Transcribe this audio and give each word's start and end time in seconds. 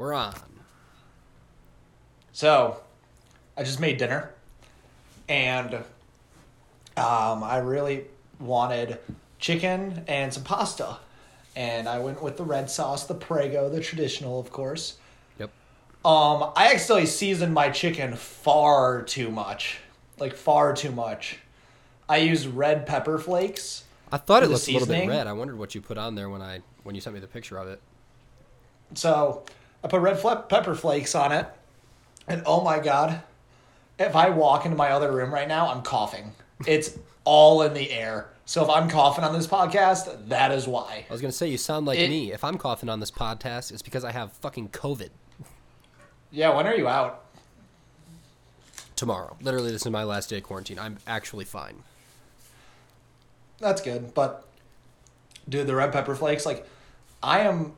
We're 0.00 0.14
on. 0.14 0.34
So, 2.32 2.80
I 3.54 3.64
just 3.64 3.80
made 3.80 3.98
dinner, 3.98 4.30
and 5.28 5.74
um, 6.96 7.44
I 7.44 7.58
really 7.58 8.06
wanted 8.38 8.98
chicken 9.38 10.02
and 10.08 10.32
some 10.32 10.42
pasta, 10.42 10.96
and 11.54 11.86
I 11.86 11.98
went 11.98 12.22
with 12.22 12.38
the 12.38 12.44
red 12.44 12.70
sauce, 12.70 13.04
the 13.04 13.14
Prego, 13.14 13.68
the 13.68 13.82
traditional, 13.82 14.40
of 14.40 14.50
course. 14.50 14.96
Yep. 15.38 15.50
Um, 16.02 16.50
I 16.56 16.72
accidentally 16.72 17.04
seasoned 17.04 17.52
my 17.52 17.68
chicken 17.68 18.16
far 18.16 19.02
too 19.02 19.30
much, 19.30 19.80
like 20.18 20.32
far 20.32 20.74
too 20.74 20.92
much. 20.92 21.40
I 22.08 22.16
used 22.16 22.46
red 22.46 22.86
pepper 22.86 23.18
flakes. 23.18 23.84
I 24.10 24.16
thought 24.16 24.44
it 24.44 24.48
looked 24.48 24.66
a 24.66 24.72
little 24.72 24.88
bit 24.88 25.06
red. 25.06 25.26
I 25.26 25.34
wondered 25.34 25.58
what 25.58 25.74
you 25.74 25.82
put 25.82 25.98
on 25.98 26.14
there 26.14 26.30
when 26.30 26.40
I 26.40 26.60
when 26.84 26.94
you 26.94 27.02
sent 27.02 27.12
me 27.12 27.20
the 27.20 27.26
picture 27.26 27.58
of 27.58 27.68
it. 27.68 27.82
So 28.94 29.44
I 29.82 29.88
put 29.88 30.00
red 30.00 30.18
fle- 30.18 30.34
pepper 30.48 30.74
flakes 30.74 31.14
on 31.14 31.32
it, 31.32 31.46
and 32.28 32.42
oh 32.46 32.62
my 32.62 32.78
god, 32.78 33.22
if 33.98 34.14
I 34.14 34.30
walk 34.30 34.64
into 34.64 34.76
my 34.76 34.90
other 34.90 35.10
room 35.12 35.32
right 35.32 35.48
now, 35.48 35.70
I'm 35.70 35.82
coughing. 35.82 36.32
It's 36.66 36.98
all 37.24 37.62
in 37.62 37.72
the 37.74 37.90
air. 37.90 38.28
So 38.44 38.62
if 38.64 38.68
I'm 38.68 38.90
coughing 38.90 39.24
on 39.24 39.32
this 39.32 39.46
podcast, 39.46 40.28
that 40.28 40.50
is 40.52 40.66
why. 40.66 41.04
I 41.08 41.12
was 41.12 41.20
gonna 41.20 41.32
say 41.32 41.48
you 41.48 41.56
sound 41.58 41.86
like 41.86 41.98
It- 41.98 42.08
me. 42.08 42.32
If 42.32 42.42
I'm 42.44 42.58
coughing 42.58 42.88
on 42.88 43.00
this 43.00 43.10
podcast, 43.10 43.70
it's 43.72 43.82
because 43.82 44.04
I 44.04 44.12
have 44.12 44.32
fucking 44.34 44.70
COVID. 44.70 45.10
Yeah, 46.30 46.54
when 46.54 46.66
are 46.66 46.74
you 46.74 46.88
out? 46.88 47.24
Tomorrow, 48.96 49.36
literally, 49.40 49.70
this 49.72 49.82
is 49.86 49.90
my 49.90 50.04
last 50.04 50.28
day 50.28 50.38
of 50.38 50.42
quarantine. 50.42 50.78
I'm 50.78 50.98
actually 51.06 51.44
fine. 51.46 51.82
That's 53.58 53.80
good, 53.80 54.12
but 54.14 54.46
dude, 55.48 55.66
the 55.66 55.74
red 55.74 55.92
pepper 55.92 56.14
flakes, 56.14 56.44
like, 56.44 56.68
I 57.22 57.40
am 57.40 57.74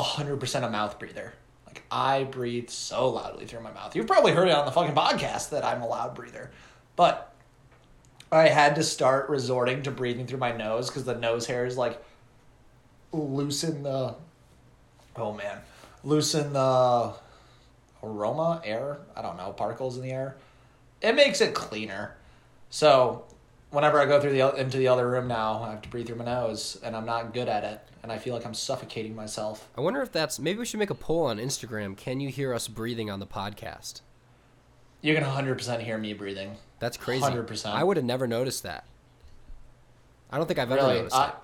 hundred 0.00 0.38
percent 0.38 0.64
a 0.64 0.70
mouth 0.70 0.98
breather. 0.98 1.34
Like, 1.66 1.82
I 1.90 2.24
breathe 2.24 2.70
so 2.70 3.08
loudly 3.08 3.46
through 3.46 3.60
my 3.60 3.72
mouth. 3.72 3.94
You've 3.94 4.06
probably 4.06 4.32
heard 4.32 4.48
it 4.48 4.54
on 4.54 4.66
the 4.66 4.72
fucking 4.72 4.94
podcast 4.94 5.50
that 5.50 5.64
I'm 5.64 5.82
a 5.82 5.86
loud 5.86 6.14
breather, 6.14 6.50
but 6.96 7.34
I 8.30 8.48
had 8.48 8.76
to 8.76 8.82
start 8.82 9.28
resorting 9.28 9.82
to 9.82 9.90
breathing 9.90 10.26
through 10.26 10.38
my 10.38 10.52
nose 10.52 10.88
because 10.88 11.04
the 11.04 11.14
nose 11.14 11.46
hairs 11.46 11.76
like 11.76 12.02
loosen 13.12 13.82
the. 13.82 14.14
Oh 15.16 15.32
man, 15.32 15.58
loosen 16.02 16.54
the 16.54 17.12
aroma, 18.02 18.62
air. 18.64 18.98
I 19.14 19.22
don't 19.22 19.36
know 19.36 19.52
particles 19.52 19.96
in 19.96 20.02
the 20.02 20.10
air. 20.10 20.36
It 21.02 21.14
makes 21.14 21.40
it 21.40 21.54
cleaner. 21.54 22.16
So 22.70 23.24
whenever 23.70 24.00
I 24.00 24.06
go 24.06 24.20
through 24.20 24.32
the 24.32 24.54
into 24.54 24.78
the 24.78 24.88
other 24.88 25.08
room 25.08 25.28
now, 25.28 25.62
I 25.62 25.70
have 25.70 25.82
to 25.82 25.88
breathe 25.88 26.06
through 26.06 26.16
my 26.16 26.24
nose, 26.24 26.78
and 26.82 26.96
I'm 26.96 27.04
not 27.04 27.34
good 27.34 27.48
at 27.48 27.64
it, 27.64 27.80
and 28.02 28.10
I 28.10 28.18
feel 28.18 28.34
like 28.34 28.44
I'm 28.44 28.54
suffocating 28.54 29.14
myself. 29.14 29.68
I 29.76 29.80
wonder 29.80 30.02
if 30.02 30.10
that's 30.12 30.38
maybe 30.38 30.58
we 30.58 30.64
should 30.64 30.80
make 30.80 30.90
a 30.90 30.94
poll 30.94 31.24
on 31.26 31.38
Instagram. 31.38 31.96
Can 31.96 32.20
you 32.20 32.28
hear 32.28 32.52
us 32.52 32.68
breathing 32.68 33.10
on 33.10 33.20
the 33.20 33.26
podcast? 33.26 34.00
You 35.00 35.14
can 35.14 35.24
100% 35.24 35.80
hear 35.80 35.98
me 35.98 36.12
breathing. 36.12 36.56
That's 36.78 36.96
crazy. 36.96 37.24
100%. 37.24 37.66
I 37.66 37.84
would 37.84 37.96
have 37.96 38.06
never 38.06 38.26
noticed 38.26 38.62
that. 38.62 38.84
I 40.30 40.38
don't 40.38 40.46
think 40.46 40.58
I've 40.58 40.70
ever 40.72 40.80
Really, 40.80 40.94
noticed 40.98 41.16
I, 41.16 41.28
it. 41.28 41.34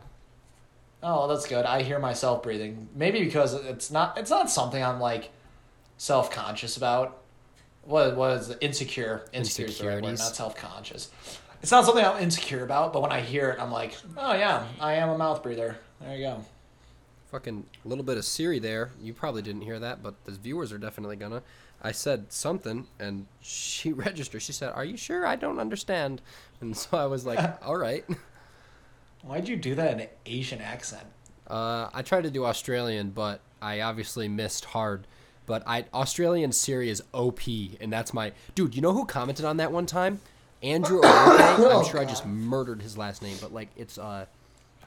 oh, 1.03 1.29
that's 1.29 1.47
good. 1.47 1.65
I 1.67 1.83
hear 1.83 1.99
myself 1.99 2.43
breathing. 2.43 2.89
Maybe 2.95 3.23
because 3.23 3.53
it's 3.55 3.91
not 3.91 4.17
it's 4.17 4.31
not 4.31 4.49
something 4.51 4.83
I'm 4.83 4.99
like 5.01 5.31
self 5.99 6.31
conscious 6.31 6.77
about. 6.77 7.19
What 7.83 8.19
it? 8.51 8.59
insecure? 8.61 9.25
Insecure 9.33 9.67
is 9.69 9.79
the 9.79 9.87
right 9.89 9.95
word, 10.03 10.05
not 10.05 10.19
self 10.19 10.57
conscious. 10.57 11.11
It's 11.63 11.73
not 11.73 11.85
something 11.85 12.05
I'm 12.05 12.23
insecure 12.23 12.63
about, 12.65 12.93
but 12.93 13.03
when 13.03 13.13
I 13.13 13.21
hear 13.21 13.51
it, 13.51 13.61
I'm 13.61 13.73
like, 13.73 13.97
oh 14.17 14.35
yeah, 14.35 14.65
I 14.81 14.95
am 14.95 15.09
a 15.11 15.19
mouth 15.19 15.43
breather. 15.43 15.77
There 16.01 16.17
you 16.17 16.25
go. 16.25 16.45
Fucking 17.31 17.67
little 17.85 18.05
bit 18.05 18.17
of 18.17 18.25
Siri 18.25 18.59
there. 18.59 18.91
You 19.03 19.13
probably 19.13 19.43
didn't 19.43 19.63
hear 19.63 19.79
that, 19.79 20.03
but 20.03 20.25
the 20.25 20.33
viewers 20.33 20.73
are 20.73 20.79
definitely 20.79 21.17
gonna. 21.17 21.43
I 21.83 21.93
said 21.93 22.33
something, 22.33 22.87
and 22.99 23.27
she 23.41 23.93
registered. 23.93 24.43
She 24.43 24.53
said, 24.53 24.73
"Are 24.73 24.85
you 24.85 24.97
sure? 24.97 25.27
I 25.27 25.37
don't 25.37 25.59
understand." 25.59 26.23
And 26.61 26.77
so 26.77 26.97
I 26.97 27.07
was 27.07 27.27
like, 27.27 27.39
"All 27.63 27.77
right." 27.77 28.05
Why'd 29.23 29.49
you 29.49 29.57
do 29.57 29.75
that 29.75 29.93
in 29.93 30.01
an 30.01 30.09
Asian 30.27 30.61
accent? 30.61 31.05
Uh, 31.47 31.89
I 31.93 32.03
tried 32.03 32.23
to 32.23 32.31
do 32.31 32.45
Australian, 32.45 33.11
but 33.11 33.41
I 33.61 33.81
obviously 33.81 34.29
missed 34.29 34.67
hard. 34.67 35.07
But 35.47 35.63
I 35.67 35.87
Australian 35.93 36.53
Siri 36.53 36.89
is 36.91 37.03
OP, 37.13 37.41
and 37.81 37.93
that's 37.93 38.15
my 38.15 38.33
dude. 38.55 38.75
You 38.75 38.83
know 38.83 38.93
who 38.93 39.05
commented 39.05 39.45
on 39.45 39.57
that 39.59 39.73
one 39.73 39.87
time? 39.87 40.21
Andrew. 40.63 41.01
I'm 41.05 41.85
sure 41.85 42.01
I 42.01 42.05
just 42.05 42.27
murdered 42.27 42.83
his 42.83 42.97
last 42.99 43.23
name, 43.23 43.37
but 43.41 43.53
like 43.53 43.69
it's 43.77 43.99
uh, 43.99 44.27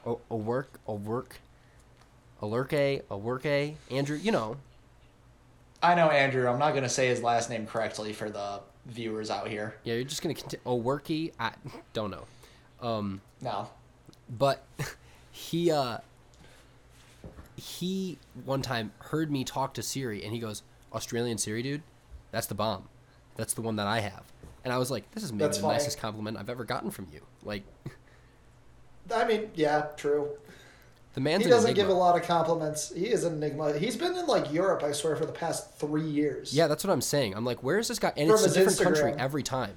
a 0.05 0.15
a 0.29 0.35
work 0.35 0.79
a 0.87 0.93
work, 0.93 1.37
a 2.41 2.45
lurke 2.45 3.01
a 3.09 3.17
work 3.17 3.45
a 3.45 3.75
Andrew. 3.89 4.17
You 4.17 4.31
know, 4.31 4.57
I 5.83 5.95
know 5.95 6.09
Andrew. 6.09 6.47
I'm 6.47 6.59
not 6.59 6.73
gonna 6.73 6.89
say 6.89 7.07
his 7.07 7.21
last 7.23 7.49
name 7.49 7.65
correctly 7.67 8.13
for 8.13 8.29
the 8.29 8.61
viewers 8.87 9.29
out 9.29 9.47
here. 9.47 9.75
yeah. 9.83 9.93
You're 9.95 10.03
just 10.03 10.21
gonna 10.21 10.33
continue. 10.35 10.61
A 10.65 10.69
worky. 10.71 11.31
I 11.39 11.51
don't 11.93 12.11
know. 12.11 12.25
Um, 12.81 13.21
No. 13.41 13.69
but 14.29 14.63
he 15.31 15.71
uh 15.71 15.97
he 17.55 18.17
one 18.43 18.61
time 18.61 18.91
heard 18.97 19.31
me 19.31 19.43
talk 19.43 19.73
to 19.75 19.83
Siri 19.83 20.23
and 20.23 20.33
he 20.33 20.39
goes, 20.39 20.63
Australian 20.93 21.37
Siri 21.37 21.61
dude, 21.61 21.83
that's 22.31 22.47
the 22.47 22.55
bomb. 22.55 22.87
That's 23.35 23.53
the 23.53 23.61
one 23.61 23.75
that 23.75 23.87
I 23.87 23.99
have. 23.99 24.23
And 24.63 24.73
I 24.73 24.77
was 24.77 24.89
like, 24.91 25.09
this 25.11 25.23
is 25.23 25.31
maybe 25.31 25.43
That's 25.45 25.57
the 25.57 25.63
funny. 25.63 25.73
nicest 25.75 25.99
compliment 25.99 26.37
I've 26.37 26.49
ever 26.49 26.63
gotten 26.63 26.91
from 26.91 27.07
you. 27.13 27.21
Like 27.43 27.63
I 29.13 29.25
mean, 29.25 29.49
yeah, 29.55 29.87
true. 29.97 30.29
the 31.13 31.21
man's 31.21 31.43
he 31.43 31.49
doesn't 31.49 31.73
give 31.73 31.89
a 31.89 31.93
lot 31.93 32.15
of 32.15 32.25
compliments. 32.25 32.93
He 32.93 33.07
is 33.07 33.23
an 33.23 33.33
enigma. 33.35 33.77
He's 33.77 33.95
been 33.95 34.15
in 34.15 34.27
like 34.27 34.51
Europe, 34.51 34.83
I 34.83 34.91
swear, 34.91 35.15
for 35.15 35.25
the 35.25 35.31
past 35.31 35.73
three 35.75 36.07
years. 36.07 36.53
Yeah, 36.53 36.67
that's 36.67 36.83
what 36.83 36.91
I'm 36.91 37.01
saying. 37.01 37.35
I'm 37.35 37.45
like, 37.45 37.63
where 37.63 37.79
is 37.79 37.87
this 37.87 37.99
guy? 37.99 38.13
And 38.15 38.29
From 38.29 38.35
it's 38.35 38.55
a 38.55 38.59
different 38.59 38.79
country 38.79 39.13
every 39.17 39.43
time. 39.43 39.73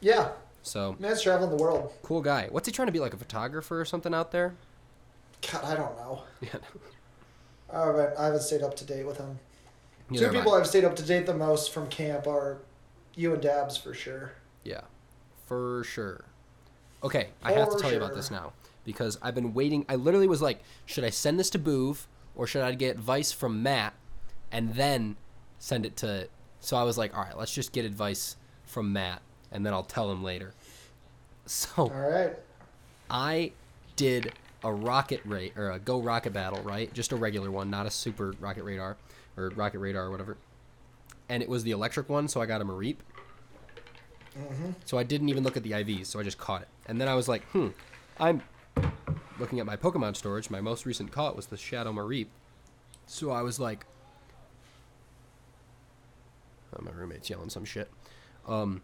Yeah. 0.00 0.30
So 0.62 0.96
Man's 0.98 1.22
traveling 1.22 1.50
the 1.50 1.62
world. 1.62 1.92
cool 2.02 2.20
guy. 2.20 2.48
What's 2.50 2.66
he 2.66 2.72
trying 2.72 2.86
to 2.86 2.92
be 2.92 3.00
like 3.00 3.14
a 3.14 3.16
photographer 3.16 3.80
or 3.80 3.84
something 3.84 4.12
out 4.12 4.32
there? 4.32 4.54
God, 5.50 5.64
I 5.64 5.74
don't 5.74 5.96
know. 5.96 6.22
Yeah. 6.40 6.58
All 7.70 7.92
right, 7.92 8.08
I 8.18 8.26
haven't 8.26 8.40
stayed 8.40 8.62
up 8.62 8.74
to 8.76 8.84
date 8.84 9.06
with 9.06 9.18
him. 9.18 9.38
Neither 10.08 10.28
Two 10.28 10.32
people 10.32 10.54
I. 10.54 10.60
I've 10.60 10.66
stayed 10.66 10.84
up 10.84 10.96
to 10.96 11.02
date 11.02 11.26
the 11.26 11.34
most 11.34 11.70
from 11.70 11.86
camp 11.88 12.26
are 12.26 12.58
you 13.14 13.34
and 13.34 13.42
Dabs 13.42 13.76
for 13.76 13.92
sure. 13.92 14.32
Yeah, 14.64 14.82
for 15.46 15.84
sure. 15.84 16.24
Okay, 17.02 17.28
I 17.42 17.52
have 17.52 17.70
to 17.70 17.78
tell 17.78 17.90
you 17.90 17.96
about 17.96 18.14
this 18.14 18.30
now 18.30 18.52
because 18.84 19.18
I've 19.22 19.34
been 19.34 19.54
waiting. 19.54 19.84
I 19.88 19.94
literally 19.94 20.26
was 20.26 20.42
like, 20.42 20.60
should 20.86 21.04
I 21.04 21.10
send 21.10 21.38
this 21.38 21.50
to 21.50 21.58
Boov 21.58 22.06
or 22.34 22.46
should 22.46 22.62
I 22.62 22.72
get 22.74 22.96
advice 22.96 23.30
from 23.32 23.62
Matt 23.62 23.94
and 24.50 24.74
then 24.74 25.16
send 25.58 25.86
it 25.86 25.96
to? 25.98 26.28
So 26.60 26.76
I 26.76 26.82
was 26.82 26.98
like, 26.98 27.16
all 27.16 27.22
right, 27.22 27.36
let's 27.36 27.52
just 27.54 27.72
get 27.72 27.84
advice 27.84 28.36
from 28.64 28.92
Matt 28.92 29.22
and 29.52 29.64
then 29.64 29.72
I'll 29.72 29.82
tell 29.82 30.10
him 30.10 30.22
later. 30.22 30.54
So 31.46 31.68
All 31.78 31.88
right. 31.88 32.36
I 33.08 33.52
did 33.96 34.32
a 34.62 34.72
rocket 34.72 35.22
rate 35.24 35.56
or 35.56 35.70
a 35.70 35.78
go 35.78 36.00
rocket 36.00 36.32
battle, 36.32 36.62
right? 36.62 36.92
Just 36.92 37.12
a 37.12 37.16
regular 37.16 37.50
one, 37.50 37.70
not 37.70 37.86
a 37.86 37.90
super 37.90 38.34
rocket 38.40 38.64
radar 38.64 38.96
or 39.36 39.48
rocket 39.50 39.78
radar 39.78 40.04
or 40.04 40.10
whatever. 40.10 40.36
And 41.28 41.42
it 41.42 41.48
was 41.48 41.62
the 41.62 41.70
electric 41.70 42.08
one, 42.08 42.28
so 42.28 42.40
I 42.40 42.46
got 42.46 42.60
him 42.60 42.68
a 42.70 42.72
Mareep. 42.74 42.96
Mm-hmm. 44.38 44.70
So 44.84 44.98
I 44.98 45.02
didn't 45.02 45.28
even 45.28 45.42
look 45.42 45.56
at 45.56 45.62
the 45.62 45.72
IVs, 45.72 46.06
so 46.06 46.20
I 46.20 46.22
just 46.22 46.38
caught 46.38 46.62
it. 46.62 46.68
And 46.88 47.00
then 47.00 47.06
I 47.06 47.14
was 47.14 47.28
like, 47.28 47.44
hmm, 47.50 47.68
I'm 48.18 48.42
looking 49.38 49.60
at 49.60 49.66
my 49.66 49.76
Pokemon 49.76 50.16
storage. 50.16 50.50
My 50.50 50.60
most 50.60 50.86
recent 50.86 51.12
caught 51.12 51.36
was 51.36 51.46
the 51.46 51.56
Shadow 51.56 51.92
Mareep. 51.92 52.26
So 53.06 53.30
I 53.30 53.42
was 53.42 53.60
like, 53.60 53.86
oh, 56.74 56.82
my 56.82 56.90
roommate's 56.90 57.30
yelling 57.30 57.50
some 57.50 57.64
shit. 57.64 57.90
Um, 58.46 58.82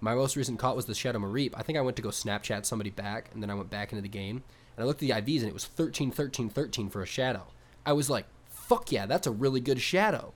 my 0.00 0.14
most 0.14 0.36
recent 0.36 0.58
caught 0.58 0.76
was 0.76 0.86
the 0.86 0.94
Shadow 0.94 1.20
Mareep. 1.20 1.52
I 1.56 1.62
think 1.62 1.78
I 1.78 1.80
went 1.80 1.96
to 1.96 2.02
go 2.02 2.10
Snapchat 2.10 2.66
somebody 2.66 2.90
back, 2.90 3.30
and 3.32 3.42
then 3.42 3.50
I 3.50 3.54
went 3.54 3.70
back 3.70 3.92
into 3.92 4.02
the 4.02 4.08
game, 4.08 4.42
and 4.76 4.84
I 4.84 4.86
looked 4.86 5.02
at 5.02 5.08
the 5.08 5.22
IVs, 5.22 5.40
and 5.40 5.48
it 5.48 5.54
was 5.54 5.64
13, 5.64 6.10
13, 6.10 6.48
13 6.50 6.90
for 6.90 7.02
a 7.02 7.06
Shadow. 7.06 7.44
I 7.84 7.92
was 7.92 8.10
like, 8.10 8.26
fuck 8.48 8.92
yeah, 8.92 9.06
that's 9.06 9.26
a 9.26 9.30
really 9.30 9.60
good 9.60 9.80
Shadow. 9.80 10.34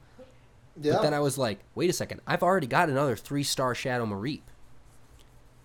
Yeah. 0.81 0.95
But 0.95 1.03
then 1.03 1.15
I 1.15 1.21
was 1.21 1.37
like, 1.37 1.61
wait 1.75 1.91
a 1.91 1.93
second, 1.93 2.21
I've 2.27 2.43
already 2.43 2.67
got 2.67 2.89
another 2.89 3.17
three 3.17 3.43
star 3.43 3.75
Shadow 3.75 4.07
Mareep. 4.07 4.43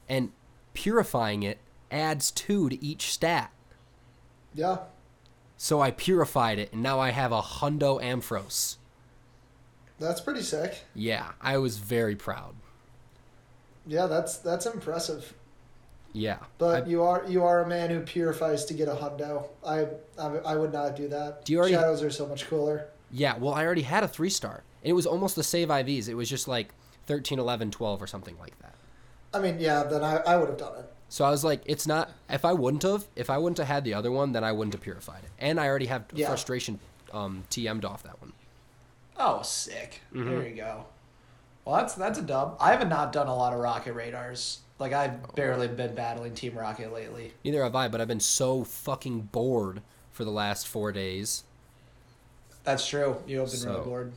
And 0.09 0.31
purifying 0.75 1.41
it 1.43 1.57
adds 1.89 2.29
two 2.31 2.69
to 2.69 2.83
each 2.83 3.11
stat. 3.11 3.51
yeah. 4.53 4.77
So 5.57 5.79
I 5.81 5.91
purified 5.91 6.59
it, 6.59 6.73
and 6.73 6.83
now 6.83 6.99
I 6.99 7.11
have 7.11 7.31
a 7.31 7.41
Hundo 7.41 8.01
Ampharos. 8.03 8.75
That's 9.99 10.19
pretty 10.19 10.41
sick. 10.41 10.83
Yeah, 10.93 11.31
I 11.41 11.57
was 11.59 11.77
very 11.77 12.15
proud. 12.17 12.55
Yeah, 13.87 14.07
that's 14.07 14.37
that's 14.37 14.65
impressive. 14.65 15.33
Yeah. 16.11 16.39
But 16.57 16.83
I- 16.83 16.87
you 16.87 17.03
are 17.03 17.23
you 17.27 17.43
are 17.45 17.63
a 17.63 17.67
man 17.67 17.89
who 17.89 18.01
purifies 18.01 18.65
to 18.65 18.73
get 18.73 18.89
a 18.89 18.95
hundo. 18.95 19.47
I 19.65 19.87
I, 20.21 20.27
I 20.53 20.55
would 20.57 20.73
not 20.73 20.95
do 20.97 21.07
that. 21.07 21.45
Do 21.45 21.53
you 21.53 21.59
already- 21.59 21.75
Shadows 21.75 22.03
are 22.03 22.09
so 22.11 22.27
much 22.27 22.47
cooler. 22.47 22.87
yeah, 23.11 23.37
well, 23.37 23.53
I 23.53 23.65
already 23.65 23.83
had 23.83 24.03
a 24.03 24.07
three 24.09 24.29
star. 24.29 24.63
And 24.83 24.89
it 24.89 24.93
was 24.93 25.05
almost 25.07 25.35
the 25.37 25.43
save 25.43 25.69
IVs. 25.69 26.09
It 26.09 26.15
was 26.15 26.29
just 26.29 26.47
like 26.49 26.73
13, 27.07 27.39
11, 27.39 27.71
12, 27.71 28.01
or 28.01 28.07
something 28.07 28.37
like 28.39 28.59
that. 28.59 28.74
I 29.35 29.39
mean, 29.39 29.59
yeah, 29.59 29.83
then 29.83 30.03
I, 30.03 30.17
I 30.17 30.37
would 30.37 30.47
have 30.49 30.57
done 30.57 30.79
it. 30.79 30.85
So 31.09 31.25
I 31.25 31.29
was 31.29 31.43
like, 31.43 31.61
it's 31.65 31.85
not. 31.85 32.09
If 32.29 32.45
I 32.45 32.53
wouldn't 32.53 32.83
have, 32.83 33.05
if 33.15 33.29
I 33.29 33.37
wouldn't 33.37 33.57
have 33.57 33.67
had 33.67 33.83
the 33.83 33.93
other 33.93 34.11
one, 34.11 34.31
then 34.31 34.43
I 34.43 34.51
wouldn't 34.51 34.73
have 34.73 34.81
purified 34.81 35.23
it. 35.23 35.29
And 35.39 35.59
I 35.59 35.67
already 35.67 35.85
have 35.87 36.05
Yeah. 36.13 36.27
frustration 36.27 36.79
um, 37.13 37.43
TM'd 37.51 37.85
off 37.85 38.03
that 38.03 38.19
one. 38.21 38.33
Oh, 39.17 39.41
sick. 39.43 40.01
Mm-hmm. 40.13 40.29
There 40.29 40.47
you 40.47 40.55
go. 40.55 40.85
Well, 41.63 41.75
that's 41.77 41.95
that's 41.95 42.19
a 42.19 42.21
dub. 42.21 42.57
I 42.59 42.71
haven't 42.71 42.89
not 42.89 43.11
done 43.11 43.27
a 43.27 43.35
lot 43.35 43.53
of 43.53 43.59
Rocket 43.59 43.93
radars. 43.93 44.59
Like 44.79 44.93
I've 44.93 45.35
barely 45.35 45.67
been 45.67 45.95
battling 45.95 46.33
Team 46.33 46.57
Rocket 46.57 46.91
lately. 46.93 47.33
Neither 47.43 47.63
have 47.63 47.75
I, 47.75 47.87
but 47.87 48.01
I've 48.01 48.07
been 48.07 48.19
so 48.19 48.63
fucking 48.63 49.21
bored 49.31 49.81
for 50.11 50.23
the 50.25 50.31
last 50.31 50.67
four 50.67 50.91
days. 50.91 51.43
That's 52.63 52.85
true. 52.87 53.17
You 53.27 53.39
have 53.39 53.49
been 53.51 53.59
So- 53.59 53.69
really 53.71 53.83
bored. 53.85 54.13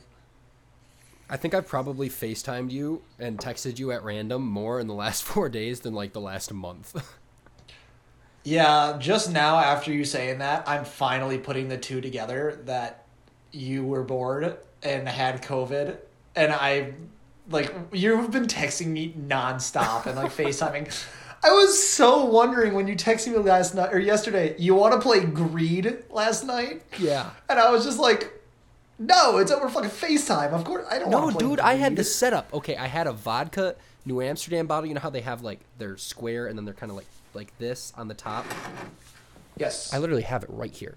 I 1.29 1.37
think 1.37 1.53
I've 1.53 1.67
probably 1.67 2.09
FaceTimed 2.09 2.71
you 2.71 3.03
and 3.19 3.37
texted 3.37 3.77
you 3.77 3.91
at 3.91 4.03
random 4.03 4.47
more 4.47 4.79
in 4.79 4.87
the 4.87 4.93
last 4.93 5.23
four 5.29 5.49
days 5.49 5.81
than 5.81 5.93
like 5.93 6.13
the 6.13 6.21
last 6.21 6.53
month. 6.53 6.95
Yeah, 8.45 8.95
just 8.99 9.31
now 9.31 9.57
after 9.57 9.93
you 9.93 10.05
saying 10.05 10.39
that, 10.39 10.67
I'm 10.67 10.85
finally 10.85 11.37
putting 11.37 11.67
the 11.67 11.77
two 11.77 11.99
together 11.99 12.59
that 12.65 13.05
you 13.51 13.83
were 13.83 14.01
bored 14.01 14.57
and 14.81 15.07
had 15.07 15.43
COVID, 15.43 15.97
and 16.37 16.53
I 16.53 16.93
like 17.49 17.75
you've 17.91 18.31
been 18.31 18.47
texting 18.47 18.87
me 18.87 19.13
nonstop 19.13 20.05
and 20.05 20.15
like 20.15 20.31
FaceTiming. 20.35 21.05
I 21.43 21.51
was 21.51 21.85
so 21.85 22.25
wondering 22.25 22.73
when 22.73 22.87
you 22.87 22.95
texted 22.95 23.33
me 23.33 23.39
last 23.39 23.75
night 23.75 23.93
or 23.93 23.99
yesterday, 23.99 24.55
you 24.57 24.73
want 24.73 24.93
to 24.93 24.99
play 24.99 25.25
Greed 25.25 26.05
last 26.09 26.45
night? 26.45 26.81
yeah. 26.97 27.31
And 27.49 27.59
I 27.59 27.69
was 27.71 27.83
just 27.83 27.99
like, 27.99 28.38
no, 28.99 29.37
it's 29.37 29.51
over 29.51 29.69
fucking 29.69 29.89
FaceTime. 29.89 30.51
Of 30.51 30.65
course, 30.65 30.85
I 30.91 30.99
don't 30.99 31.09
No, 31.09 31.31
dude, 31.31 31.59
I 31.59 31.75
had 31.75 31.95
the 31.95 32.03
setup. 32.03 32.53
Okay, 32.53 32.75
I 32.75 32.87
had 32.87 33.07
a 33.07 33.13
vodka 33.13 33.75
New 34.05 34.21
Amsterdam 34.21 34.67
bottle. 34.67 34.87
You 34.87 34.93
know 34.93 35.01
how 35.01 35.09
they 35.09 35.21
have 35.21 35.41
like 35.41 35.61
they're 35.77 35.97
square 35.97 36.47
and 36.47 36.57
then 36.57 36.65
they're 36.65 36.73
kind 36.73 36.91
of 36.91 36.97
like 36.97 37.07
like 37.33 37.57
this 37.57 37.93
on 37.97 38.07
the 38.07 38.13
top. 38.13 38.45
Yes. 39.57 39.93
I 39.93 39.97
literally 39.97 40.23
have 40.23 40.43
it 40.43 40.49
right 40.49 40.73
here. 40.73 40.95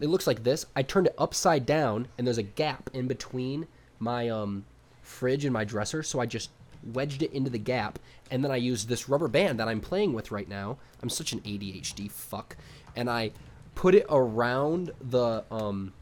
It 0.00 0.08
looks 0.08 0.26
like 0.26 0.44
this. 0.44 0.66
I 0.76 0.82
turned 0.82 1.08
it 1.08 1.14
upside 1.18 1.66
down, 1.66 2.08
and 2.16 2.26
there's 2.26 2.38
a 2.38 2.42
gap 2.42 2.90
in 2.92 3.08
between 3.08 3.66
my 3.98 4.28
um, 4.28 4.64
fridge 5.02 5.44
and 5.44 5.52
my 5.52 5.64
dresser, 5.64 6.02
so 6.02 6.20
I 6.20 6.26
just 6.26 6.50
wedged 6.92 7.22
it 7.22 7.32
into 7.32 7.50
the 7.50 7.58
gap, 7.58 7.98
and 8.30 8.44
then 8.44 8.50
I 8.52 8.56
used 8.56 8.88
this 8.88 9.08
rubber 9.08 9.28
band 9.28 9.58
that 9.58 9.68
I'm 9.68 9.80
playing 9.80 10.12
with 10.12 10.30
right 10.30 10.48
now. 10.48 10.78
I'm 11.02 11.08
such 11.08 11.32
an 11.32 11.40
ADHD 11.40 12.10
fuck, 12.10 12.56
and 12.94 13.10
I 13.10 13.32
put 13.74 13.94
it 13.94 14.06
around 14.08 14.92
the 15.00 15.44
um, 15.50 15.92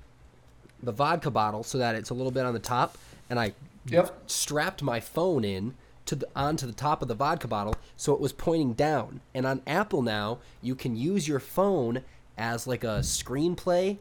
the 0.86 0.92
vodka 0.92 1.30
bottle 1.30 1.62
so 1.62 1.76
that 1.78 1.94
it's 1.94 2.08
a 2.10 2.14
little 2.14 2.32
bit 2.32 2.46
on 2.46 2.54
the 2.54 2.60
top, 2.60 2.96
and 3.28 3.38
I 3.38 3.52
Yep. 3.88 4.22
strapped 4.26 4.82
my 4.82 4.98
phone 4.98 5.44
in 5.44 5.74
to 6.06 6.16
the 6.16 6.26
onto 6.34 6.66
the 6.66 6.72
top 6.72 7.02
of 7.02 7.08
the 7.08 7.14
vodka 7.14 7.46
bottle 7.46 7.74
so 7.96 8.12
it 8.14 8.20
was 8.20 8.32
pointing 8.32 8.72
down. 8.72 9.20
And 9.34 9.46
on 9.46 9.62
Apple 9.66 10.02
now, 10.02 10.38
you 10.60 10.74
can 10.74 10.96
use 10.96 11.28
your 11.28 11.38
phone 11.40 12.02
as 12.38 12.66
like 12.66 12.82
a 12.82 12.98
screenplay. 13.02 13.98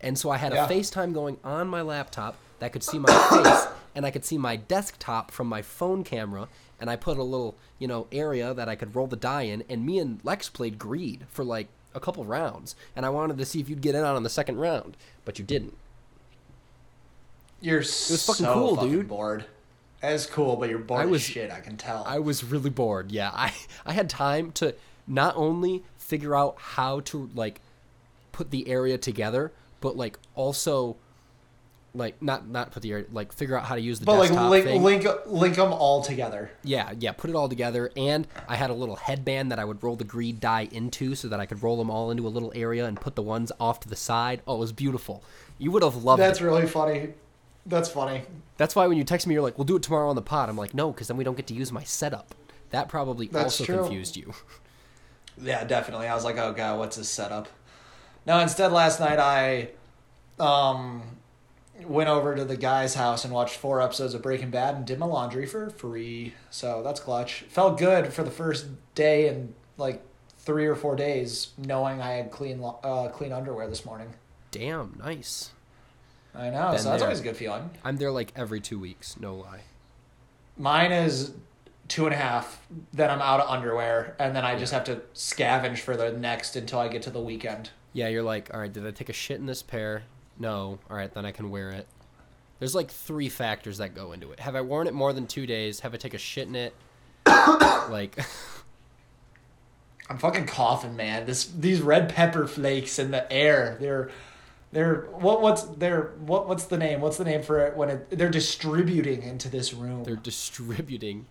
And 0.00 0.18
so 0.18 0.30
I 0.30 0.38
had 0.38 0.52
Yeah. 0.54 0.64
a 0.64 0.68
FaceTime 0.68 1.12
going 1.12 1.36
on 1.44 1.68
my 1.68 1.82
laptop 1.82 2.36
that 2.60 2.72
could 2.72 2.82
see 2.82 2.98
my 2.98 3.08
face 3.30 3.66
and 3.94 4.06
I 4.06 4.10
could 4.10 4.24
see 4.24 4.38
my 4.38 4.56
desktop 4.56 5.30
from 5.30 5.46
my 5.48 5.60
phone 5.62 6.02
camera 6.04 6.48
and 6.80 6.88
I 6.88 6.96
put 6.96 7.18
a 7.18 7.22
little, 7.22 7.56
you 7.78 7.86
know, 7.88 8.06
area 8.12 8.54
that 8.54 8.68
I 8.70 8.74
could 8.76 8.94
roll 8.94 9.06
the 9.06 9.16
die 9.16 9.42
in 9.42 9.64
and 9.68 9.84
me 9.84 9.98
and 9.98 10.20
Lex 10.24 10.48
played 10.48 10.78
Greed 10.78 11.26
for 11.28 11.44
like 11.44 11.68
a 11.94 12.00
couple 12.00 12.24
rounds 12.24 12.74
and 12.96 13.04
I 13.04 13.10
wanted 13.10 13.36
to 13.38 13.44
see 13.44 13.60
if 13.60 13.68
you'd 13.68 13.82
get 13.82 13.94
in 13.94 14.02
on 14.04 14.22
the 14.22 14.30
second 14.30 14.56
round, 14.58 14.96
but 15.26 15.38
you 15.38 15.44
didn't. 15.44 15.76
You're 17.60 17.78
was 17.78 18.26
fucking 18.26 18.44
so 18.46 18.54
cool, 18.54 18.76
fucking 18.76 18.90
dude. 18.90 19.08
bored. 19.08 19.44
It's 20.02 20.24
cool, 20.26 20.56
but 20.56 20.70
you're 20.70 20.78
bored 20.78 21.00
I 21.02 21.04
as 21.04 21.10
was- 21.10 21.22
shit. 21.22 21.50
I 21.50 21.60
can 21.60 21.76
tell. 21.76 22.04
I 22.06 22.18
was 22.18 22.42
really 22.44 22.70
bored. 22.70 23.12
Yeah, 23.12 23.30
I 23.34 23.52
I 23.86 23.92
had 23.92 24.08
time 24.08 24.52
to 24.52 24.74
not 25.06 25.34
only 25.36 25.82
figure 25.98 26.34
out 26.34 26.56
how 26.58 27.00
to 27.00 27.28
like 27.34 27.60
put 28.32 28.50
the 28.50 28.68
area 28.68 28.96
together, 28.96 29.52
but 29.80 29.96
like 29.96 30.18
also 30.34 30.96
like 31.92 32.22
not 32.22 32.46
not 32.48 32.70
put 32.70 32.82
the 32.82 32.92
area 32.92 33.04
like 33.12 33.32
figure 33.32 33.56
out 33.58 33.64
how 33.64 33.74
to 33.74 33.80
use 33.80 33.98
the 33.98 34.06
but 34.06 34.16
like 34.16 34.30
link 34.30 34.64
thing. 34.64 34.82
link 34.82 35.04
link 35.26 35.56
them 35.56 35.72
all 35.72 36.02
together. 36.02 36.50
Yeah, 36.62 36.92
yeah, 36.98 37.12
put 37.12 37.28
it 37.30 37.36
all 37.36 37.48
together, 37.48 37.90
and 37.96 38.26
I 38.48 38.54
had 38.56 38.70
a 38.70 38.74
little 38.74 38.96
headband 38.96 39.50
that 39.52 39.58
I 39.58 39.64
would 39.64 39.82
roll 39.82 39.96
the 39.96 40.04
greed 40.04 40.40
die 40.40 40.68
into, 40.72 41.14
so 41.14 41.28
that 41.28 41.40
I 41.40 41.46
could 41.46 41.62
roll 41.62 41.76
them 41.76 41.90
all 41.90 42.10
into 42.10 42.26
a 42.26 42.30
little 42.30 42.52
area 42.54 42.86
and 42.86 42.98
put 42.98 43.16
the 43.16 43.22
ones 43.22 43.50
off 43.60 43.80
to 43.80 43.88
the 43.88 43.96
side. 43.96 44.40
Oh, 44.46 44.56
it 44.56 44.60
was 44.60 44.72
beautiful. 44.72 45.22
You 45.58 45.72
would 45.72 45.82
have 45.82 45.96
loved 46.04 46.22
That's 46.22 46.40
it. 46.40 46.44
really 46.44 46.66
funny. 46.66 47.10
That's 47.66 47.88
funny. 47.88 48.22
That's 48.56 48.74
why 48.76 48.86
when 48.86 48.96
you 48.98 49.04
text 49.04 49.26
me, 49.26 49.34
you're 49.34 49.42
like, 49.42 49.56
"We'll 49.58 49.64
do 49.64 49.76
it 49.76 49.82
tomorrow 49.82 50.08
on 50.08 50.16
the 50.16 50.22
pod." 50.22 50.48
I'm 50.48 50.56
like, 50.56 50.74
"No, 50.74 50.90
because 50.92 51.08
then 51.08 51.16
we 51.16 51.24
don't 51.24 51.36
get 51.36 51.46
to 51.48 51.54
use 51.54 51.70
my 51.72 51.82
setup." 51.84 52.34
That 52.70 52.88
probably 52.88 53.26
That's 53.26 53.60
also 53.60 53.64
true. 53.64 53.78
confused 53.78 54.16
you. 54.16 54.34
Yeah, 55.42 55.64
definitely. 55.64 56.06
I 56.06 56.14
was 56.14 56.24
like, 56.24 56.36
oh 56.36 56.52
god, 56.52 56.78
what's 56.78 56.96
his 56.96 57.08
setup? 57.08 57.48
No, 58.26 58.38
instead 58.40 58.72
last 58.72 59.00
night 59.00 59.18
I 59.18 59.70
um 60.38 61.02
went 61.86 62.10
over 62.10 62.34
to 62.34 62.44
the 62.44 62.56
guy's 62.58 62.94
house 62.94 63.24
and 63.24 63.32
watched 63.32 63.56
four 63.56 63.80
episodes 63.80 64.12
of 64.12 64.20
Breaking 64.20 64.50
Bad 64.50 64.74
and 64.74 64.84
did 64.84 64.98
my 64.98 65.06
laundry 65.06 65.46
for 65.46 65.70
free. 65.70 66.34
So 66.50 66.82
that's 66.82 67.00
clutch. 67.00 67.42
Felt 67.48 67.78
good 67.78 68.12
for 68.12 68.22
the 68.22 68.30
first 68.30 68.66
day 68.94 69.28
and 69.28 69.54
like 69.78 70.02
three 70.38 70.66
or 70.66 70.74
four 70.74 70.94
days 70.94 71.52
knowing 71.56 72.02
I 72.02 72.12
had 72.12 72.30
clean 72.30 72.62
uh, 72.62 73.08
clean 73.08 73.32
underwear 73.32 73.66
this 73.66 73.86
morning. 73.86 74.12
Damn, 74.50 74.98
nice. 75.02 75.52
I 76.34 76.50
know, 76.50 76.76
so 76.76 76.84
that's 76.84 76.84
there. 76.84 77.02
always 77.02 77.20
a 77.20 77.22
good 77.22 77.36
feeling. 77.36 77.70
I'm 77.84 77.96
there 77.96 78.10
like 78.10 78.32
every 78.36 78.60
two 78.60 78.78
weeks, 78.78 79.18
no 79.18 79.34
lie. 79.34 79.60
Mine 80.56 80.92
is 80.92 81.32
two 81.88 82.06
and 82.06 82.14
a 82.14 82.18
half. 82.18 82.66
Then 82.92 83.10
I'm 83.10 83.20
out 83.20 83.40
of 83.40 83.48
underwear, 83.50 84.14
and 84.18 84.34
then 84.34 84.44
I 84.44 84.58
just 84.58 84.72
have 84.72 84.84
to 84.84 85.02
scavenge 85.14 85.78
for 85.78 85.96
the 85.96 86.12
next 86.12 86.56
until 86.56 86.78
I 86.78 86.88
get 86.88 87.02
to 87.02 87.10
the 87.10 87.20
weekend. 87.20 87.70
Yeah, 87.92 88.08
you're 88.08 88.22
like, 88.22 88.52
all 88.54 88.60
right, 88.60 88.72
did 88.72 88.86
I 88.86 88.92
take 88.92 89.08
a 89.08 89.14
shit 89.14 89.38
in 89.38 89.46
this 89.46 89.62
pair? 89.62 90.04
No. 90.38 90.78
All 90.88 90.96
right, 90.96 91.12
then 91.12 91.26
I 91.26 91.32
can 91.32 91.50
wear 91.50 91.70
it. 91.70 91.86
There's 92.60 92.74
like 92.74 92.90
three 92.90 93.28
factors 93.28 93.78
that 93.78 93.94
go 93.94 94.12
into 94.12 94.30
it. 94.32 94.40
Have 94.40 94.54
I 94.54 94.60
worn 94.60 94.86
it 94.86 94.94
more 94.94 95.12
than 95.12 95.26
two 95.26 95.46
days? 95.46 95.80
Have 95.80 95.94
I 95.94 95.96
take 95.96 96.14
a 96.14 96.18
shit 96.18 96.46
in 96.46 96.54
it? 96.54 96.74
like, 97.26 98.18
I'm 100.08 100.18
fucking 100.18 100.46
coughing, 100.46 100.94
man. 100.94 101.26
This 101.26 101.46
these 101.46 101.80
red 101.80 102.10
pepper 102.10 102.46
flakes 102.46 102.98
in 102.98 103.10
the 103.10 103.30
air. 103.32 103.76
They're 103.80 104.10
they're 104.72 105.02
what 105.12 105.42
what's 105.42 105.62
they're 105.62 106.12
what 106.20 106.48
what's 106.48 106.64
the 106.64 106.78
name? 106.78 107.00
What's 107.00 107.16
the 107.16 107.24
name 107.24 107.42
for 107.42 107.58
it 107.66 107.76
when 107.76 107.90
it, 107.90 108.10
they're 108.10 108.30
distributing 108.30 109.22
into 109.22 109.48
this 109.48 109.72
room? 109.74 110.04
they're 110.04 110.16
distributing. 110.16 111.26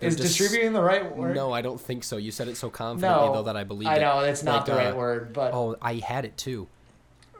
Is 0.00 0.16
dis- 0.16 0.36
distributing 0.36 0.72
the 0.72 0.82
right 0.82 1.14
word? 1.16 1.36
No, 1.36 1.52
I 1.52 1.62
don't 1.62 1.80
think 1.80 2.02
so. 2.02 2.16
You 2.16 2.32
said 2.32 2.48
it 2.48 2.56
so 2.56 2.68
confidently, 2.68 3.26
no, 3.26 3.32
though, 3.34 3.42
that 3.44 3.56
I 3.56 3.62
believe 3.64 3.86
I 3.88 3.96
it. 3.96 4.00
know 4.00 4.20
it's 4.20 4.42
not 4.42 4.56
Like, 4.56 4.64
the 4.66 4.72
uh, 4.72 4.76
right 4.76 4.96
word, 4.96 5.32
but 5.32 5.52
Oh, 5.54 5.76
I 5.80 5.94
had 5.94 6.24
it 6.24 6.36
too. 6.36 6.66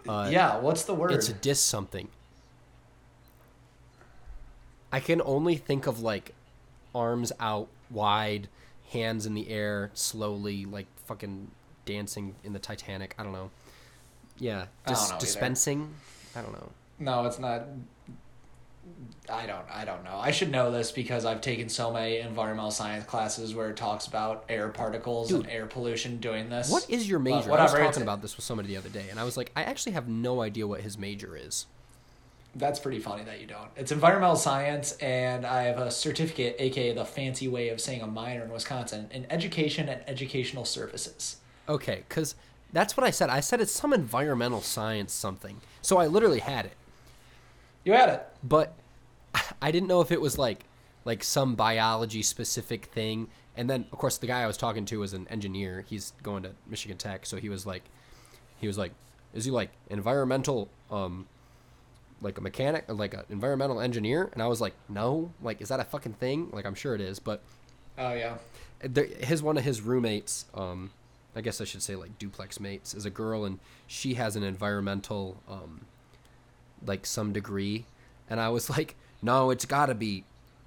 Uh, 0.09 0.29
yeah. 0.31 0.59
What's 0.59 0.85
the 0.85 0.95
word? 0.95 1.11
It's 1.13 1.29
a 1.29 1.33
dis 1.33 1.59
something. 1.61 2.09
I 4.93 5.01
can 5.01 5.21
only 5.25 5.57
think 5.57 5.87
of 5.87 6.01
like 6.01 6.35
arms 6.95 7.33
out 7.41 7.69
wide, 7.91 8.49
hands 8.93 9.27
in 9.27 9.35
the 9.35 9.49
air, 9.49 9.91
slowly, 9.95 10.65
like 10.65 10.87
fucking 11.07 11.51
dancing 11.85 12.37
in 12.45 12.53
the 12.53 12.59
Titanic. 12.61 13.15
I 13.19 13.25
don't 13.25 13.33
know. 13.33 13.51
Yeah, 14.39 14.67
I 14.87 14.89
don't 14.91 14.95
dis- 14.95 15.11
either. 15.11 15.21
dispensing. 15.21 15.95
I 16.37 16.43
don't 16.43 16.53
know. 16.53 16.71
No, 16.99 17.27
it's 17.27 17.39
not. 17.39 17.65
I 19.31 19.47
don't. 19.47 19.65
I 19.71 19.85
don't 19.85 20.05
know. 20.05 20.17
I 20.17 20.31
should 20.31 20.51
know 20.51 20.71
this 20.71 20.93
because 20.93 21.25
I've 21.25 21.41
taken 21.41 21.69
so 21.69 21.93
many 21.93 22.19
environmental 22.19 22.71
science 22.71 23.05
classes 23.05 23.55
where 23.55 23.71
it 23.71 23.77
talks 23.77 24.07
about 24.07 24.45
air 24.49 24.69
particles 24.69 25.29
Dude. 25.29 25.43
and 25.43 25.51
air 25.51 25.67
pollution 25.67 26.19
doing 26.19 26.51
this. 26.51 26.71
What 26.71 26.89
is 26.91 27.09
your 27.09 27.19
major? 27.19 27.51
I 27.53 27.63
was 27.63 27.73
talking 27.73 28.03
about 28.03 28.21
this 28.21 28.37
with 28.37 28.45
somebody 28.45 28.69
the 28.69 28.77
other 28.77 28.91
day, 28.91 29.07
and 29.11 29.19
I 29.19 29.25
was 29.25 29.37
like, 29.37 29.51
I 29.57 29.63
actually 29.63 29.93
have 29.93 30.09
no 30.09 30.43
idea 30.43 30.67
what 30.67 30.83
his 30.83 30.99
major 30.99 31.37
is. 31.37 31.67
That's 32.57 32.79
pretty 32.79 33.01
funny 33.01 33.25
that 33.25 33.41
you 33.41 33.47
don't. 33.47 33.69
It's 33.77 33.91
environmental 33.91 34.37
science, 34.37 34.93
and 34.99 35.45
I 35.45 35.63
have 35.65 35.79
a 35.79 35.91
certificate, 35.91 36.57
aka 36.59 36.93
the 36.93 37.05
fancy 37.05 37.49
way 37.49 37.71
of 37.71 37.81
saying 37.81 38.03
a 38.03 38.07
minor 38.07 38.45
in 38.45 38.51
Wisconsin, 38.51 39.09
in 39.11 39.27
education 39.31 39.89
and 39.89 40.03
educational 40.07 40.65
services. 40.65 41.39
Okay, 41.69 42.05
because 42.09 42.37
that's 42.75 42.97
what 42.97 43.07
I 43.07 43.11
said. 43.11 43.31
I 43.31 43.41
said 43.41 43.61
it's 43.61 43.73
some 43.73 43.93
environmental 43.95 44.61
science 44.61 45.13
something. 45.13 45.61
So 45.81 45.97
I 45.97 46.07
literally 46.07 46.41
had 46.41 46.67
it. 46.67 46.77
You 47.85 47.93
had 47.93 48.09
it. 48.11 48.27
but 48.43 48.75
I 49.63 49.71
didn't 49.71 49.89
know 49.89 50.01
if 50.01 50.11
it 50.13 50.21
was 50.21 50.37
like 50.39 50.65
like 51.07 51.23
some 51.25 51.55
biology 51.55 52.23
specific 52.23 52.87
thing. 52.87 53.29
And 53.57 53.71
then 53.71 53.87
of 53.93 53.99
course 53.99 54.19
the 54.19 54.27
guy 54.27 54.43
I 54.43 54.47
was 54.47 54.57
talking 54.57 54.85
to 54.87 54.99
was 55.01 55.13
an 55.15 55.27
engineer. 55.29 55.85
He's 55.89 56.13
going 56.23 56.43
to 56.43 56.51
Michigan 56.67 56.99
Tech, 56.99 57.25
so 57.27 57.37
he 57.39 57.49
was 57.49 57.65
like 57.67 57.85
he 58.59 58.67
was 58.67 58.77
like 58.77 58.93
is 59.33 59.45
he 59.45 59.51
like 59.51 59.71
environmental 59.91 60.69
um 60.91 61.27
like 62.23 62.39
a 62.39 62.41
mechanic 62.41 62.85
or 62.89 62.95
like 62.95 63.15
an 63.15 63.25
environmental 63.31 63.81
engineer? 63.81 64.31
And 64.33 64.43
I 64.43 64.47
was 64.47 64.61
like, 64.61 64.75
"No, 64.89 65.33
like 65.43 65.61
is 65.61 65.69
that 65.69 65.81
a 65.81 65.85
fucking 65.85 66.15
thing?" 66.15 66.49
Like 66.53 66.65
I'm 66.65 66.75
sure 66.75 66.95
it 66.95 67.01
is, 67.01 67.19
but 67.19 67.43
Oh 67.99 68.13
yeah. 68.15 68.37
his 69.21 69.43
one 69.43 69.57
of 69.59 69.65
his 69.65 69.81
roommates 69.83 70.47
um 70.55 70.91
i 71.37 71.41
guess 71.41 71.61
i 71.61 71.65
should 71.65 71.83
say 71.83 71.97
like 71.97 72.19
duplex 72.19 72.61
mates 72.61 72.95
is 72.95 73.07
a 73.07 73.11
girl 73.11 73.45
and 73.45 73.59
she 73.87 74.15
has 74.15 74.37
an 74.37 74.43
environmental 74.43 75.41
um 75.49 75.83
like 76.87 77.07
some 77.07 77.33
degree 77.33 77.85
and 78.29 78.41
i 78.41 78.49
was 78.49 78.71
like 78.77 78.97
no 79.23 79.51
it's 79.51 79.65
got 79.65 79.87
to 79.87 79.95
be 79.95 80.25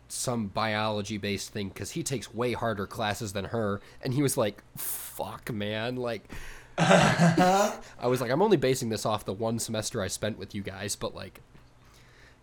some 0.10 0.48
biology 0.48 1.18
based 1.18 1.52
thing 1.52 1.68
because 1.68 1.92
he 1.92 2.02
takes 2.02 2.34
way 2.34 2.54
harder 2.54 2.88
classes 2.88 3.34
than 3.34 3.46
her 3.46 3.82
and 4.02 4.14
he 4.14 4.22
was 4.22 4.38
like 4.38 4.64
fuck 4.78 5.52
man 5.52 5.98
like 5.98 6.24
i 6.78 7.80
was 8.06 8.22
like 8.22 8.32
i'm 8.32 8.42
only 8.42 8.56
basing 8.56 8.88
this 8.88 9.06
off 9.06 9.26
the 9.26 9.34
one 9.34 9.60
semester 9.60 10.02
i 10.02 10.08
spent 10.08 10.38
with 10.38 10.56
you 10.56 10.62
guys 10.62 10.96
but 10.96 11.14
like 11.14 11.42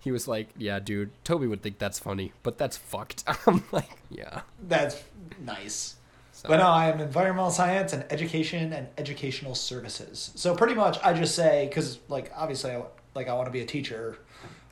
he 0.04 0.12
was 0.12 0.28
like, 0.28 0.50
"Yeah, 0.58 0.80
dude, 0.80 1.12
Toby 1.24 1.46
would 1.46 1.62
think 1.62 1.78
that's 1.78 1.98
funny, 1.98 2.32
but 2.42 2.58
that's 2.58 2.76
fucked." 2.76 3.24
I'm 3.46 3.64
like, 3.72 3.88
"Yeah." 4.10 4.42
That's 4.62 5.02
nice. 5.40 5.96
So, 6.44 6.48
But 6.50 6.58
no, 6.58 6.66
I 6.66 6.88
am 6.90 7.00
environmental 7.00 7.50
science 7.50 7.94
and 7.94 8.04
education 8.10 8.74
and 8.74 8.88
educational 8.98 9.54
services. 9.54 10.30
So 10.34 10.54
pretty 10.54 10.74
much, 10.74 10.98
I 11.02 11.14
just 11.14 11.34
say 11.34 11.66
because 11.68 11.98
like 12.08 12.30
obviously, 12.36 12.72
I, 12.72 12.82
like 13.14 13.28
I 13.28 13.32
want 13.32 13.46
to 13.46 13.50
be 13.50 13.60
a 13.62 13.66
teacher. 13.66 14.18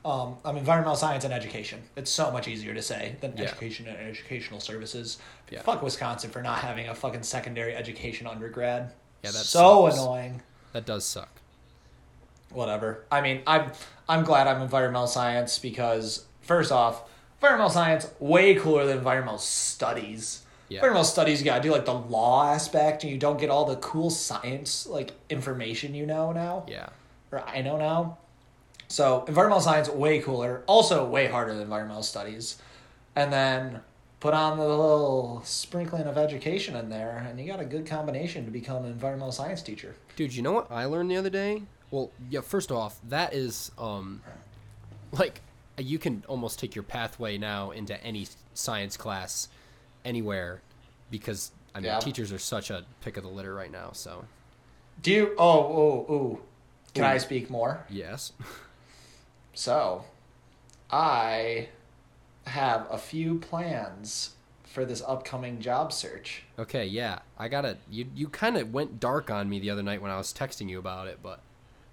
Um, 0.05 0.37
I'm 0.45 0.57
environmental 0.59 0.97
science 0.97 1.25
and 1.25 1.33
education. 1.33 1.81
It's 1.97 2.11
so 2.11 2.31
much 2.31 2.47
easier 2.47 2.75
to 2.75 2.83
say 2.83 3.17
than 3.23 3.35
Yeah. 3.37 3.45
education 3.45 3.87
and 3.87 3.97
educational 3.97 4.61
services. 4.61 5.17
Yeah. 5.51 5.63
Fuck 5.63 5.83
Wisconsin 5.83 6.31
for 6.31 6.43
not 6.43 6.59
having 6.59 6.89
a 6.89 6.95
fucking 6.95 7.23
secondary 7.23 7.75
education 7.75 8.27
undergrad. 8.27 8.93
Yeah, 9.23 9.31
that's 9.31 9.49
so 9.49 9.89
sucks. 9.89 9.99
annoying. 10.03 10.43
that 10.73 10.85
does 10.85 11.05
suck. 11.07 11.31
Whatever. 12.51 13.05
I 13.11 13.23
mean, 13.23 13.41
I'm 13.47 13.73
I'm 14.09 14.25
glad 14.25 14.47
I'm 14.47 14.61
environmental 14.61 15.07
science 15.07 15.59
because 15.59 16.27
first 16.43 16.71
off, 16.71 17.09
environmental 17.39 17.71
science 17.71 18.11
way 18.19 18.57
cooler 18.57 18.85
than 18.85 18.99
environmental 18.99 19.39
studies. 19.39 20.43
Yeah. 20.73 20.79
Environmental 20.79 21.05
studies, 21.05 21.39
you 21.41 21.45
gotta 21.45 21.63
do 21.63 21.71
like 21.71 21.85
the 21.85 21.93
law 21.93 22.47
aspect, 22.51 23.03
and 23.05 23.13
you 23.13 23.19
don't 23.19 23.39
get 23.39 23.51
all 23.51 23.67
the 23.67 23.77
cool 23.77 24.09
science 24.09 24.87
like 24.87 25.13
information 25.29 25.95
you 25.95 26.07
know 26.07 26.33
now, 26.33 26.65
Yeah. 26.67 26.89
or 27.31 27.43
I 27.47 27.61
know 27.61 27.77
now. 27.77 28.17
So 28.89 29.25
environmental 29.29 29.61
science 29.61 29.91
way 29.91 30.21
cooler, 30.21 30.63
also 30.67 31.07
way 31.07 31.27
harder 31.27 31.53
than 31.53 31.63
environmental 31.63 32.03
studies, 32.03 32.57
and 33.15 33.31
then 33.31 33.81
put 34.21 34.33
on 34.33 34.57
the 34.57 34.67
little 34.67 35.43
sprinkling 35.45 36.05
of 36.07 36.17
education 36.17 36.75
in 36.75 36.89
there, 36.89 37.27
and 37.29 37.39
you 37.39 37.47
got 37.47 37.61
a 37.61 37.67
good 37.67 37.85
combination 37.87 38.47
to 38.47 38.51
become 38.51 38.85
an 38.87 38.93
environmental 38.93 39.33
science 39.33 39.61
teacher. 39.61 39.95
Dude, 40.17 40.35
you 40.35 40.41
know 40.43 40.53
what 40.53 40.71
I 40.71 40.87
learned 40.87 41.11
the 41.11 41.17
other 41.17 41.29
day? 41.31 41.65
Well, 41.91 42.11
yeah, 42.31 42.41
first 42.41 42.73
off, 42.73 42.99
that 43.11 43.35
is 43.35 43.71
um 43.77 44.23
like 45.13 45.43
you 45.77 45.99
can 45.99 46.25
almost 46.29 46.59
take 46.59 46.75
your 46.75 46.83
pathway 46.83 47.37
now 47.37 47.73
into 47.73 48.03
any 48.03 48.27
science 48.55 48.97
class 48.97 49.49
anywhere 50.05 50.61
because 51.11 51.53
I 51.75 51.79
mean 51.79 51.87
Yeah. 51.87 51.99
teachers 52.01 52.33
are 52.33 52.39
such 52.39 52.71
a 52.71 52.85
pick 53.01 53.17
of 53.17 53.23
the 53.23 53.29
litter 53.31 53.55
right 53.55 53.71
now, 53.71 53.91
so 53.93 54.25
Do 55.03 55.11
you? 55.13 55.35
Oh, 55.39 55.59
oh, 55.61 56.07
oh. 56.09 56.41
Can 56.95 57.05
Ooh. 57.05 57.09
I 57.09 57.19
speak 57.19 57.49
more? 57.51 57.85
yes. 57.89 58.33
So, 59.55 60.05
I 60.91 61.69
have 62.47 62.87
a 62.91 62.99
few 62.99 63.39
plans 63.39 64.31
for 64.65 64.85
this 64.87 65.03
upcoming 65.07 65.61
job 65.61 65.93
search. 65.93 66.45
Okay, 66.59 66.87
yeah. 66.87 67.19
I 67.39 67.49
got 67.49 67.63
to 67.63 67.77
you 67.91 68.07
you 68.15 68.29
kind 68.29 68.57
of 68.57 68.73
went 68.73 68.99
dark 69.01 69.31
on 69.31 69.49
me 69.49 69.59
the 69.61 69.71
other 69.71 69.83
night 69.83 70.01
when 70.01 70.11
I 70.11 70.17
was 70.17 70.33
texting 70.33 70.69
you 70.71 70.79
about 70.79 71.07
it, 71.09 71.19
but 71.23 71.41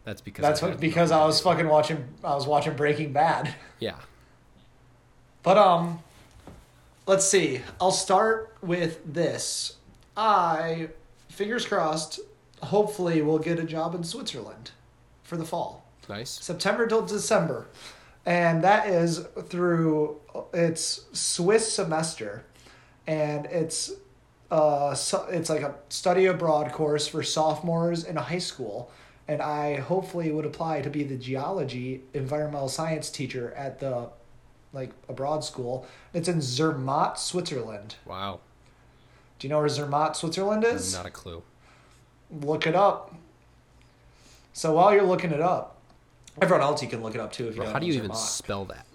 that's 0.05 0.21
because 0.21 0.43
That's 0.43 0.63
I 0.63 0.69
what, 0.69 0.79
because 0.79 1.11
I 1.11 1.25
was 1.25 1.41
fucking 1.41 1.67
watching. 1.67 2.05
I 2.23 2.33
was 2.35 2.47
watching 2.47 2.75
Breaking 2.75 3.11
Bad. 3.13 3.53
Yeah. 3.79 3.95
But 5.43 5.57
um, 5.57 5.99
let's 7.09 7.25
see. 7.25 7.59
I'll 7.81 7.91
start 7.91 8.55
with 8.61 9.01
this. 9.11 9.77
I, 10.15 10.89
fingers 11.27 11.65
crossed, 11.65 12.19
hopefully 12.61 13.23
will 13.23 13.39
get 13.39 13.57
a 13.57 13.63
job 13.63 13.95
in 13.95 14.03
Switzerland 14.03 14.69
for 15.23 15.35
the 15.35 15.43
fall. 15.43 15.83
Nice. 16.07 16.29
September 16.29 16.85
till 16.85 17.01
December. 17.01 17.67
And 18.27 18.63
that 18.63 18.87
is 18.87 19.25
through 19.47 20.19
it's 20.53 21.05
Swiss 21.13 21.73
semester. 21.73 22.43
And 23.07 23.47
it's 23.47 23.91
uh 24.51 24.93
so, 24.93 25.25
it's 25.31 25.49
like 25.49 25.61
a 25.61 25.73
study 25.89 26.27
abroad 26.27 26.71
course 26.71 27.07
for 27.07 27.23
sophomores 27.23 28.03
in 28.03 28.17
high 28.17 28.37
school. 28.37 28.91
And 29.27 29.41
I 29.41 29.77
hopefully 29.77 30.31
would 30.31 30.45
apply 30.45 30.81
to 30.81 30.91
be 30.91 31.03
the 31.03 31.17
geology 31.17 32.03
environmental 32.13 32.69
science 32.69 33.09
teacher 33.09 33.51
at 33.53 33.79
the 33.79 34.09
like 34.73 34.91
abroad 35.07 35.43
school. 35.43 35.85
It's 36.13 36.27
in 36.27 36.39
Zermatt, 36.41 37.17
Switzerland. 37.17 37.95
Wow. 38.05 38.39
Do 39.39 39.47
you 39.47 39.49
know 39.51 39.59
where 39.59 39.67
Zermatt, 39.69 40.15
Switzerland 40.15 40.63
is? 40.63 40.93
Not 40.93 41.05
a 41.05 41.11
clue. 41.11 41.43
look 42.29 42.67
it 42.67 42.75
up. 42.75 43.15
So 44.53 44.73
while 44.73 44.93
you're 44.93 45.03
looking 45.03 45.31
it 45.31 45.41
up, 45.41 45.77
everyone 46.41 46.61
else 46.61 46.81
you 46.83 46.89
can 46.89 47.01
look 47.01 47.15
it 47.15 47.21
up 47.21 47.31
too 47.31 47.45
if 47.47 47.51
you 47.51 47.57
Bro, 47.57 47.65
don't 47.65 47.73
how 47.73 47.79
do 47.79 47.87
know 47.87 47.93
you 47.93 47.97
even 47.99 48.13
spell 48.15 48.65
that? 48.65 48.85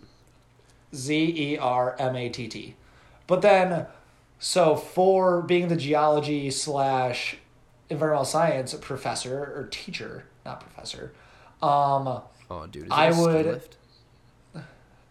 Z 0.94 1.14
E 1.36 1.58
R 1.58 1.96
M 1.98 2.14
A 2.16 2.28
T 2.28 2.46
T. 2.48 2.76
But 3.26 3.40
then, 3.42 3.86
so 4.38 4.76
for 4.76 5.40
being 5.42 5.68
the 5.68 5.76
geology 5.76 6.50
slash 6.50 7.38
environmental 7.88 8.24
science 8.26 8.74
professor 8.74 9.38
or 9.56 9.68
teacher, 9.70 10.26
not 10.44 10.60
professor, 10.60 11.12
um, 11.62 12.20
Oh, 12.50 12.66
dude. 12.70 12.88
I 12.90 13.06
it 13.06 13.10
a 13.10 13.14
ski 13.14 13.22
would- 13.22 13.46
lift? 13.46 13.76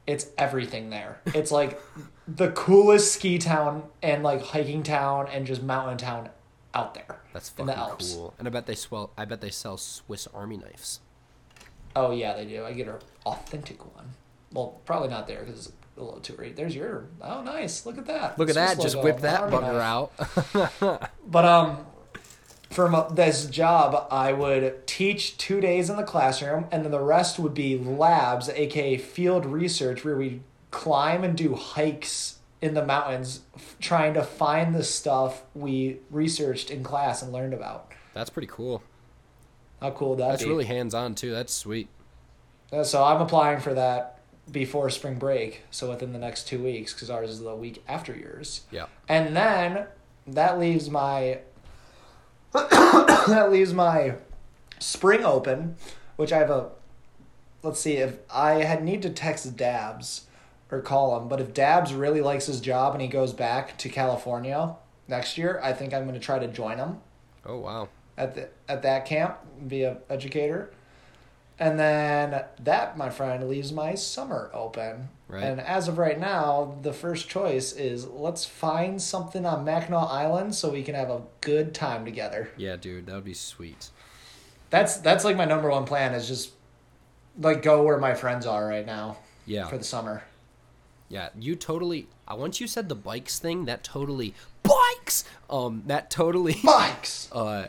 It's 0.08 0.28
everything 0.38 0.90
there. 0.90 1.20
It's 1.28 1.52
like 1.52 1.80
the 2.28 2.52
coolest 2.52 3.14
ski 3.14 3.38
town 3.38 3.84
and 4.02 4.24
like 4.24 4.42
hiking 4.42 4.84
town 4.84 5.28
and 5.32 5.46
just 5.46 5.62
mountain 5.64 5.98
town 5.98 6.30
out 6.74 6.94
there. 6.94 7.22
That's 7.34 7.54
in 7.58 7.66
the 7.68 7.78
Alps. 7.78 8.14
cool. 8.14 8.34
And 8.40 8.48
I 8.48 8.52
bet 8.52 8.66
they 8.66 8.76
swell. 8.76 9.12
I 9.18 9.26
bet 9.26 9.42
they 9.42 9.50
sell 9.50 9.78
Swiss 9.78 10.28
Army 10.34 10.58
knives. 10.58 11.00
Oh 11.96 12.12
yeah, 12.12 12.34
they 12.36 12.46
do. 12.46 12.64
I 12.66 12.74
get 12.74 12.88
an 12.88 12.96
authentic 13.26 13.84
one. 13.96 14.06
Well, 14.52 14.80
probably 14.86 15.10
not 15.10 15.28
there 15.28 15.44
because 15.44 15.68
it's 15.68 15.72
a 15.98 16.04
little 16.04 16.20
too 16.20 16.36
early. 16.38 16.52
There's 16.52 16.76
your. 16.76 17.06
Oh, 17.22 17.42
nice. 17.42 17.86
Look 17.86 17.98
at 17.98 18.06
that. 18.08 18.38
Look 18.40 18.50
at 18.50 18.56
that! 18.56 18.74
Swiss 18.76 18.94
Just 18.94 19.04
whip 19.04 19.20
that 19.22 19.42
army 19.42 19.58
bugger 19.58 19.74
knife. 19.74 20.56
out. 20.56 21.12
But 21.28 21.46
um, 21.46 21.86
for 22.74 23.08
this 23.12 23.46
job, 23.46 24.08
I 24.12 24.34
would 24.34 24.86
teach 24.88 25.38
two 25.38 25.62
days 25.62 25.90
in 25.90 25.98
the 25.98 26.04
classroom, 26.04 26.66
and 26.72 26.84
then 26.84 26.92
the 26.92 27.00
rest 27.00 27.40
would 27.40 27.54
be 27.54 27.78
labs, 27.78 28.50
aka 28.50 28.98
field 28.98 29.46
research, 29.46 30.04
where 30.04 30.16
we 30.16 30.42
climb 30.72 31.24
and 31.24 31.38
do 31.38 31.56
hikes 31.56 32.40
in 32.62 32.74
the 32.74 32.86
mountains, 32.86 33.42
f- 33.56 33.76
trying 33.80 34.14
to 34.14 34.24
find 34.24 34.74
the 34.74 34.84
stuff 34.84 35.44
we 35.54 35.98
researched 36.10 36.70
in 36.72 36.84
class 36.84 37.22
and 37.22 37.32
learned 37.32 37.54
about. 37.54 37.92
That's 38.14 38.30
pretty 38.30 38.48
cool. 38.50 38.82
How 39.82 39.92
cool 39.92 40.16
that 40.16 40.30
That's 40.30 40.44
be? 40.44 40.50
really 40.50 40.66
hands 40.66 40.94
on 40.94 41.14
too. 41.14 41.32
That's 41.32 41.54
sweet. 41.54 41.90
Uh, 42.72 42.84
So 42.84 43.04
I'm 43.04 43.22
applying 43.22 43.60
for 43.60 43.74
that 43.74 44.20
before 44.52 44.90
spring 44.90 45.16
break, 45.16 45.62
so 45.72 45.90
within 45.90 46.14
the 46.14 46.20
next 46.20 46.48
two 46.48 46.64
weeks, 46.64 46.94
because 46.94 47.10
ours 47.10 47.30
is 47.30 47.42
the 47.42 47.56
week 47.56 47.84
after 47.88 48.16
yours. 48.16 48.62
Yeah. 48.72 48.86
And 49.10 49.36
then 49.36 49.86
that 50.28 50.58
leaves 50.58 50.90
my 50.90 51.40
that 53.28 53.50
leaves 53.52 53.74
my 53.74 54.16
spring 54.80 55.24
open, 55.24 55.76
which 56.16 56.32
I 56.32 56.38
have 56.38 56.50
a. 56.50 56.70
Let's 57.62 57.80
see 57.80 57.94
if 57.94 58.18
I 58.34 58.64
had 58.64 58.84
need 58.84 59.02
to 59.04 59.10
text 59.10 59.56
Dabs 59.56 60.28
or 60.70 60.82
call 60.82 61.20
him, 61.20 61.28
but 61.30 61.40
if 61.40 61.54
Dabs 61.54 61.94
really 61.94 62.22
likes 62.22 62.46
his 62.48 62.60
job 62.60 62.94
and 62.94 63.02
he 63.02 63.08
goes 63.08 63.32
back 63.34 63.78
to 63.78 63.90
California 63.90 64.76
next 65.08 65.38
year, 65.38 65.60
I 65.64 65.72
think 65.74 65.94
I'm 65.94 66.04
going 66.04 66.14
to 66.14 66.20
try 66.20 66.40
to 66.40 66.48
join 66.48 66.78
him 66.78 66.98
Oh 67.46 67.58
wow. 67.60 67.90
at 68.18 68.36
the 68.36 68.50
at 68.68 68.82
that 68.82 69.06
camp, 69.06 69.38
be 69.68 69.84
a 69.84 69.98
educator. 70.10 70.72
And 71.60 71.80
then 71.80 72.44
that, 72.64 72.98
my 72.98 73.10
friend, 73.10 73.48
leaves 73.48 73.72
my 73.72 73.96
summer 73.96 74.50
open. 74.54 75.10
Right. 75.28 75.44
And 75.44 75.62
as 75.62 75.88
of 75.88 75.98
right 75.98 76.20
now, 76.20 76.78
the 76.82 76.94
first 76.94 77.30
choice 77.30 77.72
is 77.74 78.08
let's 78.08 78.44
find 78.46 79.02
something 79.02 79.46
on 79.46 79.64
Mackinac 79.64 80.08
Island 80.10 80.56
so 80.56 80.70
we 80.72 80.84
can 80.84 80.96
have 80.96 81.10
a 81.10 81.22
good 81.42 81.74
time 81.74 82.06
together. 82.06 82.50
Yeah, 82.58 82.76
dude, 82.76 83.06
that 83.06 83.16
would 83.16 83.24
be 83.24 83.34
sweet. 83.34 83.90
That's 84.70 84.98
that's 84.98 85.24
like 85.24 85.38
my 85.38 85.46
number 85.46 85.70
one 85.70 85.86
plan 85.86 86.14
is 86.16 86.28
just 86.28 86.52
like 87.40 87.62
go 87.62 87.84
where 87.84 87.98
my 88.00 88.14
friends 88.16 88.46
are 88.46 88.68
right 88.68 88.86
now 88.86 89.18
Yeah. 89.46 89.68
for 89.68 89.78
the 89.78 89.84
summer. 89.84 90.24
Yeah, 91.10 91.30
you 91.40 91.56
totally. 91.56 92.08
Uh, 92.28 92.36
once 92.38 92.60
you 92.60 92.66
said 92.68 92.90
the 92.90 92.96
bikes 92.96 93.38
thing, 93.38 93.66
that 93.66 93.84
totally 93.84 94.34
bikes. 94.64 95.24
Um, 95.50 95.84
that 95.86 96.10
totally 96.10 96.58
Bikes. 96.64 97.30
uh 97.32 97.68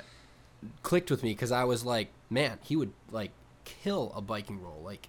clicked 0.82 1.10
with 1.10 1.22
me 1.22 1.30
because 1.32 1.52
I 1.52 1.64
was 1.64 1.84
like, 1.84 2.08
man, 2.30 2.58
he 2.62 2.74
would 2.76 2.92
like 3.10 3.30
kill 3.64 4.12
a 4.16 4.20
biking 4.20 4.60
roll. 4.62 4.80
Like, 4.84 5.08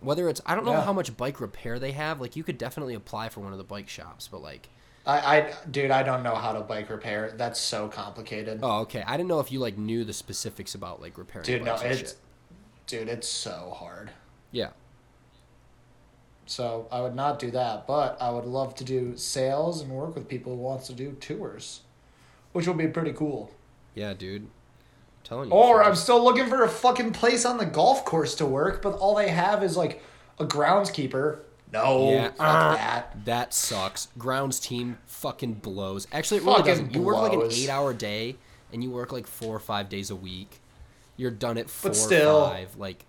whether 0.00 0.28
it's 0.28 0.40
I 0.46 0.54
don't 0.54 0.64
know 0.64 0.72
Yeah. 0.72 0.82
how 0.84 0.92
much 0.92 1.16
bike 1.16 1.40
repair 1.40 1.78
they 1.78 1.92
have. 1.92 2.20
Like, 2.20 2.36
you 2.36 2.44
could 2.44 2.58
definitely 2.58 2.94
apply 2.94 3.28
for 3.28 3.40
one 3.40 3.52
of 3.52 3.58
the 3.58 3.64
bike 3.64 3.88
shops, 3.88 4.28
but 4.28 4.42
like, 4.42 4.68
I, 5.06 5.18
I 5.38 5.54
dude, 5.70 5.90
I 5.90 6.02
don't 6.02 6.22
know 6.22 6.34
how 6.34 6.52
to 6.52 6.60
bike 6.60 6.88
repair. 6.90 7.32
That's 7.36 7.60
so 7.60 7.88
complicated. 7.88 8.60
oh, 8.62 8.80
okay. 8.80 9.02
I 9.06 9.16
didn't 9.16 9.28
know 9.28 9.40
if 9.40 9.52
you 9.52 9.58
like 9.60 9.76
knew 9.76 10.04
the 10.04 10.12
specifics 10.14 10.74
about 10.74 11.00
like 11.00 11.18
repairing. 11.18 11.44
dude, 11.46 11.62
no, 11.64 11.74
it's 11.76 11.98
shit. 11.98 12.14
dude, 12.86 13.08
it's 13.08 13.28
so 13.28 13.74
hard. 13.76 14.10
yeah. 14.50 14.70
So 16.46 16.86
I 16.92 17.00
would 17.00 17.14
not 17.14 17.38
do 17.38 17.50
that, 17.52 17.86
but 17.86 18.20
I 18.20 18.28
would 18.30 18.44
love 18.44 18.74
to 18.76 18.84
do 18.84 19.16
sales 19.16 19.80
and 19.80 19.90
work 19.90 20.14
with 20.14 20.28
people 20.28 20.54
who 20.54 20.60
wants 20.60 20.86
to 20.88 20.92
do 20.92 21.12
tours, 21.12 21.80
which 22.52 22.68
would 22.68 22.76
be 22.76 22.86
pretty 22.86 23.14
cool. 23.14 23.50
Yeah, 23.94 24.12
dude. 24.12 24.48
Telling 25.24 25.48
you. 25.50 25.54
Or 25.56 25.82
I'm 25.82 25.94
still 25.96 26.22
looking 26.22 26.46
for 26.46 26.62
a 26.62 26.68
fucking 26.68 27.12
place 27.12 27.44
on 27.44 27.58
the 27.58 27.66
golf 27.66 28.04
course 28.04 28.34
to 28.36 28.46
work, 28.46 28.82
but 28.82 28.92
all 28.98 29.14
they 29.16 29.28
have 29.28 29.62
is 29.64 29.76
like 29.76 30.02
a 30.38 30.44
groundskeeper. 30.44 31.38
No, 31.72 32.10
Yeah. 32.10 32.30
Uh, 32.38 32.76
that. 32.76 33.24
That 33.24 33.54
sucks. 33.54 34.08
Grounds 34.16 34.60
team 34.60 34.98
fucking 35.06 35.54
blows. 35.54 36.06
Actually, 36.12 36.38
it 36.38 36.44
really 36.44 36.56
Fucking 36.58 36.70
doesn't. 36.72 36.94
You 36.94 37.02
work 37.02 37.16
like 37.16 37.32
an 37.32 37.42
eight-hour 37.50 37.94
day, 37.94 38.36
and 38.72 38.82
you 38.84 38.90
work 38.90 39.10
like 39.12 39.26
four 39.26 39.56
or 39.56 39.60
five 39.60 39.88
days 39.88 40.10
a 40.10 40.16
week. 40.16 40.60
You're 41.16 41.30
done 41.32 41.58
at 41.58 41.68
four, 41.70 41.90
But 41.90 41.96
still- 41.96 42.46
five. 42.48 42.76
Like, 42.76 43.04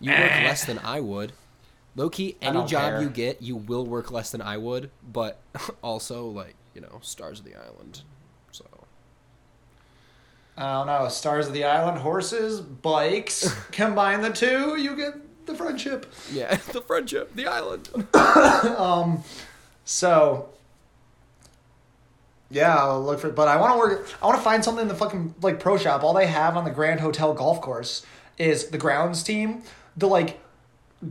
You 0.00 0.10
work 0.12 0.20
less 0.30 0.64
than 0.64 0.78
I 0.78 1.00
would. 1.00 1.32
Low 1.96 2.08
key, 2.10 2.36
any 2.42 2.64
job 2.64 2.92
care. 2.92 3.02
you 3.02 3.08
get, 3.08 3.40
you 3.42 3.56
will 3.56 3.84
work 3.86 4.10
less 4.10 4.30
than 4.30 4.42
I 4.42 4.56
would, 4.56 4.90
but 5.06 5.40
also 5.82 6.26
like 6.26 6.54
you 6.74 6.80
know, 6.80 6.98
stars 7.02 7.38
of 7.38 7.44
the 7.44 7.54
island. 7.54 8.02
I 10.56 10.72
don't 10.74 10.86
know. 10.86 11.08
Stars 11.08 11.48
of 11.48 11.52
the 11.52 11.64
Island, 11.64 11.98
horses, 11.98 12.60
bikes. 12.60 13.52
Combine 13.72 14.20
the 14.20 14.30
two, 14.30 14.76
you 14.76 14.94
get 14.96 15.14
the 15.46 15.54
friendship. 15.54 16.06
yeah, 16.32 16.54
the 16.72 16.80
friendship, 16.80 17.34
the 17.34 17.46
island. 17.46 17.88
um, 18.78 19.22
So, 19.84 20.48
yeah, 22.50 22.76
I'll 22.76 23.02
look 23.02 23.20
for. 23.20 23.30
But 23.30 23.48
I 23.48 23.56
want 23.56 23.72
to 23.74 23.78
work. 23.78 24.08
I 24.22 24.26
want 24.26 24.38
to 24.38 24.42
find 24.44 24.64
something 24.64 24.82
in 24.82 24.88
the 24.88 24.94
fucking 24.94 25.34
like 25.42 25.58
pro 25.60 25.76
shop. 25.76 26.02
All 26.04 26.14
they 26.14 26.26
have 26.26 26.56
on 26.56 26.64
the 26.64 26.70
Grand 26.70 27.00
Hotel 27.00 27.34
golf 27.34 27.60
course 27.60 28.04
is 28.38 28.68
the 28.68 28.78
grounds 28.78 29.22
team, 29.22 29.62
the 29.96 30.06
like 30.06 30.40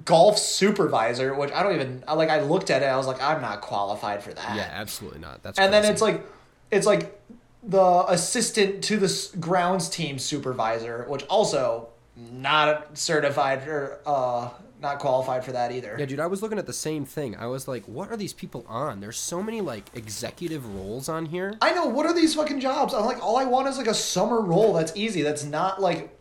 golf 0.05 0.37
supervisor, 0.39 1.35
which 1.35 1.51
I 1.51 1.63
don't 1.63 1.75
even 1.75 2.03
like. 2.15 2.29
I 2.29 2.41
looked 2.41 2.69
at 2.69 2.81
it. 2.81 2.85
I 2.85 2.95
was 2.95 3.07
like, 3.07 3.21
I'm 3.21 3.41
not 3.41 3.59
qualified 3.61 4.23
for 4.23 4.33
that. 4.33 4.55
Yeah, 4.55 4.69
absolutely 4.71 5.19
not. 5.19 5.43
That's 5.43 5.59
and 5.59 5.73
then 5.73 5.83
it's 5.85 6.01
like, 6.01 6.25
it's 6.71 6.87
like 6.87 7.19
the 7.63 8.05
assistant 8.09 8.83
to 8.85 8.97
the 8.97 9.37
grounds 9.39 9.89
team 9.89 10.19
supervisor, 10.19 11.05
which 11.07 11.23
also 11.27 11.89
not 12.15 12.97
certified 12.97 13.67
or 13.67 13.99
uh 14.05 14.49
not 14.83 14.99
qualified 14.99 15.43
for 15.45 15.53
that 15.53 15.71
either. 15.71 15.95
Yeah, 15.97 16.05
dude, 16.05 16.19
I 16.19 16.27
was 16.27 16.41
looking 16.41 16.59
at 16.59 16.67
the 16.67 16.73
same 16.73 17.05
thing. 17.05 17.35
I 17.37 17.47
was 17.47 17.67
like, 17.67 17.85
what 17.85 18.11
are 18.11 18.17
these 18.17 18.33
people 18.33 18.65
on? 18.67 18.99
There's 18.99 19.17
so 19.17 19.41
many 19.41 19.61
like 19.61 19.85
executive 19.95 20.75
roles 20.75 21.07
on 21.07 21.25
here. 21.25 21.55
I 21.61 21.71
know. 21.71 21.87
What 21.87 22.05
are 22.05 22.13
these 22.13 22.35
fucking 22.35 22.59
jobs? 22.59 22.93
I'm 22.93 23.05
like, 23.05 23.23
all 23.23 23.37
I 23.37 23.45
want 23.45 23.69
is 23.69 23.77
like 23.77 23.87
a 23.87 23.93
summer 23.93 24.41
role 24.41 24.73
that's 24.73 24.91
easy. 24.93 25.21
That's 25.21 25.45
not 25.45 25.81
like, 25.81 26.15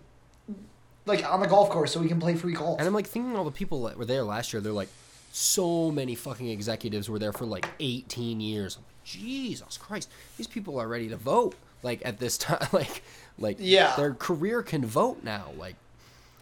like 1.04 1.28
on 1.28 1.40
the 1.40 1.48
golf 1.48 1.70
course, 1.70 1.92
so 1.92 2.00
we 2.00 2.06
can 2.08 2.20
play 2.20 2.36
free 2.36 2.54
golf. 2.54 2.78
And 2.78 2.86
I'm 2.86 2.94
like 2.94 3.08
thinking 3.08 3.36
all 3.36 3.44
the 3.44 3.50
people 3.50 3.82
that 3.84 3.98
were 3.98 4.04
there 4.04 4.22
last 4.22 4.52
year, 4.52 4.62
they're 4.62 4.72
like, 4.72 4.88
so 5.32 5.90
many 5.90 6.14
fucking 6.14 6.48
executives 6.48 7.10
were 7.10 7.18
there 7.18 7.32
for 7.32 7.46
like 7.46 7.66
18 7.80 8.40
years. 8.40 8.78
Jesus 9.12 9.76
Christ, 9.78 10.08
these 10.36 10.46
people 10.46 10.78
are 10.80 10.88
ready 10.88 11.08
to 11.08 11.16
vote. 11.16 11.54
Like 11.82 12.00
at 12.04 12.18
this 12.18 12.38
time, 12.38 12.66
like, 12.72 13.02
like 13.38 13.56
Yeah. 13.60 13.94
their 13.96 14.14
career 14.14 14.62
can 14.62 14.84
vote 14.86 15.22
now. 15.24 15.46
Like, 15.58 15.76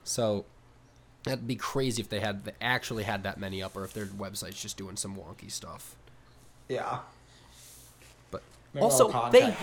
so 0.05 0.45
that'd 1.25 1.47
be 1.47 1.57
crazy 1.57 2.01
if 2.03 2.09
they 2.09 2.21
had 2.21 2.45
they 2.45 2.53
actually 2.61 3.05
had 3.05 3.23
that 3.25 3.39
many 3.39 3.63
up, 3.63 3.77
or 3.77 3.85
if 3.85 3.93
their 3.93 4.07
website's 4.07 4.61
just 4.61 4.77
doing 4.77 4.97
some 4.97 5.17
wonky 5.17 5.51
stuff. 5.51 5.95
Yeah. 6.69 6.99
But 8.31 8.43
Maybe 8.75 8.85
also, 8.85 9.07
they 9.09 9.13
contact 9.13 9.33
them 9.33 9.47
and 9.49 9.55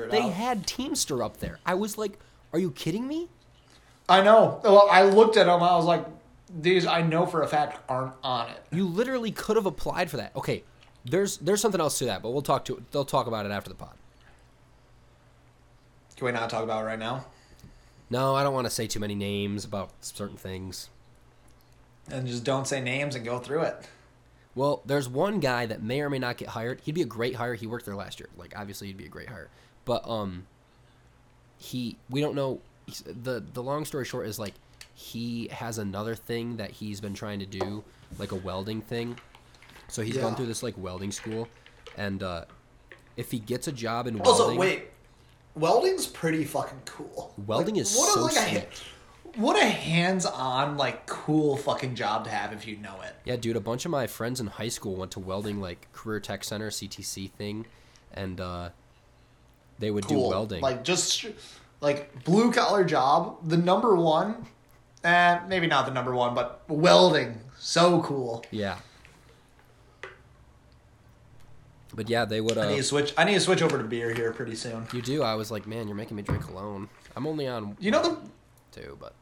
had 0.00 0.10
they 0.10 0.22
out. 0.22 0.32
had 0.32 0.66
Teamster 0.66 1.22
up 1.22 1.38
there. 1.38 1.58
I 1.64 1.74
was 1.74 1.96
like, 1.96 2.18
are 2.52 2.58
you 2.58 2.70
kidding 2.72 3.06
me? 3.06 3.28
I 4.08 4.22
know. 4.22 4.60
Well, 4.64 4.88
I 4.90 5.02
looked 5.04 5.36
at 5.36 5.46
them. 5.46 5.62
I 5.62 5.76
was 5.76 5.84
like, 5.84 6.04
these 6.60 6.84
I 6.86 7.02
know 7.02 7.26
for 7.26 7.42
a 7.42 7.46
fact 7.46 7.78
aren't 7.88 8.14
on 8.24 8.50
it. 8.50 8.60
You 8.72 8.86
literally 8.88 9.30
could 9.30 9.54
have 9.56 9.66
applied 9.66 10.10
for 10.10 10.16
that. 10.16 10.34
Okay, 10.34 10.64
there's 11.04 11.38
there's 11.38 11.60
something 11.60 11.80
else 11.80 11.98
to 11.98 12.06
that, 12.06 12.22
but 12.22 12.30
we'll 12.30 12.42
talk 12.42 12.64
to 12.66 12.82
they'll 12.90 13.04
talk 13.04 13.26
about 13.26 13.46
it 13.46 13.52
after 13.52 13.68
the 13.68 13.76
pod. 13.76 13.94
Can 16.16 16.26
we 16.26 16.32
not 16.32 16.50
talk 16.50 16.62
about 16.62 16.82
it 16.82 16.86
right 16.86 16.98
now? 16.98 17.24
No, 18.10 18.34
I 18.34 18.42
don't 18.42 18.52
want 18.52 18.66
to 18.66 18.70
say 18.70 18.86
too 18.86 19.00
many 19.00 19.14
names 19.14 19.64
about 19.64 19.90
certain 20.00 20.36
things. 20.36 20.90
And 22.10 22.26
just 22.26 22.44
don't 22.44 22.66
say 22.66 22.80
names 22.80 23.14
and 23.14 23.24
go 23.24 23.38
through 23.38 23.62
it. 23.62 23.88
Well, 24.54 24.82
there's 24.84 25.08
one 25.08 25.38
guy 25.38 25.66
that 25.66 25.82
may 25.82 26.00
or 26.00 26.10
may 26.10 26.18
not 26.18 26.36
get 26.36 26.48
hired. 26.48 26.80
He'd 26.82 26.94
be 26.94 27.02
a 27.02 27.06
great 27.06 27.36
hire. 27.36 27.54
He 27.54 27.66
worked 27.66 27.86
there 27.86 27.94
last 27.94 28.18
year. 28.18 28.28
Like 28.36 28.52
obviously 28.56 28.88
he'd 28.88 28.96
be 28.96 29.06
a 29.06 29.08
great 29.08 29.28
hire. 29.28 29.48
But 29.84 30.06
um 30.08 30.46
he 31.56 31.96
we 32.08 32.20
don't 32.20 32.34
know 32.34 32.60
the 33.06 33.42
the 33.52 33.62
long 33.62 33.84
story 33.84 34.04
short 34.04 34.26
is 34.26 34.38
like 34.38 34.54
he 34.94 35.48
has 35.48 35.78
another 35.78 36.14
thing 36.14 36.56
that 36.56 36.70
he's 36.72 37.00
been 37.00 37.14
trying 37.14 37.38
to 37.38 37.46
do, 37.46 37.84
like 38.18 38.32
a 38.32 38.36
welding 38.36 38.82
thing. 38.82 39.16
So 39.90 40.02
he's 40.02 40.16
gone 40.16 40.34
through 40.36 40.46
this 40.46 40.62
like 40.62 40.74
welding 40.78 41.12
school 41.12 41.48
and 41.96 42.22
uh 42.22 42.44
if 43.16 43.30
he 43.30 43.38
gets 43.38 43.66
a 43.68 43.72
job 43.72 44.06
in 44.06 44.18
welding 44.18 44.30
Also, 44.46 44.56
wait. 44.56 44.84
Welding's 45.56 46.06
pretty 46.06 46.44
fucking 46.44 46.80
cool. 46.86 47.34
Welding 47.46 47.76
is 47.76 47.94
what 47.96 48.08
a- 48.08 48.12
so 48.12 48.20
like 48.22 48.36
a, 48.36 48.50
sick. 48.54 48.70
what 49.34 49.60
a 49.60 49.66
hands-on, 49.66 50.76
like, 50.76 51.06
cool 51.06 51.56
fucking 51.56 51.96
job 51.96 52.24
to 52.24 52.30
have 52.30 52.52
if 52.52 52.66
you 52.68 52.76
know 52.76 53.00
it. 53.02 53.14
Yeah, 53.24 53.34
dude, 53.34 53.56
a 53.56 53.60
bunch 53.60 53.84
of 53.84 53.90
my 53.90 54.06
friends 54.06 54.38
in 54.40 54.46
high 54.46 54.68
school 54.68 54.94
went 54.94 55.10
to 55.12 55.20
welding 55.20 55.60
like 55.60 55.92
career 55.92 56.20
tech 56.20 56.44
center 56.44 56.70
CTC 56.70 57.32
thing, 57.32 57.66
and 58.14 58.40
uh, 58.40 58.70
they 59.80 59.90
would 59.90 60.06
Cool. 60.06 60.28
do 60.30 60.36
welding. 60.36 60.62
Like, 60.62 60.84
just, 60.84 61.26
like, 61.80 62.22
blue-collar 62.24 62.84
job. 62.84 63.38
The 63.48 63.56
number 63.56 63.96
one, 63.96 64.46
eh, 65.02 65.40
maybe 65.48 65.66
not 65.66 65.84
the 65.84 65.92
number 65.92 66.14
one, 66.14 66.32
but 66.34 66.62
welding. 66.68 67.40
So 67.58 68.00
cool. 68.02 68.44
yeah. 68.52 68.76
But 72.00 72.08
yeah, 72.08 72.24
they 72.24 72.40
would. 72.40 72.56
I 72.56 72.68
need 72.68 72.72
Uh, 72.72 72.76
to 72.78 72.82
switch. 72.82 73.12
I 73.18 73.24
need 73.24 73.34
to 73.34 73.40
switch 73.40 73.60
over 73.60 73.76
to 73.76 73.84
beer 73.84 74.14
here 74.14 74.32
pretty 74.32 74.54
soon. 74.54 74.86
you 74.94 75.02
do. 75.02 75.22
I 75.22 75.34
was 75.34 75.50
like, 75.50 75.66
man, 75.66 75.86
you're 75.86 75.94
making 75.98 76.16
me 76.16 76.22
drink 76.22 76.48
alone. 76.48 76.88
I'm 77.14 77.26
only 77.26 77.46
on 77.46 77.76
You 77.78 77.90
know 77.90 78.00
the 78.00 78.16
two, 78.72 78.96
but 78.98 79.12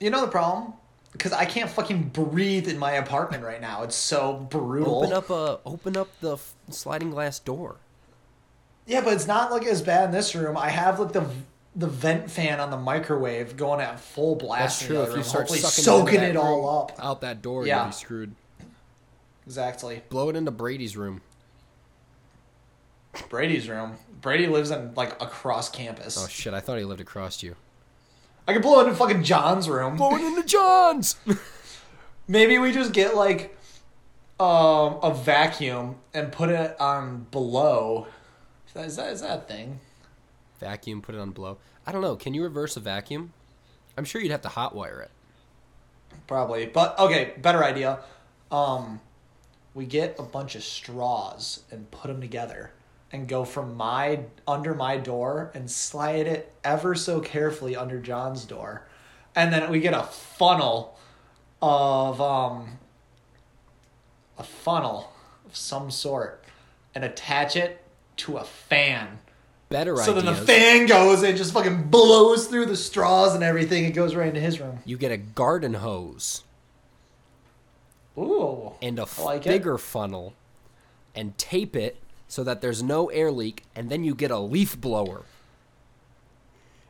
you 0.00 0.10
know 0.10 0.20
the 0.20 0.26
problem 0.26 0.72
because 1.12 1.32
I 1.32 1.44
can't 1.44 1.70
fucking 1.70 2.08
breathe 2.08 2.66
in 2.66 2.76
my 2.76 2.90
apartment 2.94 3.44
right 3.44 3.60
now. 3.60 3.84
It's 3.84 3.94
so 3.94 4.32
brutal. 4.50 4.96
open 5.04 5.12
up 5.12 5.30
a 5.30 5.60
open 5.64 5.96
up 5.96 6.08
the 6.20 6.32
f- 6.32 6.54
sliding 6.70 7.10
glass 7.10 7.38
door. 7.38 7.76
Yeah, 8.84 9.02
but 9.02 9.12
it's 9.12 9.28
not 9.28 9.52
like 9.52 9.64
as 9.64 9.80
bad 9.80 10.06
in 10.06 10.10
this 10.10 10.34
room. 10.34 10.56
I 10.56 10.70
have 10.70 10.98
like 10.98 11.12
the 11.12 11.24
the 11.76 11.86
vent 11.86 12.28
fan 12.28 12.58
on 12.58 12.70
the 12.70 12.76
microwave 12.78 13.56
going 13.56 13.80
at 13.80 14.00
full 14.00 14.34
blast. 14.34 14.80
That's 14.80 14.88
true. 14.88 15.02
If 15.02 15.16
you 15.16 15.22
start 15.22 15.48
sucking 15.50 15.60
soaking 15.84 16.20
it 16.22 16.36
all 16.36 16.68
up. 16.82 16.92
out 16.98 17.20
that 17.20 17.42
door, 17.42 17.64
Yeah. 17.64 17.76
you'll 17.82 17.86
be 17.86 17.92
screwed. 17.92 18.34
Exactly. 19.46 20.02
Blow 20.08 20.28
it 20.30 20.34
into 20.34 20.50
Brady's 20.50 20.96
room. 20.96 21.20
Brady's 23.28 23.68
room. 23.68 23.96
Brady 24.20 24.46
lives 24.46 24.70
in 24.70 24.94
like 24.94 25.20
across 25.22 25.68
campus. 25.68 26.16
Oh 26.18 26.28
shit! 26.28 26.54
I 26.54 26.60
thought 26.60 26.78
he 26.78 26.84
lived 26.84 27.00
across 27.00 27.42
you. 27.42 27.56
I 28.48 28.52
could 28.52 28.62
blow 28.62 28.80
it 28.80 28.88
in 28.88 28.94
fucking 28.94 29.24
John's 29.24 29.68
room. 29.68 29.96
Blow 29.96 30.14
it 30.16 30.22
into 30.22 30.44
John's. 30.44 31.16
Maybe 32.28 32.58
we 32.58 32.72
just 32.72 32.92
get 32.92 33.14
like 33.16 33.56
um 34.38 34.98
a 35.02 35.12
vacuum 35.14 35.96
and 36.14 36.30
put 36.30 36.50
it 36.50 36.78
on 36.80 37.26
below. 37.30 38.06
Is 38.74 38.96
that 38.96 39.12
is 39.12 39.20
that, 39.22 39.38
a 39.38 39.40
thing? 39.42 39.80
vacuum, 40.60 41.02
put 41.02 41.14
it 41.14 41.18
on 41.18 41.30
blow. 41.30 41.58
I 41.86 41.92
don't 41.92 42.02
know. 42.02 42.16
Can 42.16 42.34
you 42.34 42.42
reverse 42.42 42.76
a 42.76 42.80
vacuum? 42.80 43.32
I'm 43.96 44.04
sure 44.04 44.20
you'd 44.20 44.30
have 44.30 44.42
to 44.42 44.48
hotwire 44.48 45.02
it. 45.02 45.10
Probably. 46.26 46.66
But 46.66 46.98
okay, 46.98 47.32
better 47.38 47.64
idea. 47.64 48.00
Um 48.50 49.00
we 49.74 49.86
get 49.86 50.16
a 50.18 50.22
bunch 50.22 50.54
of 50.54 50.62
straws 50.62 51.62
and 51.70 51.90
put 51.90 52.08
them 52.08 52.20
together 52.20 52.72
and 53.12 53.28
go 53.28 53.44
from 53.44 53.76
my 53.76 54.20
under 54.48 54.74
my 54.74 54.96
door 54.96 55.50
and 55.54 55.70
slide 55.70 56.26
it 56.26 56.52
ever 56.64 56.94
so 56.94 57.20
carefully 57.20 57.76
under 57.76 58.00
John's 58.00 58.44
door. 58.44 58.86
And 59.34 59.52
then 59.52 59.70
we 59.70 59.80
get 59.80 59.94
a 59.94 60.02
funnel 60.02 60.98
of 61.62 62.20
um 62.20 62.78
a 64.38 64.42
funnel 64.42 65.12
of 65.46 65.56
some 65.56 65.90
sort 65.90 66.44
and 66.94 67.04
attach 67.04 67.56
it 67.56 67.82
to 68.18 68.36
a 68.38 68.44
fan. 68.44 69.18
Better 69.68 69.96
So 69.96 70.12
ideas. 70.12 70.24
then 70.24 70.34
the 70.34 70.40
fan 70.40 70.86
goes 70.86 71.22
and 71.22 71.36
just 71.36 71.52
fucking 71.52 71.84
blows 71.84 72.46
through 72.46 72.66
the 72.66 72.76
straws 72.76 73.34
and 73.34 73.42
everything. 73.42 73.84
It 73.84 73.92
goes 73.92 74.14
right 74.14 74.28
into 74.28 74.40
his 74.40 74.60
room. 74.60 74.78
You 74.84 74.96
get 74.96 75.10
a 75.10 75.16
garden 75.16 75.74
hose 75.74 76.44
Ooh. 78.18 78.72
and 78.80 78.98
a 78.98 79.06
like 79.20 79.46
it. 79.46 79.48
bigger 79.50 79.76
funnel 79.78 80.34
and 81.14 81.36
tape 81.36 81.74
it 81.76 81.96
so 82.28 82.42
that 82.44 82.60
there's 82.60 82.82
no 82.82 83.08
air 83.08 83.30
leak, 83.30 83.64
and 83.74 83.90
then 83.90 84.04
you 84.04 84.14
get 84.14 84.30
a 84.30 84.38
leaf 84.38 84.80
blower. 84.80 85.22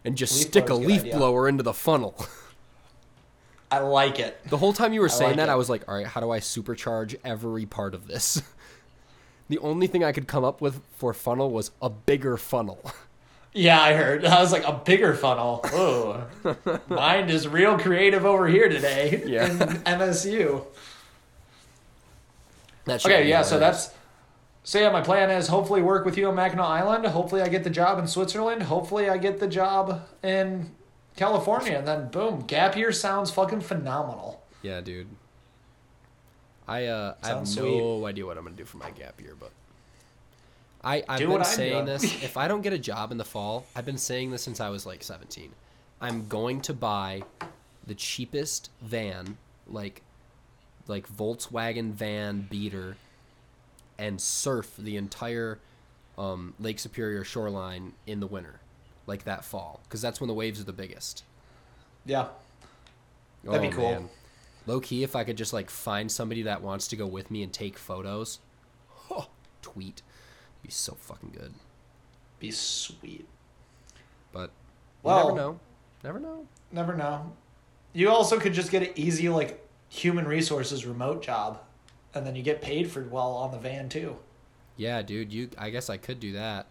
And 0.04 0.16
just 0.16 0.34
Leaf 0.36 0.46
stick 0.48 0.64
a 0.64 0.66
blower's 0.68 0.78
a 0.78 0.82
good 0.82 0.88
leaf 0.92 1.00
idea. 1.02 1.16
blower 1.16 1.48
into 1.48 1.62
the 1.62 1.72
funnel. 1.74 2.14
I 3.70 3.80
like 3.80 4.20
it. 4.20 4.38
The 4.48 4.56
whole 4.56 4.72
time 4.72 4.92
you 4.92 5.00
were 5.00 5.08
saying 5.08 5.32
like 5.32 5.36
that, 5.38 5.48
it. 5.48 5.52
I 5.52 5.56
was 5.56 5.68
like, 5.68 5.88
all 5.88 5.96
right, 5.96 6.06
how 6.06 6.20
do 6.20 6.30
I 6.30 6.38
supercharge 6.38 7.16
every 7.24 7.66
part 7.66 7.92
of 7.94 8.06
this? 8.06 8.40
the 9.48 9.58
only 9.58 9.88
thing 9.88 10.04
I 10.04 10.12
could 10.12 10.28
come 10.28 10.44
up 10.44 10.60
with 10.60 10.80
for 10.96 11.12
funnel 11.12 11.50
was 11.50 11.72
a 11.82 11.90
bigger 11.90 12.36
funnel. 12.36 12.80
Yeah, 13.58 13.80
I 13.80 13.94
heard. 13.94 14.26
I 14.26 14.42
was 14.42 14.52
like 14.52 14.64
a 14.64 14.72
bigger 14.84 15.14
funnel. 15.14 15.62
Oh, 15.72 16.26
mind 16.88 17.30
is 17.30 17.48
real 17.48 17.78
creative 17.78 18.26
over 18.26 18.46
here 18.46 18.68
today 18.68 19.22
Yeah. 19.24 19.46
in 19.50 19.58
MSU. 19.58 20.62
Okay, 22.86 23.26
yeah. 23.28 23.40
So 23.40 23.58
that's 23.58 23.90
so 24.66 24.80
yeah. 24.80 24.90
My 24.90 25.00
plan 25.00 25.30
is 25.30 25.46
hopefully 25.46 25.80
work 25.80 26.04
with 26.04 26.18
you 26.18 26.26
on 26.28 26.34
Mackinac 26.34 26.66
Island. 26.66 27.06
Hopefully 27.06 27.40
I 27.40 27.48
get 27.48 27.62
the 27.62 27.70
job 27.70 28.00
in 28.00 28.08
Switzerland. 28.08 28.64
Hopefully 28.64 29.08
I 29.08 29.16
get 29.16 29.38
the 29.38 29.46
job 29.46 30.02
in 30.24 30.72
California, 31.16 31.78
and 31.78 31.86
then 31.86 32.08
boom, 32.08 32.42
gap 32.46 32.76
year 32.76 32.90
sounds 32.90 33.30
fucking 33.30 33.60
phenomenal. 33.60 34.42
Yeah, 34.62 34.80
dude. 34.80 35.06
I 36.66 36.86
uh 36.86 37.14
I 37.22 37.28
have 37.28 37.36
Sounds 37.48 37.56
no 37.56 38.06
idea 38.06 38.26
what 38.26 38.36
I'm 38.36 38.42
gonna 38.42 38.56
do 38.56 38.64
for 38.64 38.78
my 38.78 38.90
gap 38.90 39.20
year, 39.20 39.36
but 39.38 39.52
I 40.82 41.04
I've 41.08 41.18
Do 41.20 41.28
been 41.28 41.44
saying 41.44 41.84
this. 41.84 42.02
If 42.24 42.36
I 42.36 42.48
don't 42.48 42.62
get 42.62 42.72
a 42.72 42.78
job 42.78 43.12
in 43.12 43.18
the 43.18 43.24
fall, 43.24 43.66
I've 43.76 43.86
been 43.86 43.98
saying 43.98 44.32
this 44.32 44.42
since 44.42 44.60
I 44.60 44.68
was 44.68 44.84
like 44.84 45.04
17. 45.04 45.52
I'm 46.00 46.26
going 46.26 46.60
to 46.62 46.74
buy 46.74 47.22
the 47.86 47.94
cheapest 47.94 48.70
van, 48.82 49.38
like 49.68 50.02
like 50.88 51.08
Volkswagen 51.08 51.92
van 51.92 52.46
beater, 52.50 52.96
and 53.98 54.20
surf 54.20 54.72
the 54.78 54.96
entire 54.96 55.58
um, 56.18 56.54
Lake 56.58 56.78
Superior 56.78 57.24
shoreline 57.24 57.92
in 58.06 58.20
the 58.20 58.26
winter, 58.26 58.60
like 59.06 59.24
that 59.24 59.44
fall, 59.44 59.80
because 59.84 60.00
that's 60.00 60.20
when 60.20 60.28
the 60.28 60.34
waves 60.34 60.60
are 60.60 60.64
the 60.64 60.72
biggest. 60.72 61.24
Yeah. 62.04 62.28
That'd 63.44 63.62
be 63.62 63.68
cool. 63.76 64.10
Low 64.66 64.80
key, 64.80 65.04
if 65.04 65.14
I 65.14 65.22
could 65.24 65.36
just 65.36 65.52
like 65.52 65.70
find 65.70 66.10
somebody 66.10 66.42
that 66.42 66.60
wants 66.62 66.88
to 66.88 66.96
go 66.96 67.06
with 67.06 67.30
me 67.30 67.42
and 67.42 67.52
take 67.52 67.78
photos, 67.78 68.40
oh, 69.10 69.28
tweet, 69.62 70.02
be 70.62 70.70
so 70.70 70.94
fucking 70.94 71.32
good. 71.36 71.52
Be 72.40 72.50
sweet. 72.50 73.26
But 74.32 74.50
Well- 75.02 75.28
never 75.28 75.36
know. 75.36 75.60
Never 76.02 76.18
know. 76.20 76.46
Never 76.72 76.94
know. 76.94 77.32
You 77.92 78.10
also 78.10 78.38
could 78.38 78.52
just 78.52 78.70
get 78.70 78.82
an 78.82 78.90
easy 78.96 79.28
like 79.28 79.66
human 79.88 80.26
resources 80.26 80.84
remote 80.84 81.22
job, 81.22 81.60
and 82.16 82.26
then 82.26 82.34
you 82.36 82.42
get 82.42 82.60
paid 82.62 82.90
for 82.90 83.02
while 83.02 83.30
on 83.32 83.50
the 83.52 83.58
van 83.58 83.88
too. 83.88 84.16
Yeah, 84.76 85.02
dude. 85.02 85.32
You. 85.32 85.48
I 85.56 85.70
guess 85.70 85.88
I 85.88 85.96
could 85.96 86.20
do 86.20 86.32
that, 86.32 86.66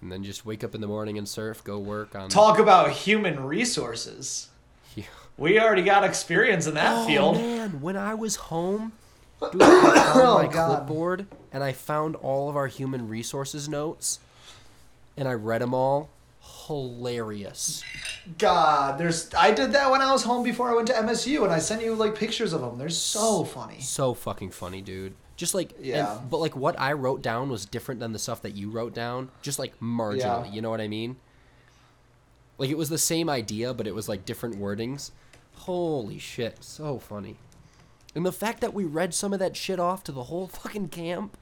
and 0.00 0.10
then 0.12 0.22
just 0.24 0.44
wake 0.44 0.62
up 0.64 0.74
in 0.74 0.80
the 0.80 0.86
morning 0.86 1.16
and 1.18 1.28
surf, 1.28 1.62
go 1.64 1.78
work 1.78 2.14
on. 2.14 2.28
Talk 2.28 2.58
about 2.58 2.90
human 2.90 3.44
resources. 3.44 4.48
Yeah. 4.94 5.04
We 5.36 5.60
already 5.60 5.82
got 5.82 6.04
experience 6.04 6.66
in 6.66 6.72
that 6.74 6.96
oh, 6.96 7.06
field. 7.06 7.36
man, 7.36 7.82
when 7.82 7.98
I 7.98 8.14
was 8.14 8.36
home, 8.36 8.92
dude, 9.52 9.60
I 9.60 9.94
found 10.14 10.18
Oh, 10.18 10.38
my 10.42 10.50
God. 10.50 10.68
clipboard 10.86 11.26
and 11.52 11.62
I 11.62 11.72
found 11.72 12.16
all 12.16 12.48
of 12.48 12.56
our 12.56 12.66
human 12.66 13.06
resources 13.06 13.68
notes, 13.68 14.20
and 15.14 15.28
I 15.28 15.34
read 15.34 15.60
them 15.60 15.74
all. 15.74 16.08
Hilarious. 16.66 17.82
God, 18.38 18.98
there's. 18.98 19.32
I 19.34 19.52
did 19.52 19.72
that 19.72 19.90
when 19.90 20.02
I 20.02 20.10
was 20.12 20.24
home 20.24 20.42
before 20.42 20.68
I 20.70 20.74
went 20.74 20.88
to 20.88 20.94
MSU, 20.94 21.44
and 21.44 21.52
I 21.52 21.58
sent 21.58 21.82
you 21.82 21.94
like 21.94 22.14
pictures 22.16 22.52
of 22.52 22.60
them. 22.60 22.76
They're 22.78 22.88
so 22.88 23.44
funny. 23.44 23.80
So 23.80 24.14
fucking 24.14 24.50
funny, 24.50 24.82
dude. 24.82 25.14
Just 25.36 25.54
like 25.54 25.72
and- 25.76 25.86
Yeah. 25.86 26.18
but 26.30 26.38
like 26.38 26.56
what 26.56 26.78
I 26.80 26.92
wrote 26.92 27.22
down 27.22 27.50
was 27.50 27.66
different 27.66 28.00
than 28.00 28.12
the 28.12 28.18
stuff 28.18 28.42
that 28.42 28.56
you 28.56 28.70
wrote 28.70 28.94
down. 28.94 29.30
Just 29.42 29.58
like 29.58 29.78
marginally, 29.80 30.46
Yeah. 30.46 30.52
you 30.52 30.60
know 30.62 30.70
what 30.70 30.80
I 30.80 30.88
mean? 30.88 31.16
Like 32.58 32.70
it 32.70 32.78
was 32.78 32.88
the 32.88 32.98
same 32.98 33.28
idea, 33.28 33.74
but 33.74 33.86
it 33.86 33.94
was 33.94 34.08
like 34.08 34.24
different 34.24 34.58
wordings. 34.58 35.10
Holy 35.54 36.18
shit, 36.18 36.64
so 36.64 36.98
funny. 36.98 37.36
And 38.14 38.24
the 38.24 38.32
fact 38.32 38.60
that 38.62 38.72
we 38.74 38.84
read 38.84 39.12
some 39.14 39.32
of 39.34 39.38
that 39.40 39.56
shit 39.56 39.78
off 39.78 40.02
to 40.04 40.12
the 40.12 40.24
whole 40.24 40.46
fucking 40.48 40.88
camp, 40.88 41.36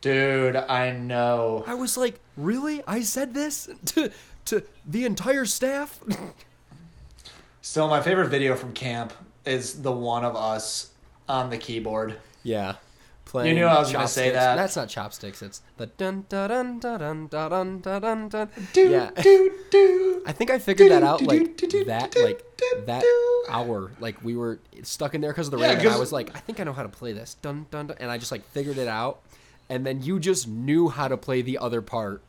Dude, 0.00 0.56
I 0.56 0.92
know. 0.92 1.64
I 1.66 1.74
was 1.74 1.96
like, 1.96 2.20
really? 2.36 2.82
I 2.86 3.00
said 3.02 3.34
this 3.34 3.68
to 3.86 4.10
to 4.46 4.62
the 4.86 5.04
entire 5.04 5.44
staff? 5.44 6.00
Still, 7.62 7.88
my 7.88 8.00
favorite 8.00 8.28
video 8.28 8.54
from 8.54 8.72
camp 8.72 9.12
is 9.44 9.82
the 9.82 9.92
one 9.92 10.24
of 10.24 10.36
us 10.36 10.90
on 11.28 11.50
the 11.50 11.58
keyboard. 11.58 12.16
yeah. 12.42 12.76
Playing 13.24 13.56
you 13.56 13.62
knew 13.62 13.66
I 13.66 13.80
was 13.80 13.90
gonna 13.90 14.06
say 14.06 14.30
that. 14.30 14.54
That's 14.54 14.76
not 14.76 14.88
chopsticks. 14.88 15.42
It's 15.42 15.60
the 15.78 15.86
dun 15.86 16.26
dun 16.28 16.78
dun 16.78 16.78
dun 16.78 17.26
dun 17.26 17.28
dun 17.50 17.80
dun 17.80 18.00
dun 18.00 18.28
dun. 18.28 18.48
Do, 18.72 18.88
Yeah. 18.88 19.10
do, 19.20 19.52
do. 19.68 20.22
I 20.24 20.30
think 20.30 20.50
I 20.50 20.60
figured 20.60 20.92
that 20.92 21.02
out 21.02 21.18
Do, 21.18 21.24
like 21.24 21.56
do, 21.56 21.66
do, 21.66 21.84
that 21.86 22.12
do, 22.12 22.22
like 22.22 22.44
do, 22.56 22.82
that 22.86 23.02
do. 23.02 23.44
hour. 23.48 23.90
Like 23.98 24.22
we 24.22 24.36
were 24.36 24.60
stuck 24.84 25.16
in 25.16 25.20
there 25.22 25.32
because 25.32 25.48
of 25.48 25.50
the 25.50 25.58
Yeah, 25.58 25.70
rain, 25.74 25.78
and 25.80 25.88
I 25.88 25.98
was 25.98 26.12
like, 26.12 26.36
I 26.36 26.38
think 26.38 26.60
I 26.60 26.62
know 26.64 26.72
how 26.72 26.84
to 26.84 26.88
play 26.88 27.12
this. 27.12 27.34
Dun 27.42 27.66
dun 27.72 27.88
dun, 27.88 27.96
and 27.98 28.12
I 28.12 28.18
just 28.18 28.30
like 28.30 28.44
figured 28.50 28.78
it 28.78 28.86
out. 28.86 29.20
And 29.68 29.84
then 29.84 30.02
you 30.02 30.20
just 30.20 30.46
knew 30.46 30.88
how 30.88 31.08
to 31.08 31.16
play 31.16 31.42
the 31.42 31.58
other 31.58 31.82
part. 31.82 32.22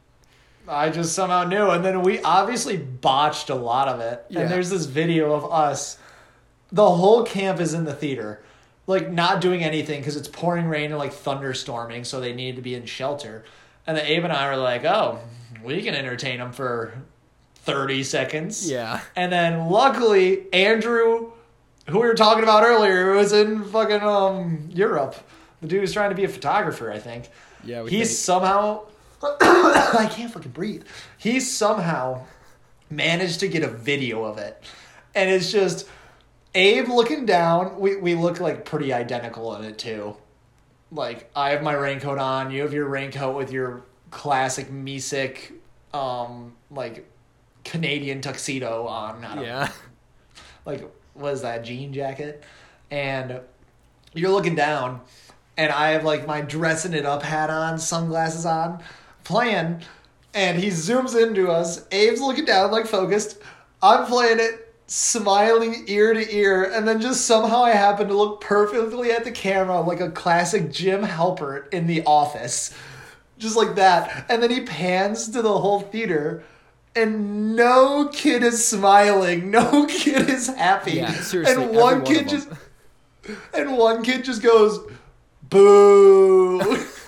I 0.68 0.90
just 0.90 1.14
somehow 1.14 1.44
knew. 1.44 1.70
And 1.70 1.84
then 1.84 2.02
we 2.02 2.22
obviously 2.22 2.78
botched 2.78 3.50
a 3.50 3.56
lot 3.56 3.88
of 3.88 4.00
it. 4.00 4.26
Yeah. 4.30 4.42
And 4.42 4.52
there's 4.52 4.70
this 4.70 4.86
video 4.86 5.34
of 5.34 5.52
us. 5.52 5.98
The 6.72 6.90
whole 6.90 7.24
camp 7.24 7.60
is 7.60 7.74
in 7.74 7.86
the 7.86 7.94
theater, 7.94 8.42
like 8.86 9.10
not 9.10 9.40
doing 9.40 9.64
anything 9.64 10.02
because 10.02 10.18
it's 10.18 10.28
pouring 10.28 10.68
rain 10.68 10.92
and 10.92 10.98
like 10.98 11.14
thunderstorming, 11.14 12.06
so 12.06 12.20
they 12.20 12.34
needed 12.34 12.58
to 12.58 12.62
be 12.62 12.76
in 12.76 12.86
shelter. 12.86 13.46
And 13.86 13.96
then 13.96 14.06
Abe 14.06 14.26
and 14.26 14.34
I 14.34 14.50
were 14.50 14.58
like, 14.58 14.84
oh, 14.84 15.20
we 15.64 15.82
can 15.82 15.96
entertain 15.96 16.40
them 16.40 16.52
for 16.52 17.02
30 17.56 18.04
seconds. 18.04 18.70
Yeah. 18.70 19.00
And 19.16 19.32
then 19.32 19.70
luckily, 19.70 20.52
Andrew, 20.52 21.32
who 21.88 22.00
we 22.00 22.08
were 22.08 22.14
talking 22.14 22.44
about 22.44 22.64
earlier, 22.64 23.14
was 23.14 23.32
in 23.32 23.64
fucking 23.64 24.02
um 24.02 24.70
Europe. 24.74 25.16
The 25.62 25.68
dude 25.68 25.82
was 25.82 25.94
trying 25.94 26.10
to 26.12 26.16
be 26.16 26.24
a 26.24 26.30
photographer, 26.30 26.92
I 26.92 27.00
think. 27.00 27.30
Yeah, 27.64 27.84
we 27.84 27.90
He 27.92 27.98
think- 27.98 28.10
somehow 28.10 28.84
I 29.22 30.08
can't 30.12 30.32
fucking 30.32 30.52
breathe. 30.52 30.84
He 31.18 31.40
somehow 31.40 32.26
managed 32.90 33.40
to 33.40 33.48
get 33.48 33.64
a 33.64 33.68
video 33.68 34.24
of 34.24 34.38
it. 34.38 34.62
And 35.16 35.30
it's 35.30 35.52
just 35.52 35.88
Abe 36.54 36.88
looking 36.88 37.26
down. 37.26 37.80
We 37.80 37.96
we 37.96 38.14
look 38.16 38.40
like 38.40 38.66
pretty 38.66 38.94
identical 38.94 39.56
in 39.56 39.64
it 39.64 39.78
too. 39.80 40.16
Like 40.92 41.30
I 41.36 41.50
have 41.50 41.64
my 41.64 41.74
raincoat 41.74 42.20
on, 42.20 42.52
you 42.52 42.62
have 42.62 42.74
your 42.74 42.86
raincoat 42.88 43.36
with 43.36 43.52
your 43.52 43.84
classic 44.12 44.70
Misick 44.72 45.52
um 45.94 46.54
like 46.70 47.10
Canadian 47.64 48.22
tuxedo 48.22 48.86
on. 48.86 49.22
Yeah. 49.42 49.70
like 50.66 50.88
what 51.16 51.34
is 51.34 51.42
that 51.42 51.64
jean 51.64 51.92
jacket 51.94 52.44
and 52.92 53.42
you're 54.14 54.30
looking 54.32 54.54
down 54.56 55.02
and 55.58 55.72
i 55.72 55.90
have 55.90 56.04
like 56.04 56.26
my 56.28 56.42
dressing 56.42 56.94
it 56.94 57.06
up 57.06 57.24
hat 57.24 57.50
on 57.50 57.78
sunglasses 57.78 58.46
on 58.46 58.82
playing 59.24 59.82
and 60.34 60.60
he 60.60 60.68
zooms 60.68 61.20
into 61.22 61.50
us 61.50 61.86
abe's 61.92 62.22
looking 62.22 62.46
down 62.46 62.72
like 62.72 62.88
focused 62.88 63.40
i'm 63.82 64.06
playing 64.06 64.40
it 64.40 64.74
smiling 64.90 65.84
ear 65.88 66.14
to 66.14 66.34
ear 66.34 66.64
and 66.64 66.88
then 66.88 67.02
just 67.02 67.26
somehow 67.26 67.62
i 67.64 67.72
happen 67.72 68.08
to 68.08 68.14
look 68.14 68.40
perfectly 68.40 69.12
at 69.12 69.26
the 69.26 69.32
camera 69.32 69.82
like 69.82 70.00
a 70.00 70.10
classic 70.12 70.72
jim 70.72 71.04
halpert 71.04 71.72
in 71.74 71.88
the 71.88 72.02
office 72.06 72.74
just 73.38 73.56
like 73.56 73.76
that. 73.76 74.26
And 74.30 74.42
then 74.42 74.50
he 74.50 74.62
pans 74.62 75.30
to 75.30 75.42
the 75.42 75.58
whole 75.58 75.82
theater, 75.82 76.44
and 76.96 77.56
no 77.56 78.10
kid 78.12 78.44
is 78.44 78.66
smiling. 78.66 79.52
No 79.52 79.86
kid 79.90 80.30
is 80.30 80.48
happy. 80.48 80.94
Yeah, 80.94 81.12
seriously, 81.12 81.64
And 81.64 81.76
one 81.76 82.02
one 82.02 82.06
kid 82.06 82.30
just, 82.30 82.50
and 83.54 83.78
one 83.78 84.04
kid 84.04 84.24
just 84.24 84.42
goes, 84.42 84.80
"Boo!" 85.50 86.60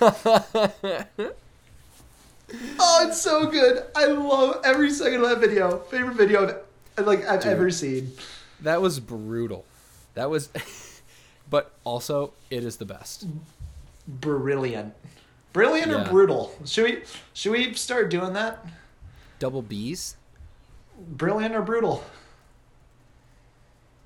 oh, 2.78 3.06
it's 3.06 3.20
so 3.20 3.46
good. 3.46 3.84
I 3.94 4.06
love 4.06 4.60
every 4.64 4.90
second 4.90 5.22
of 5.22 5.28
that 5.30 5.38
video. 5.40 5.78
Favorite 5.90 6.16
video 6.16 6.60
I've, 6.98 7.06
like 7.06 7.26
I've 7.26 7.40
Dude. 7.42 7.52
ever 7.52 7.70
seen. 7.70 8.12
That 8.60 8.80
was 8.82 9.00
brutal. 9.00 9.64
That 10.14 10.30
was 10.30 10.48
but 11.50 11.72
also 11.84 12.32
it 12.50 12.64
is 12.64 12.76
the 12.76 12.84
best. 12.84 13.26
Brilliant. 14.06 14.94
Brilliant 15.52 15.90
Yeah. 15.90 16.02
or 16.06 16.08
brutal? 16.08 16.54
Should 16.64 16.84
we 16.84 17.02
should 17.32 17.52
we 17.52 17.74
start 17.74 18.10
doing 18.10 18.32
that? 18.34 18.64
Double 19.38 19.62
B's? 19.62 20.16
Brilliant 20.98 21.54
or 21.54 21.62
brutal? 21.62 22.04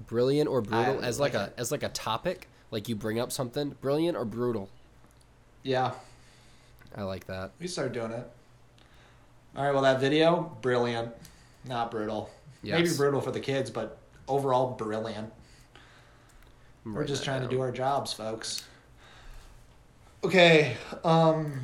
Brilliant 0.07 0.49
or 0.49 0.61
brutal 0.61 1.03
as 1.03 1.19
like, 1.19 1.35
like 1.35 1.51
a 1.51 1.53
as 1.61 1.73
like 1.73 1.83
a 1.83 1.89
topic? 1.89 2.49
Like 2.75 2.89
you 2.89 2.97
bring 2.97 3.21
up 3.21 3.31
something, 3.31 3.77
brilliant 3.81 4.17
or 4.17 4.25
brutal? 4.25 4.69
Yeah. 5.63 5.93
I 6.97 7.05
like 7.05 7.25
that. 7.29 7.53
We 7.61 7.69
start 7.69 7.93
doing 7.93 8.11
it. 8.11 8.29
All 9.57 9.63
right. 9.63 9.73
Well, 9.73 9.85
that 9.85 10.01
video, 10.01 10.57
brilliant, 10.61 11.13
not 11.65 11.93
brutal. 11.93 12.31
Maybe 12.65 12.91
brutal 12.97 13.21
for 13.21 13.31
the 13.31 13.39
kids, 13.39 13.71
but 13.71 13.99
overall, 14.27 14.73
brilliant. 14.73 15.33
I'm 16.85 16.95
We're 16.95 17.05
just 17.05 17.23
trying 17.23 17.43
to 17.43 17.49
do 17.49 17.61
our 17.61 17.71
jobs, 17.71 18.13
folks. 18.13 18.65
Okay. 20.25 20.77
Um. 21.05 21.61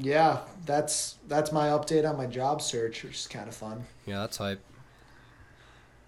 Yeah, 0.00 0.38
that's 0.64 1.16
that's 1.28 1.52
my 1.52 1.68
update 1.68 2.08
on 2.08 2.16
my 2.16 2.24
job 2.24 2.62
search, 2.62 3.04
which 3.04 3.16
is 3.16 3.26
kind 3.26 3.46
of 3.46 3.54
fun. 3.54 3.84
Yeah, 4.06 4.20
that's 4.20 4.38
hype. 4.38 4.62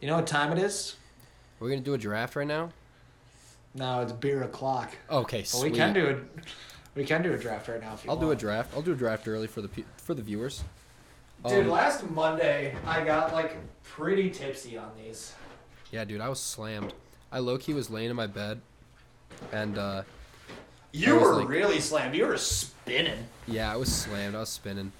You 0.01 0.09
know 0.09 0.17
what 0.17 0.27
time 0.27 0.51
it 0.51 0.59
is? 0.59 0.97
We're 1.59 1.69
gonna 1.69 1.83
do 1.83 1.93
a 1.93 1.99
draft 1.99 2.37
right 2.37 2.47
now? 2.47 2.71
No, 3.75 4.01
it's 4.01 4.13
beer 4.13 4.43
o'clock. 4.43 4.91
Okay, 5.11 5.41
But 5.41 5.47
sweet. 5.47 5.73
we 5.73 5.79
can 5.79 5.95
do 5.95 6.07
it. 6.07 6.19
We 6.95 7.05
can 7.05 7.23
do 7.23 7.33
a 7.33 7.39
draft 7.39 7.69
right 7.69 7.81
now 7.81 7.95
if 7.95 8.05
you 8.05 8.11
I'll 8.11 8.17
want. 8.17 8.29
do 8.29 8.33
a 8.33 8.37
draft. 8.37 8.73
I'll 8.75 8.83
do 8.83 8.93
a 8.93 8.97
draft 8.97 9.29
early 9.29 9.47
for 9.47 9.61
the 9.63 9.69
pe- 9.69 9.85
for 9.99 10.13
the 10.15 10.23
viewers. 10.23 10.65
Dude, 11.47 11.67
Um, 11.67 11.71
last 11.71 12.09
Monday 12.11 12.77
I 12.85 13.05
got 13.05 13.33
like 13.33 13.57
pretty 13.85 14.29
tipsy 14.31 14.77
on 14.77 14.91
these. 15.03 15.33
Yeah, 15.93 16.05
dude, 16.05 16.21
I 16.21 16.29
was 16.29 16.41
slammed. 16.41 16.93
I 17.33 17.39
low 17.39 17.59
key 17.59 17.75
was 17.75 17.91
laying 17.91 18.11
in 18.11 18.17
my 18.17 18.27
bed, 18.27 18.61
and 19.53 19.79
uh, 19.79 20.03
You 20.93 21.15
were 21.21 21.37
like- 21.37 21.49
really 21.49 21.81
slammed. 21.81 22.15
You 22.17 22.27
were 22.27 22.37
spinning. 22.37 23.27
yeah, 23.47 23.73
I 23.73 23.77
was 23.77 23.91
slammed. 23.95 24.35
I 24.35 24.41
was 24.41 24.49
spinning. 24.49 24.91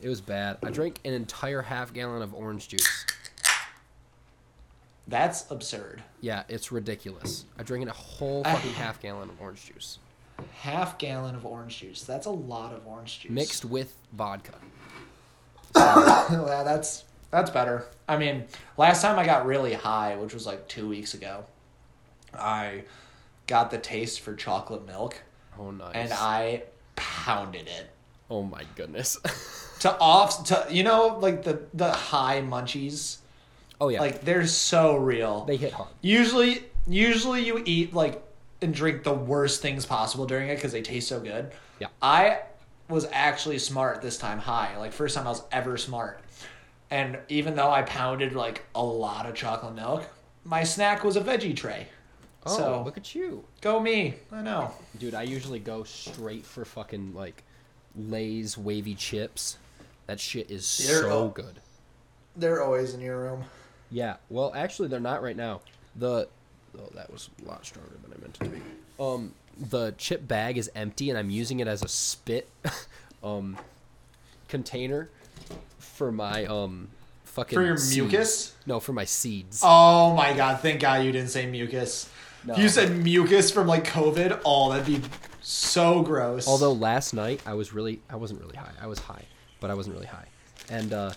It 0.00 0.08
was 0.08 0.20
bad. 0.20 0.58
I 0.62 0.70
drank 0.70 1.00
an 1.04 1.14
entire 1.14 1.62
half 1.62 1.92
gallon 1.94 2.22
of 2.22 2.32
orange 2.34 2.68
juice. 2.68 3.06
That's 5.08 5.50
absurd. 5.50 6.02
Yeah, 6.20 6.42
it's 6.48 6.70
ridiculous. 6.70 7.46
I 7.58 7.62
drank 7.62 7.88
a 7.88 7.92
whole 7.92 8.42
I- 8.44 8.54
fucking 8.54 8.72
half 8.74 9.00
gallon 9.00 9.30
of 9.30 9.40
orange 9.40 9.64
juice 9.66 9.98
Half 10.60 10.98
gallon 10.98 11.34
of 11.34 11.44
orange 11.44 11.78
juice. 11.80 12.02
That's 12.04 12.26
a 12.26 12.30
lot 12.30 12.72
of 12.72 12.86
orange 12.86 13.20
juice. 13.20 13.32
mixed 13.32 13.64
with 13.64 13.94
vodka. 14.12 14.52
yeah, 15.76 16.62
that's 16.64 17.04
That's 17.30 17.50
better. 17.50 17.86
I 18.08 18.16
mean, 18.16 18.44
last 18.76 19.02
time 19.02 19.18
I 19.18 19.26
got 19.26 19.46
really 19.46 19.74
high, 19.74 20.16
which 20.16 20.32
was 20.34 20.46
like 20.46 20.68
two 20.68 20.88
weeks 20.88 21.14
ago, 21.14 21.44
I 22.34 22.84
got 23.46 23.70
the 23.70 23.78
taste 23.78 24.20
for 24.20 24.34
chocolate 24.34 24.86
milk 24.86 25.16
Oh 25.58 25.70
nice. 25.70 25.90
and 25.94 26.12
I 26.12 26.62
pounded 26.96 27.66
it. 27.66 27.90
oh 28.30 28.42
my 28.42 28.64
goodness. 28.76 29.16
To 29.78 29.96
off 30.00 30.42
to 30.46 30.66
you 30.70 30.82
know, 30.82 31.18
like 31.20 31.44
the 31.44 31.62
the 31.72 31.92
high 31.92 32.40
munchies. 32.42 33.18
Oh 33.80 33.88
yeah. 33.88 34.00
Like 34.00 34.22
they're 34.24 34.46
so 34.46 34.96
real. 34.96 35.44
they 35.44 35.56
hit 35.56 35.72
hard. 35.72 35.88
Usually 36.00 36.64
usually 36.86 37.44
you 37.44 37.62
eat 37.64 37.92
like 37.94 38.22
and 38.62 38.74
drink 38.74 39.04
the 39.04 39.12
worst 39.14 39.62
things 39.62 39.86
possible 39.86 40.26
during 40.26 40.48
it 40.48 40.56
because 40.56 40.72
they 40.72 40.82
taste 40.82 41.08
so 41.08 41.20
good. 41.20 41.52
Yeah. 41.78 41.88
I 42.02 42.40
was 42.88 43.06
actually 43.12 43.58
smart 43.58 44.02
this 44.02 44.18
time 44.18 44.38
high. 44.38 44.76
Like 44.78 44.92
first 44.92 45.14
time 45.14 45.26
I 45.26 45.30
was 45.30 45.42
ever 45.52 45.76
smart. 45.76 46.20
And 46.90 47.18
even 47.28 47.54
though 47.54 47.70
I 47.70 47.82
pounded 47.82 48.34
like 48.34 48.64
a 48.74 48.82
lot 48.82 49.26
of 49.26 49.34
chocolate 49.34 49.74
milk, 49.74 50.04
my 50.44 50.64
snack 50.64 51.04
was 51.04 51.16
a 51.16 51.20
veggie 51.20 51.54
tray. 51.54 51.86
Oh, 52.46 52.56
so 52.56 52.82
look 52.84 52.96
at 52.96 53.14
you. 53.14 53.44
go 53.60 53.78
me. 53.78 54.14
I 54.32 54.40
know. 54.42 54.72
Dude, 54.98 55.12
I 55.14 55.22
usually 55.22 55.58
go 55.58 55.84
straight 55.84 56.46
for 56.46 56.64
fucking 56.64 57.12
like 57.14 57.42
Lay's 57.94 58.56
wavy 58.56 58.94
chips. 58.94 59.58
That 60.06 60.18
shit 60.18 60.50
is 60.50 60.78
They're 60.78 61.02
so 61.02 61.10
all- 61.10 61.28
good. 61.28 61.60
They're 62.36 62.62
always 62.62 62.94
in 62.94 63.00
your 63.00 63.18
room. 63.20 63.44
Yeah. 63.90 64.16
Well, 64.28 64.52
actually, 64.54 64.88
they're 64.88 65.00
not 65.00 65.22
right 65.22 65.36
now. 65.36 65.60
The 65.96 66.28
oh, 66.78 66.88
that 66.94 67.10
was 67.12 67.30
a 67.44 67.48
lot 67.48 67.64
stronger 67.64 67.92
than 68.02 68.12
I 68.12 68.20
meant 68.20 68.38
it 68.40 68.44
to 68.44 68.50
be. 68.50 68.62
Um, 69.00 69.34
the 69.58 69.94
chip 69.98 70.26
bag 70.26 70.58
is 70.58 70.70
empty, 70.74 71.10
and 71.10 71.18
I'm 71.18 71.30
using 71.30 71.60
it 71.60 71.68
as 71.68 71.82
a 71.82 71.88
spit, 71.88 72.48
um, 73.22 73.56
container 74.48 75.08
for 75.78 76.12
my 76.12 76.44
um, 76.46 76.88
fucking 77.24 77.56
For 77.56 77.64
your 77.64 77.76
seeds. 77.76 77.96
mucus? 77.96 78.54
No, 78.66 78.80
for 78.80 78.92
my 78.92 79.04
seeds. 79.04 79.60
Oh 79.64 80.14
my 80.14 80.32
god, 80.32 80.60
thank 80.60 80.80
god 80.80 81.04
you 81.04 81.12
didn't 81.12 81.30
say 81.30 81.46
mucus. 81.46 82.08
No. 82.44 82.56
You 82.56 82.68
said 82.68 82.96
mucus 82.96 83.50
from 83.50 83.66
like 83.66 83.84
COVID, 83.84 84.40
oh 84.44 84.70
that'd 84.70 84.86
be 84.86 85.00
so 85.42 86.02
gross. 86.02 86.46
Although 86.46 86.72
last 86.72 87.14
night 87.14 87.40
I 87.46 87.54
was 87.54 87.72
really, 87.72 88.00
I 88.08 88.16
wasn't 88.16 88.40
really 88.40 88.56
high. 88.56 88.72
I 88.80 88.86
was 88.86 88.98
high, 88.98 89.24
but 89.60 89.70
I 89.70 89.74
wasn't 89.74 89.96
really 89.96 90.06
high, 90.06 90.26
and 90.70 90.92
uh, 90.92 91.12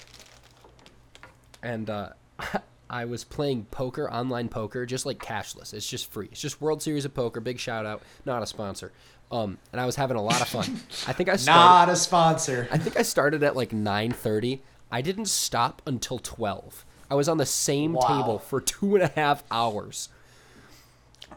and 1.61 1.89
uh, 1.89 2.09
I 2.89 3.05
was 3.05 3.23
playing 3.23 3.65
poker, 3.71 4.11
online 4.11 4.49
poker, 4.49 4.85
just 4.85 5.05
like 5.05 5.17
cashless. 5.17 5.73
It's 5.73 5.87
just 5.87 6.11
free. 6.11 6.27
It's 6.31 6.41
just 6.41 6.59
World 6.61 6.81
Series 6.81 7.05
of 7.05 7.13
Poker. 7.13 7.39
Big 7.39 7.57
shout 7.59 7.85
out, 7.85 8.01
not 8.25 8.43
a 8.43 8.45
sponsor. 8.45 8.91
Um, 9.31 9.57
and 9.71 9.79
I 9.79 9.85
was 9.85 9.95
having 9.95 10.17
a 10.17 10.21
lot 10.21 10.41
of 10.41 10.47
fun. 10.49 10.65
I 11.07 11.13
think 11.13 11.29
I 11.29 11.37
started. 11.37 11.59
not 11.61 11.89
a 11.89 11.95
sponsor. 11.95 12.67
I 12.69 12.77
think 12.77 12.97
I 12.97 13.01
started 13.03 13.43
at 13.43 13.55
like 13.55 13.71
nine 13.71 14.11
thirty. 14.11 14.61
I 14.91 15.01
didn't 15.01 15.27
stop 15.27 15.81
until 15.85 16.19
twelve. 16.19 16.85
I 17.09 17.15
was 17.15 17.29
on 17.29 17.37
the 17.37 17.45
same 17.45 17.93
Wow. 17.93 18.01
table 18.07 18.39
for 18.39 18.59
two 18.59 18.95
and 18.95 19.03
a 19.05 19.07
half 19.15 19.43
hours. 19.49 20.09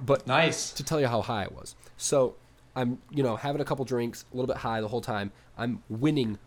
But 0.05 0.27
Nice. 0.27 0.73
to 0.73 0.83
tell 0.83 1.01
you 1.01 1.07
how 1.07 1.23
high 1.23 1.45
I 1.45 1.49
was. 1.55 1.77
So 1.97 2.35
I'm, 2.75 2.99
you 3.13 3.23
know, 3.23 3.37
having 3.37 3.61
a 3.61 3.65
couple 3.65 3.85
drinks, 3.85 4.25
a 4.33 4.37
little 4.37 4.49
bit 4.49 4.57
high 4.59 4.81
the 4.81 4.89
whole 4.89 5.01
time. 5.01 5.31
I'm 5.57 5.83
winning 5.89 6.39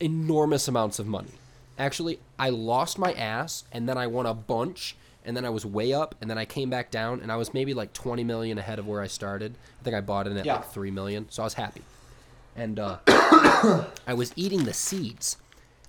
enormous 0.00 0.66
amounts 0.68 0.98
of 0.98 1.06
money. 1.06 1.32
Actually, 1.78 2.18
I 2.38 2.48
lost 2.50 2.98
my 2.98 3.12
ass 3.12 3.64
and 3.72 3.88
then 3.88 3.98
I 3.98 4.06
won 4.06 4.26
a 4.26 4.34
bunch 4.34 4.96
and 5.24 5.36
then 5.36 5.44
I 5.44 5.50
was 5.50 5.66
way 5.66 5.92
up 5.92 6.14
and 6.20 6.30
then 6.30 6.38
I 6.38 6.44
came 6.44 6.70
back 6.70 6.90
down 6.90 7.20
and 7.20 7.30
I 7.30 7.36
was 7.36 7.52
maybe 7.52 7.74
like 7.74 7.92
20 7.92 8.24
million 8.24 8.58
ahead 8.58 8.78
of 8.78 8.86
where 8.86 9.00
I 9.02 9.06
started. 9.08 9.54
I 9.80 9.84
think 9.84 9.96
I 9.96 10.00
bought 10.00 10.26
in 10.26 10.36
at 10.36 10.44
Yeah. 10.46 10.56
like 10.56 10.70
3 10.70 10.90
million. 10.90 11.26
So 11.30 11.42
I 11.42 11.46
was 11.46 11.54
happy. 11.54 11.82
And 12.56 12.78
uh 12.78 12.98
I 14.06 14.14
was 14.14 14.32
eating 14.36 14.64
the 14.64 14.72
seeds. 14.72 15.36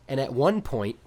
And 0.08 0.20
at 0.20 0.34
one 0.34 0.62
point, 0.62 0.98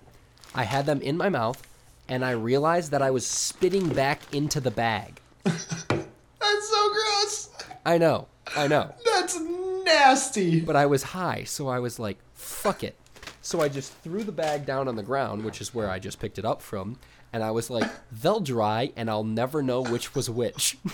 I 0.55 0.65
had 0.65 0.87
them 0.87 1.01
in 1.03 1.17
my 1.17 1.29
mouth 1.29 1.63
and 2.09 2.25
I 2.25 2.31
realized 2.33 2.91
that 2.93 3.03
I 3.03 3.11
was 3.11 3.27
spitting 3.27 3.89
back 3.91 4.21
into 4.33 4.61
the 4.61 4.71
bag. 4.71 5.21
That's 5.45 6.69
so 6.71 6.89
gross. 6.91 7.51
I 7.85 7.99
know. 7.99 8.27
I 8.57 8.67
know. 8.67 8.95
That's 9.05 9.39
nasty. 9.85 10.61
But 10.61 10.77
I 10.77 10.87
was 10.87 11.03
high, 11.03 11.45
so 11.45 11.69
I 11.69 11.79
was 11.79 11.99
like, 11.99 12.19
fuck 12.35 12.83
it. 12.83 12.97
So 13.43 13.61
I 13.61 13.69
just 13.69 13.93
threw 14.03 14.23
the 14.23 14.33
bag 14.33 14.67
down 14.67 14.87
on 14.89 14.97
the 14.97 15.03
ground, 15.03 15.45
which 15.45 15.61
is 15.61 15.75
where 15.75 15.89
I 15.91 15.99
just 15.99 16.21
picked 16.21 16.39
it 16.39 16.45
up 16.45 16.61
from, 16.61 16.99
and 17.33 17.43
I 17.43 17.51
was 17.51 17.71
like, 17.71 17.91
they'll 18.13 18.41
dry 18.41 18.93
and 18.97 19.09
I'll 19.11 19.25
never 19.25 19.63
know 19.63 19.83
which 19.83 20.15
was 20.15 20.29
which. 20.31 20.77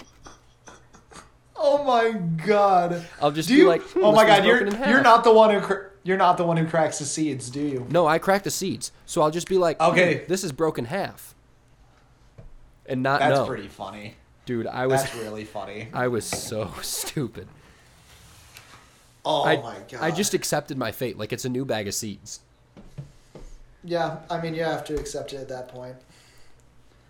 Oh 1.59 1.83
my 1.85 2.11
god. 2.47 3.07
I'll 3.21 3.31
just 3.33 3.49
Do 3.49 3.55
be 3.55 3.61
you? 3.63 3.67
like, 3.67 3.81
hmm, 3.83 4.05
oh 4.05 4.13
my 4.13 4.27
god, 4.27 4.45
you're 4.45 4.59
broken 4.59 4.75
in 4.75 4.79
half. 4.79 4.91
you're 4.91 5.03
not 5.03 5.25
the 5.25 5.33
one 5.33 5.55
who 5.55 5.61
cr- 5.61 5.87
you're 6.03 6.19
not 6.19 6.37
the 6.37 6.45
one 6.45 6.59
who 6.59 6.67
cracks 6.67 6.99
the 6.99 7.07
seeds, 7.07 7.49
do 7.49 7.61
you? 7.61 7.87
No, 7.91 8.07
I 8.07 8.19
cracked 8.19 8.45
the 8.45 8.51
seeds. 8.51 8.93
So 9.07 9.23
I'll 9.23 9.31
just 9.31 9.49
be 9.49 9.57
like, 9.57 9.81
Okay. 9.81 10.19
"Hmm, 10.19 10.25
this 10.29 10.45
is 10.45 10.53
broken 10.53 10.85
half. 10.85 11.35
And 12.85 13.03
not 13.03 13.21
That's 13.21 13.39
know. 13.39 13.47
pretty 13.47 13.69
funny. 13.69 14.17
Dude, 14.45 14.67
I 14.67 14.87
was 14.87 15.03
That's 15.03 15.17
really 15.17 15.45
funny. 15.45 15.89
I 15.95 16.09
was 16.09 16.27
so 16.27 16.73
stupid. 16.83 17.49
Oh 19.29 19.45
I, 19.45 19.57
my 19.57 19.77
god. 19.91 20.01
I 20.01 20.13
just 20.13 20.35
accepted 20.35 20.79
my 20.79 20.93
fate 20.93 21.19
like 21.19 21.33
it's 21.33 21.45
a 21.45 21.49
new 21.49 21.65
bag 21.65 21.89
of 21.89 21.95
seeds. 21.95 22.41
Yeah, 23.85 24.19
I 24.31 24.41
mean 24.41 24.55
you 24.55 24.63
have 24.63 24.85
to 24.85 24.95
accept 24.95 25.33
it 25.33 25.39
at 25.39 25.49
that 25.49 25.69
point. 25.69 25.97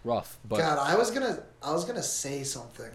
Rough, 0.02 0.38
but 0.48 0.58
God, 0.58 0.78
I 0.78 0.96
was 0.96 1.10
gonna 1.10 1.42
I 1.62 1.72
was 1.72 1.84
gonna 1.84 2.02
say 2.02 2.42
something 2.42 2.90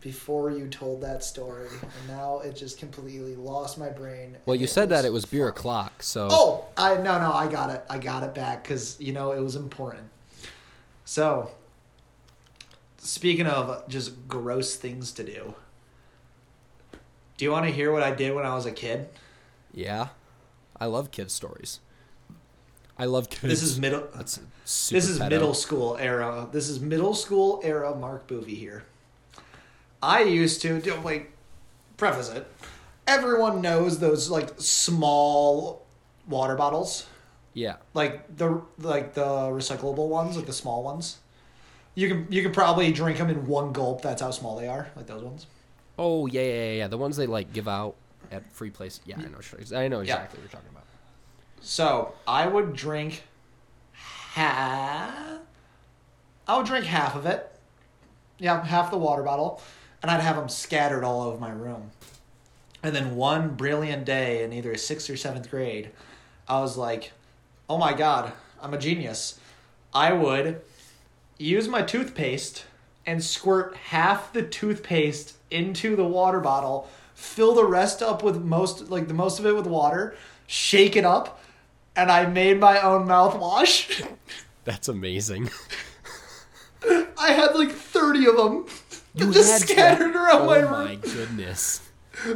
before 0.00 0.50
you 0.50 0.66
told 0.68 1.00
that 1.00 1.22
story, 1.22 1.68
and 1.70 2.08
now 2.08 2.40
it 2.40 2.56
just 2.56 2.78
completely 2.78 3.36
lost 3.36 3.78
my 3.78 3.88
brain. 3.88 4.36
well, 4.46 4.56
you 4.56 4.66
said 4.66 4.88
that 4.88 5.04
it 5.04 5.12
was 5.12 5.24
beer 5.24 5.48
o'clock, 5.48 6.02
so 6.02 6.28
Oh, 6.30 6.64
I 6.76 6.96
no 6.96 7.18
no, 7.20 7.32
I 7.32 7.48
got 7.48 7.70
it. 7.70 7.84
I 7.88 7.98
got 7.98 8.22
it 8.22 8.34
back 8.34 8.64
because 8.64 9.00
you 9.00 9.12
know 9.12 9.32
it 9.32 9.40
was 9.40 9.56
important. 9.56 10.02
So, 11.04 11.50
speaking 12.98 13.46
of 13.46 13.86
just 13.88 14.28
gross 14.28 14.74
things 14.76 15.12
to 15.12 15.24
do, 15.24 15.54
do 17.42 17.46
you 17.46 17.50
want 17.50 17.66
to 17.66 17.72
hear 17.72 17.90
what 17.90 18.04
I 18.04 18.12
did 18.12 18.36
when 18.36 18.46
I 18.46 18.54
was 18.54 18.66
a 18.66 18.70
kid? 18.70 19.08
yeah, 19.74 20.10
I 20.78 20.86
love 20.86 21.10
kids 21.10 21.34
stories. 21.34 21.80
I 22.96 23.06
love 23.06 23.30
kids. 23.30 23.42
This 23.42 23.64
is 23.64 23.80
middle. 23.80 24.06
That's 24.14 24.38
This 24.64 25.08
is 25.08 25.18
pedo. 25.18 25.28
middle 25.28 25.54
school 25.54 25.96
era. 25.98 26.46
This 26.52 26.68
is 26.68 26.78
middle 26.78 27.14
school 27.14 27.60
era. 27.64 27.96
Mark 27.96 28.28
Boovy 28.28 28.56
here. 28.56 28.84
I 30.00 30.22
used 30.22 30.62
to 30.62 30.80
do 30.80 30.94
like 30.98 31.32
preface 31.96 32.28
it. 32.30 32.46
Everyone 33.08 33.60
knows 33.60 33.98
those 33.98 34.30
like 34.30 34.50
small 34.58 35.84
water 36.28 36.54
bottles. 36.54 37.06
Yeah, 37.54 37.78
like 37.92 38.36
the 38.36 38.62
like 38.78 39.14
the 39.14 39.26
recyclable 39.50 40.06
ones, 40.06 40.36
like 40.36 40.46
the 40.46 40.52
small 40.52 40.84
ones. 40.84 41.18
You 41.96 42.06
can 42.06 42.26
you 42.30 42.40
can 42.44 42.52
probably 42.52 42.92
drink 42.92 43.18
them 43.18 43.30
in 43.30 43.46
one 43.48 43.72
gulp. 43.72 44.00
That's 44.00 44.22
how 44.22 44.30
small 44.30 44.56
they 44.56 44.68
are, 44.68 44.92
like 44.94 45.08
those 45.08 45.24
ones. 45.24 45.48
Oh 45.98 46.26
yeah, 46.26 46.40
yeah, 46.42 46.48
yeah, 46.54 46.72
yeah. 46.72 46.86
The 46.88 46.98
ones 46.98 47.16
they 47.16 47.26
like 47.26 47.52
give 47.52 47.68
out 47.68 47.94
at 48.30 48.50
free 48.52 48.70
places. 48.70 49.00
Yeah, 49.04 49.16
I 49.18 49.22
know. 49.22 49.78
I 49.78 49.88
know 49.88 49.98
Yeah. 50.00 50.14
exactly 50.14 50.38
what 50.38 50.42
you're 50.42 50.48
talking 50.48 50.70
about. 50.70 50.84
So 51.60 52.14
I 52.26 52.46
would 52.46 52.74
drink 52.74 53.22
half. 53.92 55.40
I 56.48 56.56
would 56.56 56.66
drink 56.66 56.86
half 56.86 57.14
of 57.14 57.26
it. 57.26 57.48
Yeah, 58.38 58.64
half 58.64 58.90
the 58.90 58.98
water 58.98 59.22
bottle, 59.22 59.62
and 60.02 60.10
I'd 60.10 60.20
have 60.20 60.36
them 60.36 60.48
scattered 60.48 61.04
all 61.04 61.22
over 61.22 61.38
my 61.38 61.50
room. 61.50 61.90
And 62.82 62.96
then 62.96 63.14
one 63.14 63.54
brilliant 63.54 64.04
day 64.04 64.42
in 64.42 64.52
either 64.52 64.76
sixth 64.76 65.08
or 65.08 65.16
seventh 65.16 65.48
grade, 65.50 65.90
I 66.48 66.60
was 66.60 66.76
like, 66.76 67.12
"Oh 67.70 67.78
my 67.78 67.92
god, 67.92 68.32
I'm 68.60 68.74
a 68.74 68.78
genius!" 68.78 69.38
I 69.94 70.12
would 70.12 70.62
use 71.38 71.68
my 71.68 71.82
toothpaste 71.82 72.64
and 73.06 73.22
squirt 73.22 73.76
half 73.76 74.32
the 74.32 74.42
toothpaste 74.42 75.34
into 75.52 75.94
the 75.94 76.04
water 76.04 76.40
bottle, 76.40 76.88
fill 77.14 77.54
the 77.54 77.64
rest 77.64 78.02
up 78.02 78.22
with 78.24 78.42
most 78.42 78.90
like 78.90 79.06
the 79.08 79.14
most 79.14 79.38
of 79.38 79.46
it 79.46 79.54
with 79.54 79.66
water, 79.66 80.16
shake 80.46 80.96
it 80.96 81.04
up, 81.04 81.40
and 81.94 82.10
I 82.10 82.26
made 82.26 82.58
my 82.58 82.80
own 82.80 83.06
mouthwash. 83.06 84.06
That's 84.64 84.88
amazing. 84.88 85.50
I 87.18 87.32
had 87.32 87.54
like 87.54 87.70
30 87.70 88.26
of 88.28 88.36
them 88.36 88.66
You 89.14 89.32
just 89.32 89.68
scattered 89.68 90.14
that- 90.14 90.16
around 90.16 90.46
my 90.46 90.58
Oh 90.62 90.70
room. 90.78 90.84
my 90.88 90.94
goodness. 90.96 91.88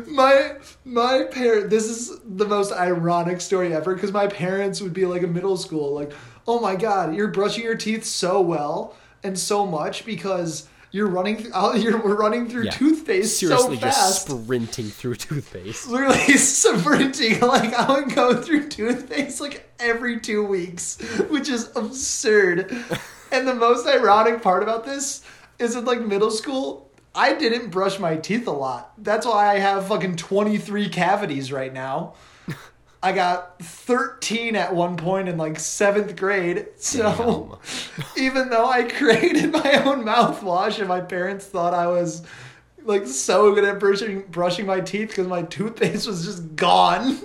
my 0.07 0.53
my 0.87 1.25
parent 1.31 1.69
this 1.69 1.85
is 1.85 2.19
the 2.25 2.47
most 2.47 2.73
ironic 2.73 3.41
story 3.43 3.75
ever 3.75 3.95
because 3.95 4.11
my 4.13 4.27
parents 4.27 4.81
would 4.81 4.95
be 4.95 5.05
like 5.05 5.23
in 5.23 5.35
middle 5.35 5.57
school 5.59 5.93
like 5.95 6.13
oh 6.49 6.59
my 6.61 6.75
god 6.75 7.15
you're 7.15 7.29
brushing 7.29 7.63
your 7.63 7.75
teeth 7.75 8.03
so 8.03 8.41
well 8.41 8.97
and 9.23 9.39
so 9.39 9.67
much 9.67 10.07
because 10.07 10.67
you're 10.97 11.07
running 11.09 11.37
th- 11.37 11.53
you're 11.83 11.99
running 11.99 12.49
through 12.49 12.65
Yeah. 12.65 12.71
toothpaste 12.73 13.39
Seriously, 13.39 13.77
so 13.77 13.81
fast 13.83 14.27
just 14.27 14.43
sprinting 14.45 14.87
through 14.87 15.17
toothpaste. 15.17 15.87
literally 15.95 16.17
sprinting 16.39 17.41
like 17.41 17.73
i 17.75 17.93
would 18.01 18.15
go 18.15 18.41
through 18.41 18.69
toothpaste 18.69 19.41
like 19.41 19.69
every 19.79 20.19
two 20.21 20.43
weeks 20.45 20.97
which 21.29 21.49
is 21.49 21.71
absurd 21.77 22.73
and 23.31 23.47
the 23.47 23.55
most 23.55 23.87
ironic 23.87 24.43
part 24.43 24.63
about 24.63 24.85
this 24.85 25.23
is 25.59 25.77
in 25.77 25.85
like 25.85 26.01
middle 26.01 26.31
school 26.31 26.91
i 27.15 27.35
didn't 27.35 27.71
brush 27.71 27.99
my 27.99 28.17
teeth 28.17 28.47
a 28.47 28.51
lot 28.51 28.93
that's 28.99 29.27
why 29.27 29.55
i 29.55 29.59
have 29.59 29.87
fucking 29.89 30.17
23 30.17 30.89
cavities 30.89 31.53
right 31.53 31.73
now 31.75 32.15
I 33.03 33.13
got 33.13 33.61
13 33.63 34.57
at 34.57 34.75
one 34.75 34.97
point 34.97 35.29
in 35.29 35.37
like 35.37 35.59
seventh 35.59 36.17
grade. 36.17 36.67
So 36.77 37.59
even 38.17 38.51
though 38.51 38.67
I 38.69 38.83
created 38.91 39.53
my 39.53 39.83
own 39.85 40.05
mouthwash 40.05 40.79
and 40.79 40.89
my 40.89 41.01
parents 41.01 41.47
thought 41.47 41.75
I 41.75 41.87
was 41.87 42.27
like 42.83 43.07
so 43.07 43.55
good 43.55 43.65
at 43.65 43.79
brushing 43.79 44.23
brushing 44.31 44.67
my 44.67 44.81
teeth 44.81 45.09
because 45.09 45.27
my 45.27 45.43
toothpaste 45.43 46.07
was 46.07 46.25
just 46.25 46.57
gone. 46.57 47.19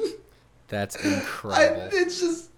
That's 0.67 0.95
I, 1.05 1.15
incredible. 1.15 1.89
it's 1.93 2.19
just, 2.19 2.49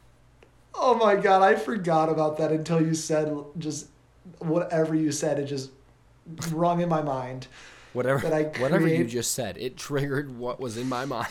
oh 0.74 0.96
my 0.96 1.16
god, 1.16 1.42
I 1.42 1.56
forgot 1.56 2.10
about 2.10 2.38
that 2.38 2.52
until 2.52 2.82
you 2.82 2.94
said 2.94 3.34
just 3.58 3.88
whatever 4.40 4.96
you 4.96 5.12
said. 5.12 5.40
It 5.40 5.46
just 5.46 5.72
rung 6.52 6.82
in 6.82 6.90
my 6.90 7.02
mind. 7.02 7.48
whatever 7.94 8.28
that 8.30 8.34
I 8.34 8.44
whatever 8.62 8.88
you 8.88 9.06
just 9.06 9.34
said, 9.34 9.58
it 9.58 9.78
triggered 9.78 10.38
what 10.38 10.60
was 10.60 10.78
in 10.78 10.90
my 10.90 11.06
mind. 11.06 11.28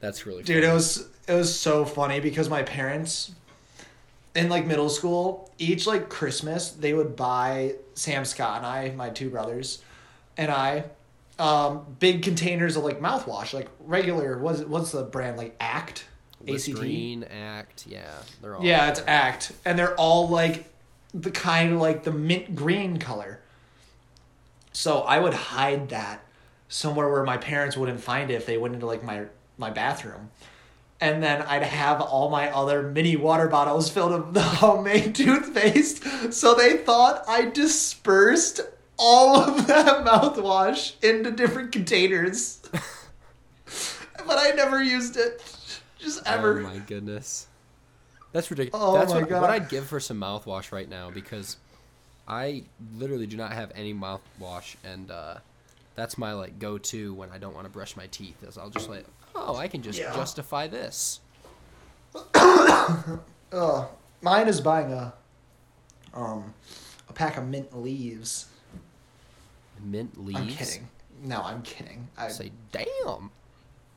That's 0.00 0.26
really 0.26 0.42
Dude, 0.42 0.62
funny. 0.62 0.70
it 0.70 0.74
was 0.74 1.08
it 1.26 1.32
was 1.34 1.58
so 1.58 1.84
funny 1.84 2.20
because 2.20 2.48
my 2.48 2.62
parents 2.62 3.32
in 4.34 4.48
like 4.48 4.66
middle 4.66 4.88
school, 4.88 5.50
each 5.58 5.86
like 5.86 6.08
Christmas, 6.08 6.70
they 6.70 6.94
would 6.94 7.16
buy 7.16 7.74
Sam 7.94 8.24
Scott 8.24 8.58
and 8.58 8.66
I, 8.66 8.90
my 8.90 9.10
two 9.10 9.30
brothers, 9.30 9.82
and 10.36 10.50
I, 10.50 10.84
um, 11.38 11.96
big 11.98 12.22
containers 12.22 12.76
of 12.76 12.84
like 12.84 13.00
mouthwash, 13.00 13.52
like 13.52 13.68
regular. 13.80 14.38
What's 14.38 14.60
what's 14.62 14.92
the 14.92 15.02
brand 15.02 15.36
like 15.36 15.56
Act, 15.58 16.04
ACT? 16.42 16.48
Listerine, 16.50 17.24
Act, 17.24 17.86
yeah, 17.88 18.12
they're 18.40 18.54
all 18.54 18.64
Yeah, 18.64 18.88
it's 18.90 19.02
Act, 19.06 19.52
and 19.64 19.78
they're 19.78 19.96
all 19.96 20.28
like 20.28 20.72
the 21.12 21.30
kind 21.30 21.72
of 21.72 21.80
like 21.80 22.04
the 22.04 22.12
mint 22.12 22.54
green 22.54 22.98
color. 22.98 23.40
So 24.72 25.00
I 25.00 25.18
would 25.18 25.34
hide 25.34 25.88
that 25.88 26.24
somewhere 26.68 27.10
where 27.10 27.24
my 27.24 27.38
parents 27.38 27.76
wouldn't 27.76 28.00
find 28.00 28.30
it 28.30 28.34
if 28.34 28.46
they 28.46 28.58
went 28.58 28.74
into 28.74 28.86
like 28.86 29.02
my 29.02 29.24
my 29.58 29.70
bathroom. 29.70 30.30
And 31.00 31.22
then 31.22 31.42
I'd 31.42 31.62
have 31.62 32.00
all 32.00 32.28
my 32.28 32.50
other 32.50 32.82
mini 32.82 33.16
water 33.16 33.48
bottles 33.48 33.90
filled 33.94 34.12
with 34.12 34.34
the 34.34 34.42
homemade 34.42 35.14
toothpaste. 35.14 36.32
So 36.32 36.54
they 36.54 36.78
thought 36.78 37.24
I 37.28 37.44
dispersed 37.46 38.60
all 38.98 39.36
of 39.36 39.66
that 39.66 39.86
mouthwash 40.06 41.02
into 41.02 41.30
different 41.30 41.72
containers. 41.72 42.60
but 44.26 44.38
I 44.38 44.50
never 44.56 44.82
used 44.82 45.16
it. 45.16 45.42
Just 45.98 46.26
ever. 46.26 46.60
Oh 46.60 46.62
my 46.62 46.78
goodness. 46.78 47.46
That's 48.32 48.50
ridiculous. 48.50 48.84
Oh 48.84 48.98
That's 48.98 49.12
my 49.12 49.20
what, 49.20 49.28
God. 49.28 49.40
what 49.42 49.50
I'd 49.50 49.68
give 49.68 49.86
for 49.86 50.00
some 50.00 50.20
mouthwash 50.20 50.70
right 50.70 50.88
now 50.88 51.10
because 51.10 51.56
I 52.26 52.64
literally 52.96 53.26
do 53.26 53.36
not 53.36 53.52
have 53.52 53.72
any 53.74 53.94
mouthwash 53.94 54.76
and 54.84 55.10
uh, 55.10 55.38
that's 55.94 56.18
my 56.18 56.32
like 56.32 56.58
go 56.58 56.78
to 56.78 57.14
when 57.14 57.30
I 57.30 57.38
don't 57.38 57.54
want 57.54 57.66
to 57.66 57.72
brush 57.72 57.96
my 57.96 58.06
teeth 58.08 58.42
is 58.44 58.58
I'll 58.58 58.70
just 58.70 58.88
like 58.88 59.06
oh 59.46 59.56
I 59.56 59.68
can 59.68 59.82
just 59.82 59.98
Yeah. 59.98 60.14
justify 60.14 60.66
this. 60.66 61.20
Uh, 63.50 63.86
mine 64.20 64.46
is 64.46 64.60
buying 64.60 64.92
a 64.92 65.14
um 66.12 66.52
a 67.08 67.12
pack 67.14 67.38
of 67.38 67.46
mint 67.46 67.74
leaves. 67.74 68.46
Mint 69.82 70.22
leaves. 70.22 70.38
I'm 70.38 70.48
kidding. 70.48 70.88
No, 71.24 71.40
I'm 71.42 71.62
kidding. 71.62 72.08
I, 72.18 72.28
Say 72.28 72.52
damn. 72.72 73.30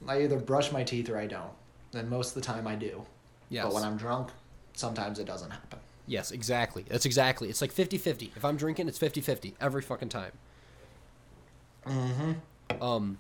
I 0.08 0.22
either 0.24 0.40
brush 0.40 0.72
my 0.72 0.84
teeth 0.84 1.10
or 1.10 1.18
I 1.18 1.28
don't. 1.28 1.52
And 1.94 2.10
most 2.10 2.30
of 2.30 2.36
the 2.36 2.42
time 2.42 2.66
I 2.66 2.76
do. 2.76 3.04
Yes. 3.50 3.66
But 3.66 3.74
when 3.74 3.84
I'm 3.84 3.98
drunk, 3.98 4.30
sometimes 4.74 5.20
it 5.20 5.26
doesn't 5.26 5.52
happen. 5.52 5.80
Yes, 6.08 6.32
exactly. 6.32 6.86
That's 6.88 7.06
exactly. 7.06 7.50
It's 7.50 7.62
like 7.62 7.74
50-50. 7.74 8.32
If 8.36 8.46
I'm 8.46 8.56
drinking, 8.58 8.88
it's 8.88 8.98
50-50 8.98 9.54
every 9.60 9.82
fucking 9.82 10.10
time. 10.10 10.32
Mm-hmm. 11.86 12.82
Um, 12.82 13.18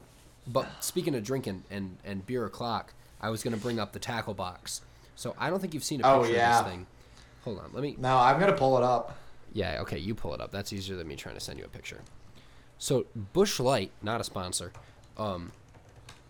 but 0.51 0.67
speaking 0.83 1.15
of 1.15 1.23
drinking 1.23 1.63
and 1.69 1.97
and 2.03 2.25
beer 2.25 2.45
o'clock, 2.45 2.93
I 3.19 3.29
was 3.29 3.43
gonna 3.43 3.57
bring 3.57 3.79
up 3.79 3.91
the 3.93 3.99
tackle 3.99 4.33
box. 4.33 4.81
So 5.15 5.35
I 5.37 5.49
don't 5.49 5.59
think 5.59 5.73
you've 5.73 5.83
seen 5.83 6.01
a 6.01 6.07
Oh, 6.07 6.21
picture 6.21 6.35
yeah. 6.37 6.59
of 6.59 6.65
this 6.65 6.73
thing. 6.73 6.87
Hold 7.43 7.59
on, 7.59 7.69
let 7.73 7.83
me. 7.83 7.95
No, 7.97 8.17
I'm 8.17 8.39
gonna 8.39 8.53
pull 8.53 8.77
it 8.77 8.83
up. 8.83 9.17
Yeah, 9.53 9.81
okay, 9.81 9.97
you 9.97 10.15
pull 10.15 10.33
it 10.33 10.41
up. 10.41 10.51
That's 10.51 10.71
easier 10.73 10.95
than 10.95 11.07
me 11.07 11.15
trying 11.15 11.35
to 11.35 11.41
send 11.41 11.59
you 11.59 11.65
a 11.65 11.69
picture. 11.69 12.01
So 12.77 13.05
Busch 13.33 13.59
Light, 13.59 13.91
not 14.01 14.21
a 14.21 14.23
sponsor. 14.23 14.71
Um, 15.17 15.51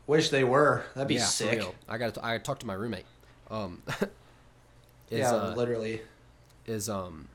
Wish 0.07 0.29
they 0.29 0.43
were. 0.43 0.83
That'd 0.95 1.07
be 1.07 1.15
yeah, 1.15 1.25
sick. 1.25 1.63
I 1.87 1.97
got. 1.97 2.17
I 2.23 2.37
talked 2.39 2.61
to 2.61 2.65
my 2.67 2.73
roommate. 2.73 3.05
Um, 3.49 3.81
is 5.09 5.19
yeah, 5.19 5.31
uh, 5.33 5.53
literally. 5.55 6.01
is 6.65 6.89
um. 6.89 7.27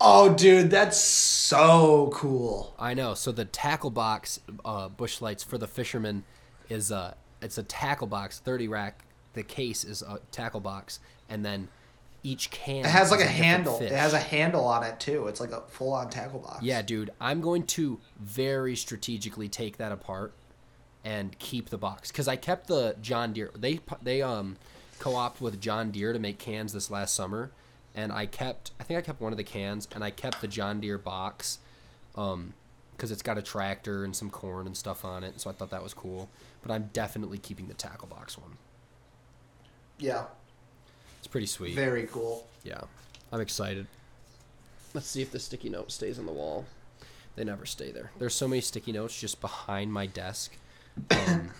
Oh, 0.00 0.34
dude, 0.34 0.70
that's 0.70 1.00
so 1.00 2.10
cool. 2.12 2.74
I 2.78 2.94
know. 2.94 3.14
So 3.14 3.32
the 3.32 3.46
tackle 3.46 3.90
box, 3.90 4.40
uh, 4.64 4.88
Busch 4.88 5.20
Lights 5.20 5.42
for 5.42 5.56
the 5.58 5.66
fishermen, 5.66 6.24
is 6.68 6.92
uh, 6.92 7.14
it's 7.40 7.58
a 7.58 7.62
tackle 7.62 8.06
box, 8.06 8.38
thirty 8.38 8.68
rack. 8.68 9.04
The 9.32 9.42
case 9.42 9.84
is 9.84 10.02
a 10.02 10.20
tackle 10.30 10.60
box, 10.60 11.00
and 11.28 11.44
then 11.44 11.68
each 12.22 12.50
can. 12.50 12.84
It 12.84 12.86
has 12.86 13.10
like 13.10 13.20
is 13.20 13.26
a 13.26 13.30
handle. 13.30 13.80
It 13.80 13.92
has 13.92 14.12
a 14.12 14.18
handle 14.18 14.64
on 14.64 14.82
it 14.82 14.98
too. 15.00 15.28
It's 15.28 15.40
like 15.40 15.52
a 15.52 15.62
full 15.68 15.92
on 15.92 16.10
tackle 16.10 16.40
box. 16.40 16.62
Yeah, 16.62 16.82
dude. 16.82 17.10
I'm 17.20 17.40
going 17.40 17.64
to 17.68 18.00
very 18.18 18.76
strategically 18.76 19.48
take 19.48 19.76
that 19.78 19.92
apart 19.92 20.34
and 21.04 21.38
keep 21.38 21.70
the 21.70 21.78
box 21.78 22.10
because 22.10 22.26
I 22.26 22.34
kept 22.36 22.66
the 22.66 22.96
John 23.00 23.32
Deere. 23.32 23.52
They 23.56 23.80
they 24.02 24.22
um 24.22 24.56
co-op 24.98 25.40
with 25.40 25.60
John 25.60 25.90
Deere 25.90 26.12
to 26.12 26.18
make 26.18 26.38
cans 26.38 26.72
this 26.72 26.90
last 26.90 27.14
summer, 27.14 27.52
and 27.96 28.12
I 28.12 28.26
kept. 28.26 28.70
I 28.78 28.84
think 28.84 28.98
I 28.98 29.00
kept 29.00 29.20
one 29.20 29.32
of 29.32 29.38
the 29.38 29.44
cans, 29.44 29.88
and 29.94 30.04
I 30.04 30.10
kept 30.10 30.40
the 30.40 30.48
John 30.48 30.80
Deere 30.80 30.98
box, 30.98 31.58
um, 32.14 32.52
because 32.92 33.10
it's 33.10 33.22
got 33.22 33.38
a 33.38 33.42
tractor 33.42 34.04
and 34.04 34.14
some 34.14 34.30
corn 34.30 34.66
and 34.66 34.76
stuff 34.76 35.04
on 35.04 35.24
it. 35.24 35.40
So 35.40 35.50
I 35.50 35.54
thought 35.54 35.70
that 35.70 35.82
was 35.82 35.94
cool. 35.94 36.28
But 36.62 36.72
I'm 36.72 36.90
definitely 36.92 37.38
keeping 37.38 37.68
the 37.68 37.74
tackle 37.74 38.08
box 38.08 38.38
one. 38.38 38.58
Yeah. 39.98 40.24
It's 41.18 41.26
pretty 41.26 41.46
sweet. 41.46 41.74
Very 41.74 42.06
cool. 42.06 42.46
Yeah, 42.64 42.82
I'm 43.32 43.40
excited. 43.40 43.86
Let's 44.94 45.06
see 45.06 45.22
if 45.22 45.32
the 45.32 45.38
sticky 45.38 45.70
note 45.70 45.90
stays 45.90 46.18
on 46.18 46.26
the 46.26 46.32
wall. 46.32 46.64
They 47.34 47.44
never 47.44 47.66
stay 47.66 47.90
there. 47.90 48.10
There's 48.18 48.34
so 48.34 48.48
many 48.48 48.60
sticky 48.62 48.92
notes 48.92 49.18
just 49.18 49.40
behind 49.40 49.92
my 49.92 50.06
desk 50.06 50.56
um, 51.10 51.50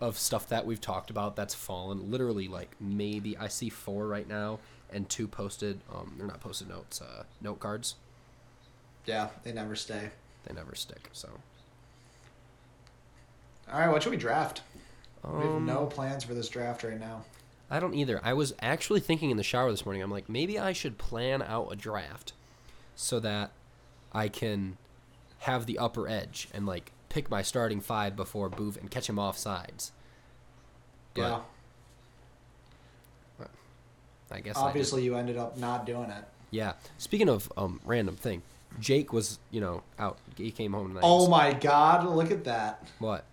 of 0.00 0.18
stuff 0.18 0.48
that 0.48 0.64
we've 0.64 0.80
talked 0.80 1.10
about 1.10 1.36
that's 1.36 1.54
fallen. 1.54 2.10
Literally, 2.10 2.48
like 2.48 2.74
maybe 2.80 3.36
I 3.36 3.48
see 3.48 3.68
four 3.68 4.06
right 4.06 4.28
now 4.28 4.60
and 4.92 5.08
two 5.08 5.28
posted. 5.28 5.80
Um, 5.92 6.14
they're 6.16 6.26
not 6.26 6.40
posted 6.40 6.68
notes. 6.68 7.00
Uh, 7.00 7.24
note 7.40 7.60
cards. 7.60 7.96
Yeah, 9.06 9.28
they 9.44 9.52
never 9.52 9.76
stay. 9.76 10.10
They 10.44 10.54
never 10.54 10.74
stick. 10.74 11.08
So 11.12 11.28
All 13.72 13.78
right, 13.80 13.88
what 13.90 14.02
should 14.02 14.10
we 14.10 14.16
draft? 14.16 14.62
we 15.22 15.42
have 15.42 15.56
um, 15.56 15.66
no 15.66 15.86
plans 15.86 16.24
for 16.24 16.32
this 16.34 16.48
draft 16.48 16.82
right 16.82 16.98
now. 16.98 17.24
I 17.70 17.78
don't 17.78 17.94
either. 17.94 18.20
I 18.24 18.32
was 18.32 18.54
actually 18.60 19.00
thinking 19.00 19.30
in 19.30 19.36
the 19.36 19.42
shower 19.42 19.70
this 19.70 19.84
morning. 19.84 20.02
I'm 20.02 20.10
like, 20.10 20.28
maybe 20.28 20.58
I 20.58 20.72
should 20.72 20.98
plan 20.98 21.42
out 21.42 21.68
a 21.70 21.76
draft 21.76 22.32
so 22.96 23.20
that 23.20 23.52
I 24.12 24.28
can 24.28 24.76
have 25.40 25.66
the 25.66 25.78
upper 25.78 26.08
edge 26.08 26.48
and 26.52 26.66
like 26.66 26.92
pick 27.08 27.30
my 27.30 27.42
starting 27.42 27.80
five 27.80 28.16
before 28.16 28.48
Booth 28.48 28.76
and 28.76 28.90
catch 28.90 29.08
him 29.08 29.18
off 29.18 29.38
sides. 29.38 29.92
But 31.14 31.20
yeah. 31.22 31.40
I 34.30 34.40
guess 34.40 34.56
I. 34.56 34.60
Obviously, 34.62 35.02
you 35.02 35.16
ended 35.16 35.36
up 35.36 35.56
not 35.58 35.86
doing 35.86 36.10
it. 36.10 36.24
Yeah. 36.50 36.72
Speaking 36.98 37.28
of 37.28 37.52
um 37.56 37.80
random 37.84 38.16
thing, 38.16 38.42
Jake 38.78 39.12
was 39.12 39.38
you 39.50 39.60
know 39.60 39.82
out. 39.98 40.18
He 40.36 40.50
came 40.50 40.72
home 40.72 40.88
tonight. 40.88 41.02
Oh 41.02 41.28
my 41.28 41.52
God! 41.52 42.06
Look 42.06 42.30
at 42.30 42.44
that. 42.44 42.86
What? 42.98 43.24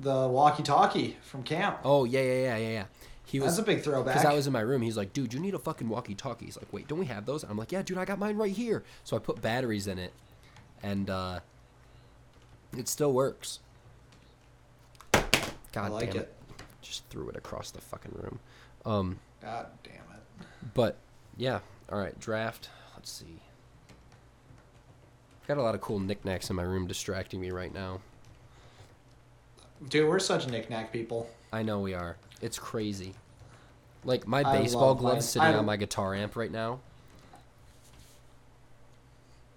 The 0.00 0.26
walkie-talkie 0.26 1.16
from 1.22 1.42
camp. 1.44 1.78
Oh 1.84 2.04
yeah 2.04 2.22
yeah 2.22 2.32
yeah 2.32 2.56
yeah 2.56 2.70
yeah. 2.70 2.84
He 3.24 3.40
was 3.40 3.56
That's 3.56 3.66
a 3.66 3.72
big 3.72 3.82
throwback. 3.82 4.14
Because 4.16 4.26
I 4.26 4.34
was 4.34 4.46
in 4.46 4.52
my 4.52 4.60
room, 4.60 4.82
he's 4.82 4.96
like, 4.96 5.12
dude, 5.12 5.32
you 5.32 5.40
need 5.40 5.54
a 5.54 5.58
fucking 5.58 5.88
walkie 5.88 6.14
talkie. 6.14 6.44
He's 6.44 6.56
like, 6.56 6.70
wait, 6.70 6.86
don't 6.86 6.98
we 6.98 7.06
have 7.06 7.24
those? 7.24 7.44
I'm 7.44 7.56
like, 7.56 7.72
yeah, 7.72 7.80
dude, 7.80 7.96
I 7.96 8.04
got 8.04 8.18
mine 8.18 8.36
right 8.36 8.52
here. 8.52 8.82
So 9.04 9.16
I 9.16 9.20
put 9.20 9.40
batteries 9.40 9.86
in 9.86 9.98
it, 9.98 10.12
and 10.82 11.08
uh, 11.08 11.40
it 12.76 12.88
still 12.88 13.12
works. 13.12 13.60
God 15.12 15.22
I 15.74 15.88
like 15.88 16.12
damn 16.12 16.22
it. 16.22 16.34
it. 16.58 16.62
Just 16.82 17.06
threw 17.08 17.28
it 17.30 17.36
across 17.36 17.70
the 17.70 17.80
fucking 17.80 18.12
room. 18.20 18.40
Um, 18.84 19.18
God 19.40 19.66
damn 19.84 19.94
it. 19.94 20.46
but 20.74 20.96
yeah, 21.36 21.60
all 21.90 21.98
right, 21.98 22.18
draft. 22.18 22.68
Let's 22.94 23.10
see. 23.10 23.40
I've 25.42 25.48
got 25.48 25.58
a 25.58 25.62
lot 25.62 25.74
of 25.74 25.80
cool 25.80 25.98
knickknacks 25.98 26.50
in 26.50 26.56
my 26.56 26.62
room 26.62 26.86
distracting 26.86 27.40
me 27.40 27.50
right 27.50 27.72
now. 27.72 28.00
Dude, 29.88 30.08
we're 30.08 30.18
such 30.20 30.46
knickknack 30.48 30.92
people. 30.92 31.28
I 31.52 31.62
know 31.62 31.80
we 31.80 31.94
are. 31.94 32.16
It's 32.40 32.58
crazy. 32.58 33.14
Like 34.04 34.26
my 34.26 34.42
I 34.44 34.58
baseball 34.62 34.88
love 34.88 34.98
gloves 34.98 35.14
mine. 35.16 35.22
sitting 35.22 35.48
I- 35.48 35.54
on 35.58 35.64
my 35.66 35.76
guitar 35.76 36.14
amp 36.14 36.36
right 36.36 36.50
now. 36.50 36.80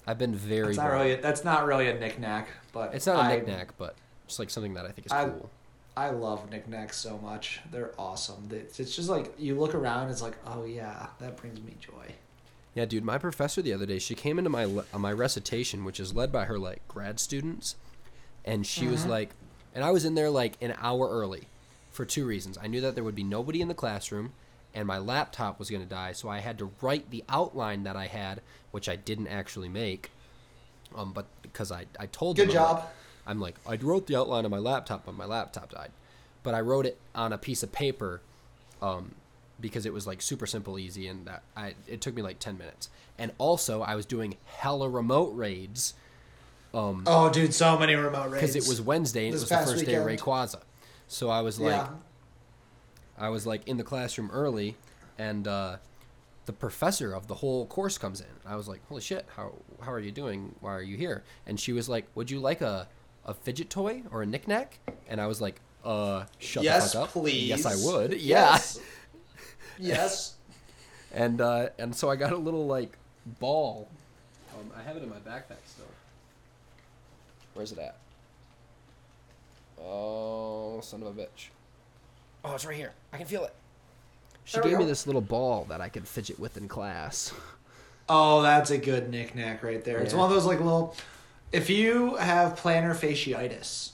I've 0.08 0.20
been 0.20 0.36
very. 0.36 0.68
That's 0.68 0.78
not 0.78 0.88
really. 0.92 1.16
That's 1.16 1.44
not 1.44 1.66
really 1.66 1.88
a 1.90 2.00
knickknack, 2.00 2.48
but 2.74 2.94
It's 2.94 3.08
not 3.08 3.16
a 3.18 3.20
I- 3.20 3.36
knickknack, 3.36 3.76
but 3.78 3.96
just 4.28 4.38
like 4.40 4.50
something 4.52 4.76
that 4.76 4.86
I 4.86 4.92
think 4.92 5.08
is 5.08 5.12
cool. 5.12 5.50
I 5.98 6.10
love 6.10 6.50
knickknacks 6.50 6.98
so 6.98 7.18
much. 7.20 7.62
They're 7.72 7.94
awesome. 7.98 8.50
It's 8.52 8.80
it's 8.80 8.96
just 8.96 9.10
like 9.10 9.34
you 9.38 9.56
look 9.60 9.74
around, 9.74 10.10
it's 10.10 10.22
like, 10.22 10.38
oh 10.46 10.66
yeah, 10.66 11.08
that 11.20 11.38
brings 11.38 11.60
me 11.62 11.76
joy. 11.80 12.14
Yeah, 12.74 12.84
dude. 12.86 13.06
My 13.06 13.18
professor 13.18 13.62
the 13.62 13.72
other 13.74 13.86
day, 13.86 14.00
she 14.00 14.16
came 14.16 14.38
into 14.38 14.50
my 14.50 14.66
uh, 14.66 14.98
my 15.00 15.12
recitation, 15.14 15.86
which 15.86 16.00
is 16.00 16.14
led 16.14 16.32
by 16.32 16.46
her 16.46 16.60
like 16.60 16.86
grad 16.90 17.20
students, 17.20 17.76
and 18.44 18.68
she 18.68 18.88
was 18.88 19.06
Mhm. 19.06 19.10
like, 19.10 19.30
and 19.74 19.84
I 19.84 19.92
was 19.92 20.04
in 20.04 20.16
there 20.16 20.30
like 20.30 20.58
an 20.62 20.76
hour 20.80 21.08
early, 21.10 21.48
for 21.92 22.04
two 22.04 22.26
reasons. 22.26 22.58
I 22.62 22.68
knew 22.68 22.82
that 22.82 22.96
there 22.96 23.04
would 23.06 23.16
be 23.16 23.24
nobody 23.24 23.62
in 23.62 23.70
the 23.70 23.74
classroom, 23.74 24.34
and 24.74 24.86
my 24.86 24.98
laptop 24.98 25.60
was 25.60 25.70
going 25.70 25.84
to 25.84 25.88
die, 25.90 26.12
so 26.12 26.28
I 26.28 26.40
had 26.40 26.58
to 26.58 26.72
write 26.82 27.10
the 27.10 27.24
outline 27.30 27.84
that 27.84 27.96
I 27.96 28.08
had, 28.08 28.42
which 28.72 28.90
I 28.90 28.98
didn't 28.98 29.28
actually 29.28 29.70
make. 29.70 30.12
Um, 30.94 31.14
but 31.14 31.26
because 31.42 31.72
I, 31.72 31.86
I 31.98 32.08
told 32.08 32.36
Good 32.36 32.50
them, 32.50 32.56
like- 32.56 32.68
job. 32.82 32.90
I'm 33.28 33.40
like, 33.40 33.56
I 33.68 33.76
wrote 33.78 34.08
the 34.08 34.16
outline 34.16 34.46
on 34.46 34.52
my 34.52 34.60
laptop, 34.60 35.06
but 35.06 35.16
my 35.16 35.26
laptop 35.26 35.72
died. 35.72 35.92
But 36.44 36.54
I 36.54 36.62
wrote 36.62 36.86
it 36.86 36.98
on 37.14 37.34
a 37.34 37.38
piece 37.38 37.64
of 37.64 37.72
paper, 37.72 38.22
um, 38.82 39.16
because 39.60 39.86
it 39.86 39.94
was 39.94 40.06
like 40.06 40.22
super 40.22 40.46
simple, 40.46 40.78
easy, 40.78 41.08
and 41.08 41.26
that 41.26 41.44
I 41.56 41.74
it 41.88 42.02
took 42.02 42.14
me 42.16 42.22
like 42.22 42.40
ten 42.40 42.58
minutes. 42.58 42.90
And 43.18 43.32
also, 43.38 43.82
I 43.82 43.96
was 43.96 44.06
doing 44.06 44.36
hella 44.46 44.90
remote 44.90 45.36
raids 45.36 45.94
Oh, 46.76 47.30
dude, 47.32 47.54
so 47.54 47.78
many 47.80 47.96
remote 47.96 48.32
raids. 48.32 48.34
because 48.34 48.56
it 48.56 48.68
was 48.68 48.82
Wednesday 48.82 49.28
and 49.28 49.34
This 49.34 49.42
it 49.42 49.44
was 49.44 49.50
the 49.50 49.72
first 49.74 49.86
day 49.86 49.96
of 49.96 50.06
weekend. 50.06 50.20
Rayquaza. 50.20 50.62
So 51.08 51.30
I 51.30 51.42
was 51.42 51.58
like, 51.60 51.72
yeah. 51.72 51.88
I 53.18 53.30
was 53.30 53.48
like 53.48 53.66
in 53.68 53.78
the 53.78 53.84
classroom 53.84 54.30
early, 54.32 54.76
and 55.18 55.48
uh, 55.48 55.78
the 56.48 56.54
professor 56.54 57.14
of 57.14 57.28
the 57.28 57.36
whole 57.36 57.66
course 57.68 57.98
comes 57.98 58.20
in. 58.20 58.28
I 58.46 58.58
was 58.58 58.68
like, 58.68 58.82
"Holy 58.90 59.02
shit! 59.02 59.26
How 59.38 59.54
how 59.82 59.92
are 59.94 60.00
you 60.02 60.12
doing? 60.12 60.56
Why 60.60 60.74
are 60.74 60.82
you 60.82 60.98
here?" 60.98 61.24
And 61.48 61.58
she 61.58 61.72
was 61.72 61.88
like, 61.88 62.08
"Would 62.16 62.30
you 62.30 62.40
like 62.42 62.60
a 62.60 62.90
a 63.26 63.34
fidget 63.34 63.70
toy 63.70 64.04
or 64.12 64.22
a 64.22 64.26
knickknack?" 64.26 64.80
And 65.08 65.20
I 65.20 65.28
was 65.28 65.42
like, 65.42 65.62
"Uh, 65.84 66.26
shut 66.40 66.64
yes, 66.64 66.92
the 66.94 67.00
fuck 67.00 67.08
up." 67.08 67.14
please. 67.14 67.50
Yes, 67.50 67.66
I 67.66 67.76
would. 67.76 68.20
Yeah. 68.20 68.60
Yes. 69.78 69.98
yes. 69.98 70.32
And 71.14 71.40
uh, 71.40 71.70
and 71.80 71.96
so 71.96 72.10
I 72.10 72.18
got 72.18 72.34
a 72.34 72.38
little 72.38 72.68
like 72.68 72.98
ball. 73.40 73.88
Um, 74.54 74.70
I 74.78 74.82
have 74.84 74.98
it 74.98 75.04
in 75.04 75.10
my 75.10 75.16
backpack 75.16 75.64
still. 75.66 75.86
Where's 77.54 77.72
it 77.72 77.80
at? 77.80 77.96
Oh, 79.82 80.82
son 80.82 81.02
of 81.02 81.08
a 81.08 81.22
bitch. 81.22 81.50
Oh, 82.44 82.54
it's 82.56 82.66
right 82.66 82.76
here. 82.76 82.92
I 83.14 83.18
can 83.18 83.26
feel 83.26 83.46
it. 83.46 83.54
She 84.44 84.60
gave 84.62 84.78
me 84.78 84.86
this 84.86 85.08
little 85.08 85.22
ball 85.22 85.66
that 85.70 85.82
I 85.82 85.90
could 85.90 86.08
fidget 86.08 86.40
with 86.40 86.58
in 86.58 86.68
class. 86.68 87.34
Oh, 88.08 88.42
that's 88.44 88.70
a 88.70 88.78
good 88.78 89.10
knickknack 89.10 89.64
right 89.64 89.84
there. 89.84 89.98
It's 90.00 90.14
one 90.14 90.26
of 90.26 90.36
those 90.36 90.46
like 90.46 90.60
little. 90.60 90.96
If 91.52 91.70
you 91.70 92.16
have 92.16 92.56
plantar 92.60 92.96
fasciitis, 92.96 93.92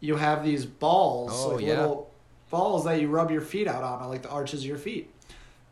you 0.00 0.16
have 0.16 0.44
these 0.44 0.66
balls, 0.66 1.32
Oh, 1.34 1.48
like 1.56 1.64
yeah. 1.64 1.80
little 1.80 2.10
balls 2.50 2.84
that 2.84 3.00
you 3.00 3.08
rub 3.08 3.30
your 3.30 3.40
feet 3.40 3.66
out 3.68 3.82
on, 3.82 4.08
like 4.08 4.22
the 4.22 4.30
arches 4.30 4.60
of 4.62 4.66
your 4.66 4.78
feet. 4.78 5.10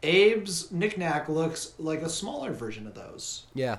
Abe's 0.02 0.70
knickknack 0.70 1.28
looks 1.28 1.72
like 1.78 2.02
a 2.02 2.08
smaller 2.08 2.52
version 2.52 2.86
of 2.86 2.94
those. 2.94 3.46
Yeah. 3.54 3.78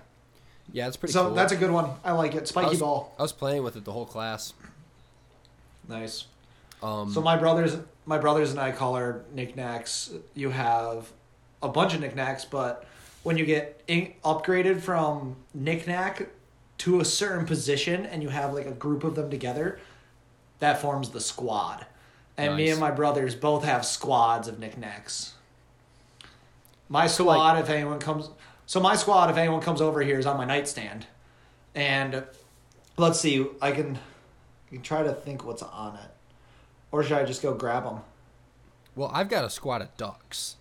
Yeah, 0.71 0.87
it's 0.87 0.97
pretty 0.97 1.13
cool. 1.13 1.21
so 1.23 1.27
cool. 1.27 1.35
that's 1.35 1.53
a 1.53 1.55
good 1.55 1.71
one. 1.71 1.91
I 2.03 2.11
like 2.11 2.35
it. 2.35 2.41
I 2.43 2.45
Spiky 2.45 2.69
was, 2.71 2.79
ball. 2.79 3.15
I 3.17 3.21
was 3.23 3.31
playing 3.31 3.63
with 3.63 3.75
it 3.77 3.85
the 3.85 3.93
whole 3.93 4.05
class. 4.05 4.53
Nice. 5.87 6.25
Um, 6.83 7.11
So 7.11 7.21
my 7.21 7.37
brothers, 7.37 7.75
my 8.05 8.17
brothers 8.19 8.51
and 8.51 8.59
I 8.59 8.71
call 8.71 8.95
our 8.95 9.21
knickknacks. 9.33 10.11
You 10.35 10.49
have 10.51 11.11
a 11.63 11.69
bunch 11.69 11.93
of 11.93 12.01
knickknacks, 12.01 12.45
but 12.45 12.85
when 13.23 13.37
you 13.37 13.45
get 13.45 13.81
in, 13.87 14.13
upgraded 14.23 14.81
from 14.81 15.35
knickknack 15.53 16.29
to 16.79 16.99
a 16.99 17.05
certain 17.05 17.45
position, 17.45 18.05
and 18.05 18.23
you 18.23 18.29
have 18.29 18.53
like 18.53 18.65
a 18.65 18.71
group 18.71 19.03
of 19.03 19.15
them 19.15 19.29
together, 19.29 19.79
that 20.59 20.81
forms 20.81 21.09
the 21.11 21.19
squad. 21.21 21.85
And 22.37 22.55
me 22.55 22.69
and 22.69 22.79
my 22.79 22.91
brothers 22.91 23.35
both 23.35 23.63
have 23.65 23.85
squads 23.85 24.47
of 24.47 24.59
knickknacks. 24.59 25.33
My 26.87 27.05
So, 27.07 27.23
squad, 27.25 27.53
like- 27.53 27.63
if 27.63 27.69
anyone 27.69 27.99
comes, 27.99 28.29
so 28.65 28.79
my 28.79 28.95
squad, 28.95 29.29
if 29.29 29.37
anyone 29.37 29.61
comes 29.61 29.81
over 29.81 30.01
here, 30.01 30.17
is 30.17 30.25
on 30.25 30.37
my 30.37 30.45
nightstand, 30.45 31.05
and 31.75 32.23
let's 32.97 33.19
see, 33.19 33.45
I 33.61 33.71
can, 33.71 33.97
I 34.67 34.69
can 34.75 34.81
try 34.81 35.03
to 35.03 35.13
think 35.13 35.43
what's 35.45 35.61
on 35.61 35.95
it. 35.95 36.09
Or 36.91 37.03
should 37.03 37.17
I 37.17 37.23
just 37.25 37.41
go 37.41 37.53
grab 37.53 37.83
them? 37.83 37.99
well, 38.95 39.11
I've 39.13 39.29
got 39.29 39.45
a 39.45 39.49
squad 39.49 39.81
of 39.81 39.95
ducks. 39.97 40.55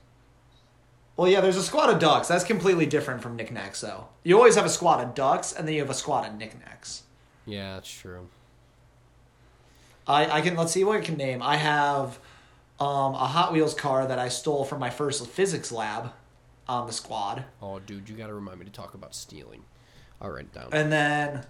Well, 1.18 1.28
yeah, 1.28 1.40
there's 1.40 1.56
a 1.56 1.62
squad 1.64 1.90
of 1.90 1.98
ducks. 1.98 2.28
That's 2.28 2.44
completely 2.44 2.86
different 2.86 3.22
from 3.22 3.34
knickknacks, 3.34 3.80
though. 3.80 4.06
You 4.22 4.36
always 4.38 4.54
have 4.54 4.64
a 4.64 4.70
squad 4.70 5.02
of 5.02 5.14
ducks, 5.16 5.52
and 5.52 5.66
then 5.66 5.74
you 5.74 5.80
have 5.80 5.90
a 5.90 5.94
squad 5.94 6.26
of 6.28 6.34
knickknacks. 6.36 7.02
Yeah, 7.44 7.74
that's 7.74 7.90
true. 7.90 8.28
I, 10.06 10.38
I 10.38 10.40
can 10.40 10.54
let's 10.56 10.72
see 10.72 10.84
what 10.84 10.96
I 10.96 11.00
can 11.00 11.16
name. 11.16 11.42
I 11.42 11.56
have 11.56 12.20
um, 12.78 13.14
a 13.14 13.26
Hot 13.26 13.52
Wheels 13.52 13.74
car 13.74 14.06
that 14.06 14.18
I 14.20 14.28
stole 14.28 14.64
from 14.64 14.78
my 14.78 14.90
first 14.90 15.26
physics 15.26 15.72
lab 15.72 16.12
on 16.68 16.86
the 16.86 16.92
squad, 16.92 17.44
Oh, 17.62 17.78
dude, 17.80 18.08
you 18.08 18.14
got 18.14 18.26
to 18.28 18.34
remind 18.34 18.58
me 18.60 18.66
to 18.66 18.70
talk 18.72 18.94
about 18.94 19.14
stealing. 19.14 19.64
I'll 20.20 20.30
write 20.30 20.44
it 20.44 20.54
down. 20.54 20.68
and 20.72 20.92
then 20.92 21.46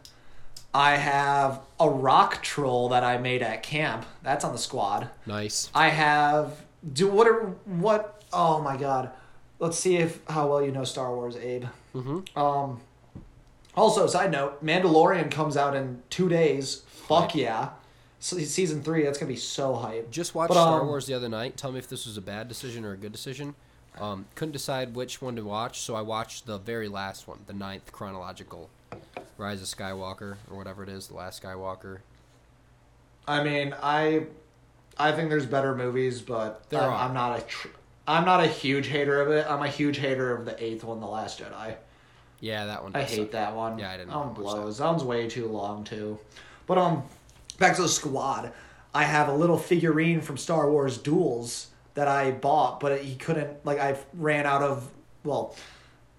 I 0.73 0.97
have 0.97 1.61
a 1.81 1.91
rock 1.91 2.43
troll 2.43 2.89
that 2.91 3.03
I 3.05 3.19
made 3.19 3.43
at 3.43 3.63
camp. 3.63 4.07
That's 4.23 4.45
on 4.45 4.53
the 4.53 4.59
squad. 4.59 5.11
nice. 5.27 5.71
I 5.75 5.89
have 5.91 6.63
do 6.93 7.09
what 7.09 7.27
are 7.27 7.41
what? 7.67 8.23
Oh 8.33 8.61
my 8.63 8.77
god! 8.77 9.11
Let's 9.59 9.79
see 9.79 9.97
if 9.97 10.21
how 10.29 10.49
well 10.49 10.63
you 10.63 10.71
know 10.71 10.85
Star 10.85 11.15
Wars, 11.15 11.37
Abe. 11.37 11.65
Mm-hmm. 11.95 12.39
Um. 12.39 12.81
Also, 13.75 14.07
side 14.07 14.33
note: 14.33 14.65
Mandalorian 14.65 15.31
comes 15.31 15.57
out 15.57 15.77
in 15.77 16.03
two 16.11 16.29
days. 16.29 16.83
Fuck 16.87 17.35
yeah! 17.35 17.71
So, 18.21 18.37
season 18.39 18.83
three, 18.83 19.05
that's 19.05 19.19
gonna 19.19 19.29
be 19.31 19.37
so 19.37 19.75
hype. 19.75 20.11
Just 20.11 20.35
watched 20.35 20.49
But, 20.49 20.55
Star 20.55 20.81
um, 20.81 20.89
Wars 20.89 21.07
the 21.07 21.15
other 21.15 21.29
night. 21.29 21.57
Tell 21.57 21.73
me 21.73 21.79
if 21.79 21.89
this 21.89 22.07
was 22.07 22.17
a 22.17 22.21
bad 22.23 22.49
decision 22.49 22.85
or 22.85 22.93
a 22.93 22.97
good 22.97 23.13
decision. 23.13 23.55
Um, 24.01 24.27
couldn't 24.35 24.53
decide 24.53 24.95
which 24.95 25.21
one 25.21 25.35
to 25.37 25.43
watch, 25.43 25.81
so 25.81 25.95
I 25.97 26.03
watched 26.03 26.47
the 26.47 26.59
very 26.59 26.89
last 26.89 27.27
one, 27.27 27.41
the 27.47 27.53
ninth 27.53 27.91
chronological, 27.91 28.71
Rise 29.37 29.61
of 29.61 29.67
Skywalker 29.67 30.37
or 30.51 30.57
whatever 30.57 30.83
it 30.85 30.89
is, 30.89 31.09
the 31.09 31.15
last 31.15 31.43
Skywalker. 31.43 31.99
I 33.27 33.43
mean, 33.43 33.75
I, 33.83 34.27
I 34.97 35.13
think 35.13 35.31
there's 35.31 35.47
better 35.47 35.75
movies, 35.75 36.21
but 36.23 36.69
There 36.71 36.81
I'm. 36.81 37.09
I'm 37.09 37.15
not 37.15 37.39
a, 37.39 37.43
tr- 37.43 37.69
I'm 38.09 38.25
not 38.25 38.41
a 38.43 38.47
huge 38.47 38.87
hater 38.89 39.21
of 39.21 39.31
it. 39.31 39.47
I'm 39.49 39.63
a 39.63 39.69
huge 39.69 39.99
hater 39.99 40.35
of 40.35 40.45
the 40.47 40.61
eighth 40.63 40.83
one, 40.83 40.99
The 41.01 41.07
Last 41.07 41.41
Jedi. 41.41 41.77
Yeah, 42.41 42.67
that 42.67 42.83
one. 42.83 42.93
I 42.97 43.03
hate 43.03 43.17
suck. 43.19 43.31
that 43.33 43.55
one. 43.55 43.79
Yeah, 43.79 43.91
I 43.91 43.97
didn't 43.99 44.09
That 44.11 44.17
one 44.19 44.29
watch 44.29 44.37
that. 44.37 44.43
blows. 44.43 44.79
That 44.79 44.87
one's 44.87 45.05
way 45.05 45.29
too 45.29 45.47
long 45.49 45.85
too. 45.85 46.19
But 46.67 46.79
um, 46.79 47.03
back 47.59 47.77
to 47.77 47.83
the 47.83 47.89
squad. 47.89 48.53
I 48.95 49.05
have 49.05 49.29
a 49.29 49.35
little 49.35 49.59
figurine 49.59 50.21
from 50.23 50.37
Star 50.39 50.71
Wars 50.71 50.97
Duels 50.99 51.67
that 51.95 52.09
I 52.09 52.31
bought, 52.31 52.81
but 52.81 53.01
he 53.03 53.15
couldn't. 53.17 53.65
Like 53.67 53.79
I 53.79 53.97
ran 54.15 54.47
out 54.47 54.63
of. 54.63 54.89
Well, 55.25 55.55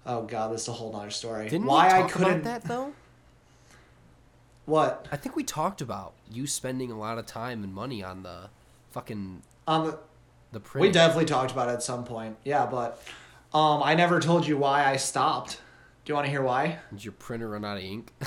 oh 0.06 0.22
god, 0.22 0.52
this 0.52 0.62
is 0.62 0.68
a 0.68 0.72
whole 0.72 0.92
nother 0.92 1.10
story. 1.10 1.48
Didn't 1.48 1.66
Why 1.66 1.88
we 1.88 1.92
I 1.94 2.00
talk 2.02 2.10
couldn't? 2.12 2.32
about 2.40 2.44
that 2.44 2.64
though? 2.68 2.92
What 4.66 5.06
I 5.10 5.16
think 5.16 5.34
we 5.34 5.42
talked 5.42 5.80
about 5.80 6.12
you 6.30 6.46
spending 6.46 6.90
a 6.92 6.98
lot 6.98 7.18
of 7.18 7.26
time 7.26 7.64
and 7.64 7.74
money 7.74 8.04
on 8.04 8.22
the 8.22 8.50
fucking 8.92 9.42
on 9.66 9.86
the? 9.88 9.98
The 10.52 10.60
print. 10.60 10.82
We 10.82 10.90
definitely 10.92 11.26
talked 11.26 11.50
about 11.52 11.68
it 11.68 11.72
at 11.72 11.82
some 11.82 12.04
point. 12.04 12.36
Yeah, 12.44 12.66
but 12.66 13.02
um, 13.54 13.82
I 13.82 13.94
never 13.94 14.20
told 14.20 14.46
you 14.46 14.56
why 14.56 14.84
I 14.84 14.96
stopped. 14.96 15.60
Do 16.04 16.10
you 16.10 16.14
want 16.14 16.26
to 16.26 16.30
hear 16.30 16.42
why? 16.42 16.78
Did 16.90 17.04
your 17.04 17.12
printer 17.12 17.48
run 17.48 17.64
out 17.64 17.76
of 17.76 17.82
ink? 17.82 18.12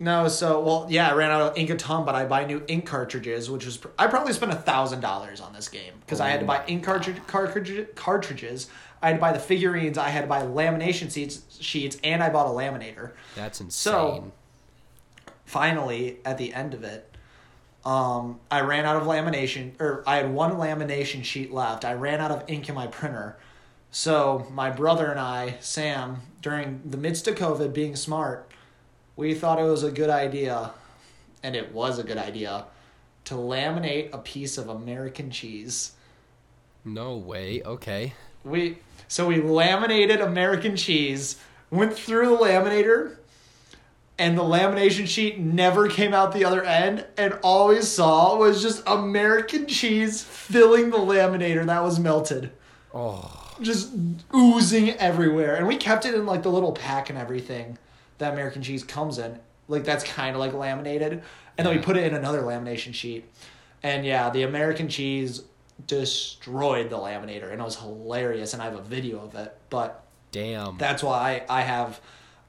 No, 0.00 0.26
so 0.26 0.60
well, 0.60 0.86
yeah, 0.90 1.08
I 1.08 1.14
ran 1.14 1.30
out 1.30 1.42
of 1.42 1.56
ink 1.56 1.70
a 1.70 1.76
ton, 1.76 2.04
but 2.04 2.16
I 2.16 2.24
buy 2.24 2.44
new 2.44 2.64
ink 2.66 2.86
cartridges, 2.86 3.48
which 3.48 3.64
was 3.64 3.78
I 3.96 4.08
probably 4.08 4.32
spent 4.32 4.50
a 4.50 4.56
thousand 4.56 4.98
dollars 4.98 5.40
on 5.40 5.52
this 5.52 5.68
game 5.68 5.92
because 6.00 6.18
I 6.18 6.28
had 6.28 6.40
to 6.40 6.44
Oh 6.44 6.48
buy 6.48 6.64
ink 6.66 6.82
cartridge, 6.82 7.24
cartridge 7.28 7.86
cartridges. 7.94 8.68
I 9.00 9.08
had 9.08 9.16
to 9.16 9.20
buy 9.20 9.30
the 9.30 9.38
figurines. 9.38 9.98
I 9.98 10.08
had 10.08 10.22
to 10.22 10.26
buy 10.26 10.42
lamination 10.42 11.12
sheets, 11.14 11.42
sheets, 11.60 11.98
and 12.02 12.20
I 12.20 12.30
bought 12.30 12.46
a 12.48 12.50
laminator. 12.50 13.12
That's 13.36 13.60
insane. 13.60 13.70
So- 13.92 14.32
Finally, 15.44 16.18
at 16.24 16.36
the 16.38 16.52
end 16.54 16.74
of 16.74 16.82
it, 16.82 17.11
um, 17.84 18.38
I 18.50 18.60
ran 18.60 18.84
out 18.84 18.96
of 18.96 19.04
lamination, 19.04 19.72
or 19.80 20.04
I 20.06 20.16
had 20.16 20.32
one 20.32 20.52
lamination 20.52 21.24
sheet 21.24 21.52
left. 21.52 21.84
I 21.84 21.94
ran 21.94 22.20
out 22.20 22.30
of 22.30 22.44
ink 22.48 22.68
in 22.68 22.74
my 22.74 22.86
printer. 22.86 23.36
So 23.90 24.46
my 24.50 24.70
brother 24.70 25.10
and 25.10 25.20
I, 25.20 25.56
Sam, 25.60 26.22
during 26.40 26.80
the 26.84 26.96
midst 26.96 27.28
of 27.28 27.34
COVID, 27.34 27.74
being 27.74 27.96
smart, 27.96 28.48
we 29.16 29.34
thought 29.34 29.58
it 29.58 29.64
was 29.64 29.82
a 29.82 29.90
good 29.90 30.10
idea, 30.10 30.70
and 31.42 31.54
it 31.54 31.72
was 31.72 31.98
a 31.98 32.04
good 32.04 32.16
idea, 32.16 32.66
to 33.24 33.34
laminate 33.34 34.12
a 34.12 34.18
piece 34.18 34.56
of 34.58 34.68
American 34.68 35.30
cheese. 35.30 35.92
no 36.84 37.16
way. 37.16 37.62
Okay. 37.62 38.14
We 38.44 38.78
so 39.08 39.26
we 39.26 39.40
laminated 39.42 40.20
American 40.20 40.74
cheese, 40.76 41.36
went 41.70 41.92
through 41.92 42.30
the 42.30 42.36
laminator, 42.42 43.16
and 44.18 44.36
the 44.36 44.42
lamination 44.42 45.06
sheet 45.06 45.38
never 45.38 45.88
came 45.88 46.12
out 46.12 46.32
the 46.32 46.44
other 46.44 46.62
end, 46.62 47.06
and 47.16 47.38
all 47.42 47.68
we 47.68 47.82
saw 47.82 48.36
was 48.36 48.62
just 48.62 48.82
American 48.86 49.66
cheese 49.66 50.22
filling 50.22 50.90
the 50.90 50.98
laminator 50.98 51.64
that 51.66 51.82
was 51.82 51.98
melted. 51.98 52.52
Oh. 52.94 53.38
Just 53.60 53.92
oozing 54.34 54.90
everywhere. 54.90 55.56
And 55.56 55.66
we 55.66 55.76
kept 55.76 56.04
it 56.04 56.14
in 56.14 56.26
like 56.26 56.42
the 56.42 56.50
little 56.50 56.72
pack 56.72 57.10
and 57.10 57.18
everything 57.18 57.78
that 58.18 58.32
American 58.32 58.62
cheese 58.62 58.84
comes 58.84 59.18
in. 59.18 59.38
Like 59.68 59.84
that's 59.84 60.04
kind 60.04 60.34
of 60.34 60.40
like 60.40 60.52
laminated. 60.52 61.22
And 61.56 61.66
then 61.66 61.76
we 61.76 61.82
put 61.82 61.96
it 61.96 62.04
in 62.04 62.14
another 62.14 62.42
lamination 62.42 62.94
sheet. 62.94 63.24
And 63.82 64.04
yeah, 64.04 64.30
the 64.30 64.42
American 64.42 64.88
cheese 64.88 65.42
destroyed 65.86 66.90
the 66.90 66.96
laminator 66.96 67.50
and 67.50 67.60
it 67.60 67.64
was 67.64 67.76
hilarious 67.78 68.52
and 68.52 68.62
I 68.62 68.66
have 68.66 68.74
a 68.74 68.82
video 68.82 69.20
of 69.20 69.34
it. 69.34 69.56
But 69.70 70.04
Damn. 70.30 70.78
that's 70.78 71.02
why 71.02 71.44
I, 71.48 71.58
I 71.58 71.62
have 71.62 72.00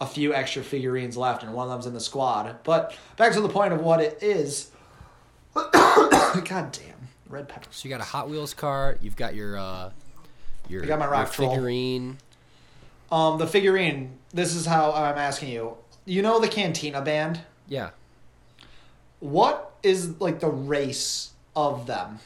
a 0.04 0.06
few 0.06 0.34
extra 0.34 0.62
figurines 0.62 1.16
left 1.16 1.44
and 1.44 1.54
one 1.54 1.66
of 1.66 1.72
them's 1.72 1.86
in 1.86 1.94
the 1.94 2.00
squad. 2.00 2.58
But 2.64 2.96
back 3.18 3.34
to 3.34 3.42
the 3.42 3.50
point 3.50 3.74
of 3.74 3.82
what 3.82 4.02
it 4.02 4.22
is. 4.22 4.70
God 5.56 6.44
damn. 6.44 7.08
red 7.30 7.48
pepper. 7.48 7.68
So 7.72 7.88
you 7.88 7.90
got 7.90 8.02
a 8.02 8.06
Hot 8.06 8.30
Wheels 8.30 8.54
car. 8.54 8.98
You've 9.02 9.16
got 9.16 9.34
your 9.34 9.58
uh, 9.58 9.92
your, 10.68 10.84
I 10.84 10.88
got 10.88 11.00
my 11.00 11.08
rock 11.08 11.30
figurine. 11.30 12.18
Um, 13.12 13.38
the 13.38 13.48
figurine. 13.48 14.18
This 14.34 14.56
is 14.56 14.66
how 14.66 14.92
I'm 14.92 15.18
asking 15.18 15.50
you. 15.50 15.78
You 16.06 16.22
know 16.22 16.40
the 16.40 16.48
Cantina 16.48 17.02
band. 17.02 17.40
Yeah. 17.68 17.92
What 19.20 19.74
is 19.84 20.20
like 20.20 20.42
the 20.42 20.50
race 20.50 21.32
of 21.56 21.88
them? 21.88 22.20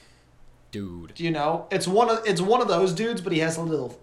Dude. 0.72 1.14
Do 1.14 1.24
you 1.24 1.32
know? 1.32 1.68
It's 1.70 1.88
one 1.88 2.10
of 2.10 2.26
it's 2.26 2.42
one 2.42 2.62
of 2.62 2.68
those 2.68 2.94
dudes, 2.94 3.22
but 3.22 3.34
he 3.34 3.40
has 3.40 3.58
a 3.58 3.62
little 3.62 4.00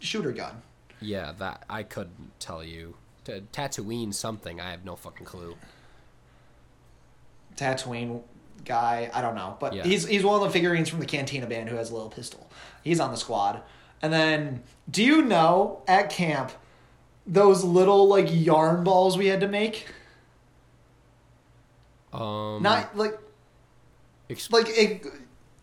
shooter 0.00 0.32
gun. 0.32 0.62
Yeah, 1.00 1.32
that 1.38 1.64
I 1.70 1.84
couldn't 1.84 2.38
tell 2.38 2.62
you. 2.62 2.96
T- 3.24 3.42
Tatooine 3.52 4.12
something. 4.12 4.60
I 4.60 4.70
have 4.70 4.84
no 4.84 4.96
fucking 4.96 5.26
clue. 5.26 5.56
Tatooine 7.56 8.22
guy. 8.64 9.10
I 9.12 9.20
don't 9.22 9.34
know, 9.34 9.56
but 9.60 9.72
Yeah. 9.74 9.84
he's 9.84 10.06
he's 10.06 10.24
one 10.24 10.36
of 10.36 10.42
the 10.46 10.50
figurines 10.50 10.88
from 10.88 11.00
the 11.00 11.06
Cantina 11.06 11.46
band 11.46 11.68
who 11.68 11.76
has 11.76 11.90
a 11.90 11.94
little 11.94 12.10
pistol. 12.10 12.48
He's 12.82 13.00
on 13.00 13.10
the 13.10 13.16
squad. 13.16 13.62
And 14.02 14.12
then, 14.12 14.62
do 14.90 15.02
you 15.02 15.22
know 15.22 15.82
at 15.88 16.10
camp 16.10 16.52
those 17.26 17.64
little 17.64 18.06
like 18.06 18.26
yarn 18.30 18.84
balls 18.84 19.16
we 19.16 19.26
had 19.26 19.40
to 19.40 19.48
make? 19.48 19.86
Um. 22.12 22.62
Not 22.62 22.96
like 22.96 23.18
ex- 24.30 24.50
like 24.50 24.66
it, 24.68 25.06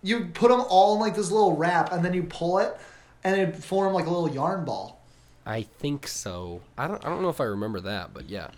you 0.01 0.25
put 0.33 0.49
them 0.49 0.63
all 0.69 0.95
in 0.95 0.99
like 1.01 1.15
this 1.15 1.31
little 1.31 1.55
wrap, 1.55 1.91
and 1.91 2.03
then 2.03 2.13
you 2.13 2.23
pull 2.23 2.59
it, 2.59 2.75
and 3.23 3.39
it 3.39 3.55
form 3.55 3.93
like 3.93 4.05
a 4.05 4.09
little 4.09 4.29
yarn 4.29 4.65
ball. 4.65 5.00
I 5.45 5.63
think 5.63 6.07
so. 6.07 6.61
I 6.77 6.87
don't. 6.87 7.03
I 7.05 7.09
don't 7.09 7.21
know 7.21 7.29
if 7.29 7.41
I 7.41 7.45
remember 7.45 7.79
that, 7.81 8.13
but 8.13 8.29
yeah. 8.29 8.49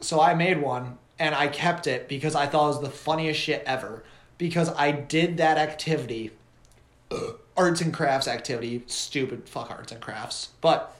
So 0.00 0.20
I 0.20 0.34
made 0.34 0.60
one 0.60 0.98
and 1.18 1.34
I 1.34 1.48
kept 1.48 1.86
it 1.86 2.08
because 2.08 2.34
I 2.34 2.46
thought 2.46 2.64
it 2.64 2.68
was 2.68 2.80
the 2.80 2.90
funniest 2.90 3.40
shit 3.40 3.62
ever. 3.66 4.04
Because 4.38 4.68
I 4.70 4.90
did 4.90 5.38
that 5.38 5.56
activity, 5.56 6.32
arts 7.56 7.80
and 7.80 7.92
crafts 7.92 8.28
activity, 8.28 8.82
stupid 8.86 9.48
fuck 9.48 9.70
arts 9.70 9.92
and 9.92 10.00
crafts. 10.00 10.50
But 10.60 10.94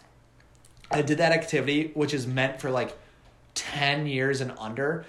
I 0.90 1.02
did 1.02 1.18
that 1.18 1.32
activity, 1.32 1.90
which 1.94 2.14
is 2.14 2.26
meant 2.26 2.60
for 2.60 2.70
like 2.70 2.96
10 3.54 4.06
years 4.06 4.40
and 4.40 4.52
under. 4.58 5.04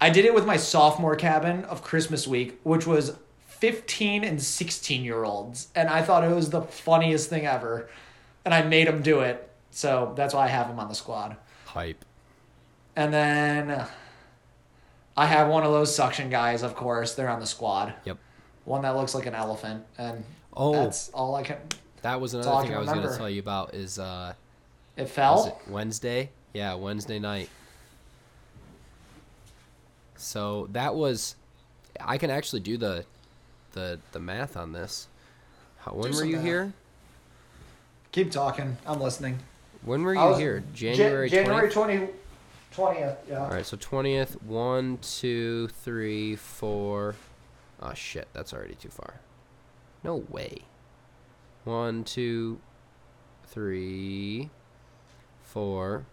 I 0.00 0.10
did 0.10 0.24
it 0.24 0.34
with 0.34 0.44
my 0.44 0.56
sophomore 0.56 1.16
cabin 1.16 1.64
of 1.64 1.82
Christmas 1.82 2.26
week, 2.26 2.60
which 2.64 2.86
was 2.86 3.16
15 3.46 4.24
and 4.24 4.42
16 4.42 5.04
year 5.04 5.24
olds. 5.24 5.68
And 5.74 5.88
I 5.88 6.02
thought 6.02 6.24
it 6.24 6.34
was 6.34 6.50
the 6.50 6.62
funniest 6.62 7.30
thing 7.30 7.46
ever. 7.46 7.88
And 8.44 8.54
I 8.54 8.62
made 8.62 8.86
them 8.88 9.02
do 9.02 9.20
it. 9.20 9.48
So 9.70 10.12
that's 10.16 10.34
why 10.34 10.44
I 10.44 10.48
have 10.48 10.68
them 10.68 10.78
on 10.80 10.88
the 10.88 10.94
squad. 10.94 11.36
Hype. 11.66 12.04
And 12.96 13.12
then 13.14 13.86
I 15.16 15.26
have 15.26 15.48
one 15.48 15.62
of 15.64 15.72
those 15.72 15.94
suction 15.94 16.30
guys, 16.30 16.62
of 16.62 16.74
course. 16.74 17.14
They're 17.14 17.28
on 17.28 17.40
the 17.40 17.46
squad. 17.46 17.94
Yep. 18.04 18.18
One 18.64 18.82
that 18.82 18.96
looks 18.96 19.14
like 19.14 19.26
an 19.26 19.34
elephant. 19.34 19.84
And 19.98 20.24
Oh. 20.52 20.72
that's 20.72 21.10
all 21.10 21.34
I 21.36 21.42
can. 21.44 21.58
That 22.02 22.20
was 22.20 22.34
another 22.34 22.62
thing 22.62 22.68
can 22.70 22.74
I 22.76 22.78
was 22.80 22.88
going 22.88 23.08
to 23.08 23.16
tell 23.16 23.30
you 23.30 23.40
about. 23.40 23.74
Is 23.74 23.98
uh, 23.98 24.32
It 24.96 25.06
fell. 25.06 25.46
it 25.46 25.70
Wednesday? 25.70 26.30
Yeah, 26.52 26.74
Wednesday 26.74 27.18
night. 27.18 27.48
So 30.16 30.68
that 30.72 30.94
was, 30.94 31.36
I 32.00 32.18
can 32.18 32.30
actually 32.30 32.60
do 32.60 32.76
the, 32.76 33.04
the 33.72 33.98
the 34.12 34.18
math 34.20 34.56
on 34.56 34.72
this. 34.72 35.06
How, 35.78 35.92
when 35.92 36.10
Do 36.10 36.18
were 36.18 36.24
you 36.24 36.36
math. 36.36 36.44
here? 36.44 36.72
Keep 38.12 38.30
talking. 38.30 38.76
I'm 38.86 39.00
listening. 39.00 39.38
When 39.82 40.02
were 40.02 40.14
you 40.14 40.20
was- 40.20 40.38
here? 40.38 40.58
Ja- 40.74 40.94
January 40.94 41.30
January 41.30 41.68
20th? 41.70 41.72
20, 41.72 42.08
20th. 42.74 43.16
Yeah. 43.28 43.44
All 43.44 43.50
right, 43.50 43.64
so 43.66 43.76
twentieth. 43.80 44.40
One, 44.42 44.98
two, 44.98 45.68
three, 45.68 46.36
four. 46.36 47.14
Oh 47.80 47.94
shit, 47.94 48.28
that's 48.32 48.52
already 48.52 48.74
too 48.74 48.90
far. 48.90 49.20
No 50.04 50.16
way. 50.28 50.58
One, 51.64 52.04
two, 52.04 52.60
three, 53.44 54.50
four. 55.42 56.04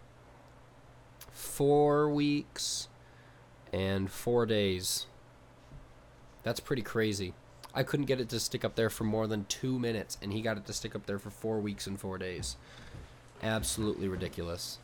Four 1.32 2.08
weeks 2.10 2.88
and 3.72 4.10
four 4.10 4.46
days. 4.46 5.06
That's 6.42 6.60
pretty 6.60 6.82
crazy. 6.82 7.34
I 7.74 7.82
couldn't 7.82 8.06
get 8.06 8.20
it 8.20 8.28
to 8.30 8.40
stick 8.40 8.64
up 8.64 8.74
there 8.74 8.90
for 8.90 9.04
more 9.04 9.26
than 9.26 9.44
two 9.46 9.78
minutes, 9.78 10.16
and 10.22 10.32
he 10.32 10.40
got 10.42 10.56
it 10.56 10.66
to 10.66 10.72
stick 10.72 10.94
up 10.96 11.06
there 11.06 11.18
for 11.18 11.30
four 11.30 11.60
weeks 11.60 11.86
and 11.86 11.98
four 12.00 12.18
days. 12.18 12.56
Absolutely 13.42 14.08
ridiculous. 14.08 14.78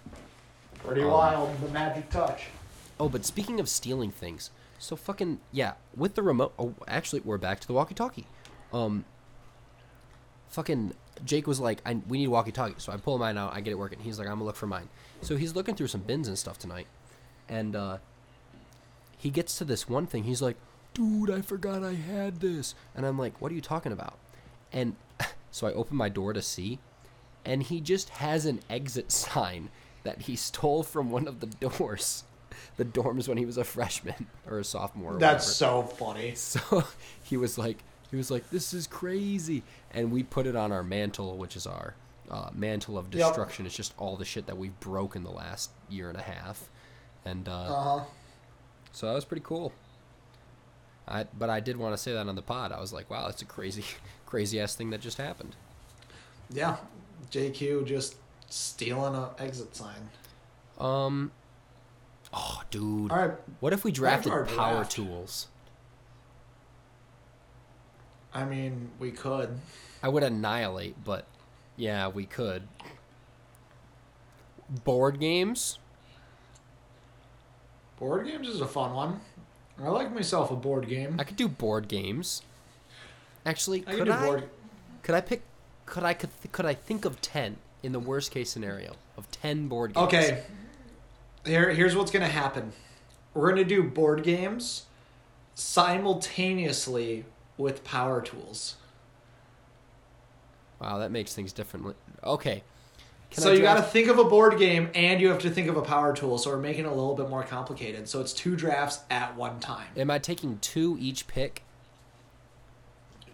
Pretty 0.78 1.03
Um, 1.03 1.11
wild. 1.11 1.61
The 1.61 1.68
magic 1.70 2.11
touch. 2.11 2.45
Oh, 3.01 3.09
but 3.09 3.24
speaking 3.24 3.59
of 3.59 3.68
stealing 3.68 4.11
things, 4.12 4.51
so 4.78 4.95
fucking 4.97 5.41
yeah, 5.51 5.72
with 5.97 6.14
the 6.14 6.22
remote. 6.22 6.53
Oh, 6.59 6.74
actually, 6.87 7.20
we're 7.22 7.39
back 7.39 7.59
to 7.61 7.66
the 7.66 7.72
walkie-talkie. 7.72 8.26
Um, 8.72 9.05
fucking 10.49 10.95
Jake 11.24 11.47
was 11.47 11.59
like, 11.61 11.80
I, 11.87 11.95
"We 12.09 12.18
need 12.18 12.28
walkie-talkie," 12.28 12.74
so 12.78 12.93
I 12.93 12.97
pull 12.97 13.18
mine 13.18 13.39
out. 13.39 13.55
I 13.55 13.61
get 13.61 13.70
it 13.72 13.78
working. 13.78 14.01
He's 14.01 14.18
like, 14.18 14.28
"I'm 14.28 14.35
gonna 14.35 14.45
look 14.45 14.57
for 14.57 14.66
mine." 14.66 14.89
So 15.22 15.37
he's 15.37 15.55
looking 15.57 15.74
through 15.74 15.87
some 15.89 16.03
bins 16.03 16.28
and 16.28 16.39
stuff 16.39 16.59
tonight, 16.59 16.87
and 17.49 17.74
uh, 17.74 17.99
he 19.16 19.30
gets 19.30 19.57
to 19.59 19.64
this 19.64 19.89
one 19.89 20.07
thing. 20.07 20.24
He's 20.24 20.43
like, 20.43 20.57
"Dude, 20.95 21.30
I 21.30 21.40
forgot 21.42 21.82
I 21.84 21.95
had 21.95 22.40
this," 22.40 22.74
and 22.95 23.05
I'm 23.05 23.18
like, 23.18 23.40
"What 23.40 23.53
are 23.53 23.55
you 23.55 23.61
talking 23.61 23.92
about?" 23.92 24.16
And 24.72 24.97
so 25.51 25.66
I 25.66 25.72
open 25.72 25.97
my 25.97 26.09
door 26.09 26.32
to 26.32 26.42
see, 26.42 26.78
and 27.45 27.62
he 27.62 27.80
just 27.80 28.09
has 28.11 28.47
an 28.47 28.61
exit 28.70 29.12
sign 29.12 29.70
that 30.05 30.22
he 30.22 30.36
stole 30.36 30.82
from 30.82 31.11
one 31.11 31.26
of 31.28 31.40
the 31.40 31.47
doors, 31.47 32.24
the 32.76 32.84
dorms 32.84 33.26
when 33.28 33.38
he 33.38 33.47
was 33.47 33.57
a 33.57 33.64
freshman 33.64 34.26
or 34.47 34.59
a 34.59 34.64
sophomore. 34.64 35.14
Or 35.14 35.18
That's 35.18 35.61
whatever. 35.61 35.88
so 35.88 35.97
funny. 35.97 36.34
so. 36.34 36.84
He 37.22 37.36
was 37.36 37.57
like, 37.59 37.78
he 38.11 38.16
was 38.16 38.30
like, 38.30 38.49
"This 38.51 38.72
is 38.74 38.86
crazy," 38.86 39.62
and 39.92 40.12
we 40.12 40.22
put 40.22 40.47
it 40.47 40.55
on 40.57 40.70
our 40.72 40.82
mantle, 40.82 41.36
which 41.36 41.57
is 41.57 41.66
our 41.66 41.95
uh, 42.30 42.51
mantle 42.55 42.97
of 42.99 43.07
Yep. 43.07 43.12
destruction. 43.12 43.66
It's 43.66 43.76
just 43.76 43.95
all 43.99 44.16
the 44.16 44.24
shit 44.24 44.47
that 44.47 44.57
we've 44.57 44.78
broken 44.80 45.24
the 45.24 45.30
last 45.30 45.70
year 45.88 46.09
and 46.09 46.18
a 46.18 46.22
half, 46.22 46.68
and 47.24 47.49
uh, 47.49 47.53
Uh 47.53 47.82
huh. 47.99 48.05
so 48.92 49.07
that 49.09 49.14
was 49.14 49.24
pretty 49.24 49.42
cool. 49.45 49.72
I 51.07 51.24
but 51.36 51.50
I 51.50 51.61
did 51.61 51.76
want 51.76 51.94
to 51.94 51.98
say 51.98 52.12
that 52.12 52.26
on 52.26 52.34
the 52.34 52.42
pod. 52.42 52.72
I 52.72 52.80
was 52.80 52.92
like, 52.92 53.11
"Wow, 53.11 53.26
that's 53.26 53.42
a 53.42 53.44
crazy, 53.44 53.84
crazy 54.26 54.61
ass 54.61 54.74
thing 54.74 54.90
that 54.90 55.00
just 55.00 55.18
happened." 55.18 55.57
Yeah. 56.50 56.76
JQ 57.30 57.86
just 57.86 58.16
stealing 58.48 59.14
a 59.14 59.30
exit 59.38 59.74
sign. 59.74 60.09
Um. 60.78 61.32
Oh, 62.32 62.62
dude. 62.70 63.11
All 63.11 63.18
right. 63.18 63.38
What 63.61 63.72
if 63.72 63.84
we 63.84 63.92
drafted 63.92 64.32
our 64.32 64.44
power 64.44 64.84
tools? 64.84 65.48
I 68.32 68.44
mean, 68.44 68.90
we 68.98 69.12
could. 69.12 69.61
I 70.02 70.09
would 70.09 70.24
annihilate, 70.24 71.05
but 71.05 71.26
yeah, 71.76 72.09
we 72.09 72.26
could. 72.26 72.66
Board 74.84 75.20
games? 75.20 75.78
Board 77.98 78.26
games 78.26 78.48
is 78.48 78.61
a 78.61 78.66
fun 78.66 78.92
one. 78.92 79.20
I 79.82 79.88
like 79.88 80.12
myself 80.14 80.50
a 80.50 80.56
board 80.56 80.88
game. 80.88 81.16
I 81.18 81.24
could 81.24 81.36
do 81.36 81.48
board 81.48 81.88
games. 81.88 82.42
Actually, 83.44 83.84
I 83.86 83.94
could 83.94 84.08
I? 84.08 84.24
board. 84.24 84.48
Could 85.02 85.14
I 85.14 85.20
pick? 85.20 85.42
Could 85.86 86.04
I 86.04 86.14
could 86.14 86.30
could 86.52 86.66
I 86.66 86.74
think 86.74 87.04
of 87.04 87.20
ten 87.20 87.56
in 87.82 87.92
the 87.92 88.00
worst 88.00 88.30
case 88.30 88.50
scenario 88.50 88.94
of 89.16 89.30
ten 89.30 89.68
board 89.68 89.94
games? 89.94 90.06
Okay. 90.06 90.42
Here, 91.44 91.70
here's 91.70 91.94
what's 91.94 92.10
gonna 92.10 92.28
happen. 92.28 92.72
We're 93.34 93.50
gonna 93.50 93.64
do 93.64 93.82
board 93.82 94.22
games 94.22 94.84
simultaneously 95.54 97.24
with 97.58 97.84
power 97.84 98.22
tools. 98.22 98.76
Wow, 100.80 100.98
that 100.98 101.10
makes 101.10 101.34
things 101.34 101.52
differently. 101.52 101.94
Okay. 102.22 102.62
Can 103.35 103.43
so 103.43 103.53
you 103.53 103.62
got 103.62 103.74
to 103.74 103.82
think 103.82 104.09
of 104.09 104.18
a 104.18 104.24
board 104.24 104.59
game 104.59 104.91
and 104.95 105.20
you 105.20 105.28
have 105.28 105.41
to 105.41 105.51
think 105.51 105.68
of 105.68 105.76
a 105.76 105.82
power 105.82 106.14
tool. 106.14 106.39
So 106.39 106.51
we're 106.51 106.57
making 106.59 106.85
it 106.85 106.89
a 106.89 106.95
little 106.95 107.14
bit 107.16 107.28
more 107.28 107.43
complicated. 107.43 108.09
So 108.09 108.20
it's 108.20 108.32
two 108.32 108.55
drafts 108.55 109.01
at 109.11 109.35
one 109.37 109.59
time. 109.59 109.89
Am 109.97 110.09
I 110.11 110.18
taking 110.20 110.59
two 110.61 110.97
each 111.01 111.26
pick? 111.26 111.62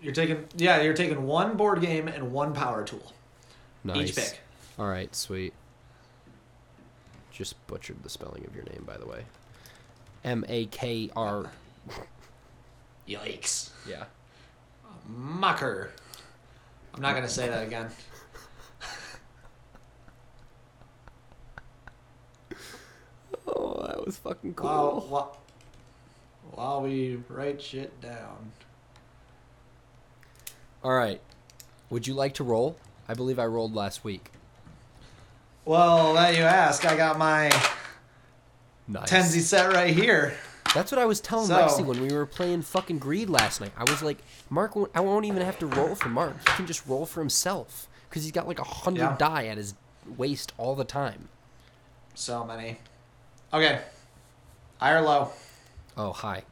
You're 0.02 0.14
taking 0.14 0.46
yeah, 0.56 0.80
you're 0.80 0.94
taking 0.94 1.24
one 1.26 1.58
board 1.58 1.82
game 1.82 2.08
and 2.08 2.32
one 2.32 2.54
power 2.54 2.82
tool 2.82 3.12
Nice. 3.84 4.08
each 4.08 4.16
pick. 4.16 4.40
All 4.78 4.88
right, 4.88 5.14
sweet. 5.14 5.52
Just 7.30 7.54
butchered 7.66 8.02
the 8.02 8.08
spelling 8.08 8.46
of 8.46 8.54
your 8.54 8.64
name, 8.64 8.84
by 8.86 8.96
the 8.96 9.06
way. 9.06 9.24
M 10.24 10.44
A 10.48 10.64
K 10.66 11.10
R. 11.14 11.50
Yikes, 13.08 13.70
Yeah. 13.86 14.04
mucker. 15.06 15.90
I'm 16.94 17.02
not 17.02 17.14
gonna 17.14 17.28
say 17.28 17.48
that 17.48 17.66
again. 17.66 17.90
Oh, 23.56 23.84
that 23.86 24.04
was 24.04 24.16
fucking 24.18 24.54
cool. 24.54 24.68
While, 24.68 25.00
while, 25.08 25.38
while 26.52 26.82
we 26.82 27.20
write 27.28 27.60
shit 27.60 28.00
down. 28.00 28.52
All 30.82 30.92
right. 30.92 31.20
Would 31.90 32.06
you 32.06 32.14
like 32.14 32.34
to 32.34 32.44
roll? 32.44 32.76
I 33.08 33.14
believe 33.14 33.38
I 33.38 33.46
rolled 33.46 33.74
last 33.74 34.04
week. 34.04 34.30
Well, 35.64 36.14
that 36.14 36.36
you 36.36 36.42
ask. 36.42 36.84
I 36.86 36.96
got 36.96 37.18
my 37.18 37.50
Nice. 38.88 39.10
Tenzi 39.10 39.40
set 39.40 39.72
right 39.72 39.92
here. 39.94 40.34
That's 40.74 40.90
what 40.92 41.00
I 41.00 41.04
was 41.04 41.20
telling 41.20 41.46
So- 41.48 41.56
Lexi 41.56 41.84
when 41.84 42.00
we 42.00 42.12
were 42.14 42.26
playing 42.26 42.62
fucking 42.62 42.98
Greed 42.98 43.28
last 43.28 43.60
night. 43.60 43.72
I 43.76 43.82
was 43.90 44.02
like, 44.02 44.18
Mark, 44.48 44.74
won't, 44.76 44.90
I 44.94 45.00
won't 45.00 45.24
even 45.26 45.42
have 45.42 45.58
to 45.60 45.66
roll 45.66 45.94
for 45.94 46.08
Mark. 46.08 46.36
He 46.48 46.54
can 46.54 46.66
just 46.66 46.86
roll 46.86 47.06
for 47.06 47.20
himself 47.20 47.88
because 48.08 48.22
he's 48.22 48.32
got 48.32 48.46
like 48.48 48.58
a 48.58 48.64
hundred 48.64 49.00
Yeah. 49.02 49.16
die 49.16 49.46
at 49.46 49.56
his 49.58 49.74
waist 50.16 50.52
all 50.58 50.74
the 50.74 50.84
time. 50.84 51.28
So 52.14 52.44
many. 52.44 52.78
Okay. 53.52 53.80
High 54.78 54.92
or 54.92 55.00
low? 55.02 55.30
Oh, 55.96 56.12
high. 56.12 56.44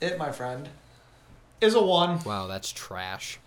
It, 0.00 0.18
my 0.18 0.32
friend, 0.32 0.68
is 1.60 1.74
a 1.74 1.82
one. 1.82 2.22
Wow, 2.24 2.46
that's 2.46 2.72
trash. 2.72 3.38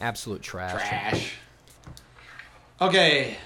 Absolute 0.00 0.42
trash. 0.42 0.72
Trash. 0.72 1.34
Okay. 2.80 3.36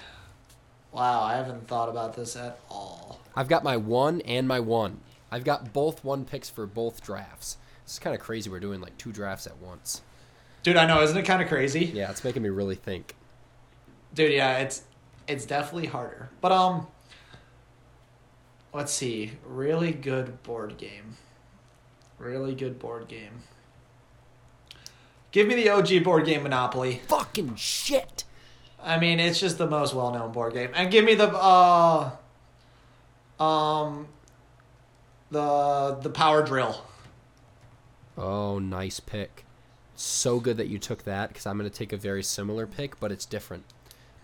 Wow, 0.91 1.23
I 1.23 1.35
haven't 1.35 1.67
thought 1.67 1.89
about 1.89 2.15
this 2.15 2.35
at 2.35 2.59
all. 2.69 3.19
I've 3.35 3.47
got 3.47 3.63
my 3.63 3.77
one 3.77 4.21
and 4.21 4.47
my 4.47 4.59
one. 4.59 4.99
I've 5.31 5.43
got 5.43 5.73
both 5.73 6.03
one 6.03 6.25
picks 6.25 6.49
for 6.49 6.65
both 6.65 7.01
drafts. 7.01 7.57
This 7.85 7.93
is 7.93 7.99
kind 7.99 8.13
of 8.13 8.21
crazy. 8.21 8.49
We're 8.49 8.59
doing 8.59 8.81
like 8.81 8.97
two 8.97 9.11
drafts 9.11 9.47
at 9.47 9.57
once. 9.57 10.01
Dude, 10.63 10.77
I 10.77 10.85
know, 10.85 11.01
isn't 11.01 11.17
it 11.17 11.25
kind 11.25 11.41
of 11.41 11.47
crazy? 11.47 11.85
Yeah, 11.85 12.11
it's 12.11 12.23
making 12.23 12.43
me 12.43 12.49
really 12.49 12.75
think. 12.75 13.15
Dude, 14.13 14.33
yeah, 14.33 14.57
it's 14.59 14.83
it's 15.31 15.45
definitely 15.45 15.87
harder. 15.87 16.29
But 16.41 16.51
um 16.51 16.87
let's 18.73 18.93
see. 18.93 19.31
Really 19.45 19.91
good 19.91 20.43
board 20.43 20.77
game. 20.77 21.17
Really 22.17 22.53
good 22.53 22.79
board 22.79 23.07
game. 23.07 23.43
Give 25.31 25.47
me 25.47 25.55
the 25.55 25.69
OG 25.69 26.03
board 26.03 26.25
game 26.25 26.43
Monopoly. 26.43 27.01
Fucking 27.07 27.55
shit. 27.55 28.25
I 28.83 28.99
mean, 28.99 29.19
it's 29.19 29.39
just 29.39 29.57
the 29.57 29.67
most 29.67 29.93
well-known 29.93 30.31
board 30.31 30.53
game. 30.53 30.71
And 30.73 30.91
give 30.91 31.05
me 31.05 31.15
the 31.15 31.29
uh 31.29 32.11
um 33.39 34.07
the 35.31 35.97
the 36.01 36.09
power 36.09 36.43
drill. 36.43 36.83
Oh, 38.17 38.59
nice 38.59 38.99
pick. 38.99 39.45
So 39.95 40.39
good 40.39 40.57
that 40.57 40.67
you 40.67 40.79
took 40.79 41.03
that 41.03 41.29
because 41.29 41.45
I'm 41.45 41.57
going 41.57 41.69
to 41.69 41.75
take 41.75 41.93
a 41.93 41.97
very 41.97 42.23
similar 42.23 42.65
pick, 42.65 42.99
but 42.99 43.11
it's 43.11 43.25
different. 43.25 43.65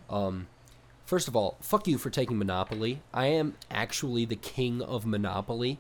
Um, 0.10 0.48
first 1.08 1.28
of 1.28 1.36
all, 1.36 1.58
fuck 1.62 1.88
you 1.88 1.98
for 1.98 2.12
taking 2.12 2.38
Monopoly. 2.38 3.02
I 3.12 3.26
am 3.28 3.56
actually 3.72 4.26
the 4.26 4.36
king 4.36 4.82
of 4.84 5.06
Monopoly, 5.08 5.80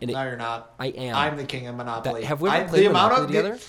and 0.00 0.08
it, 0.10 0.12
No, 0.14 0.22
you're 0.22 0.36
not. 0.36 0.72
I 0.78 0.86
am. 0.88 1.16
I'm 1.16 1.36
the 1.36 1.44
king 1.44 1.66
of 1.66 1.74
Monopoly. 1.74 2.20
That- 2.20 2.26
have 2.28 2.40
we 2.40 2.48
ever 2.50 2.64
I- 2.64 2.68
played 2.68 2.82
the 2.84 2.90
amount 2.90 3.12
Monopoly 3.14 3.38
of- 3.38 3.44
the- 3.44 3.50
together? 3.50 3.64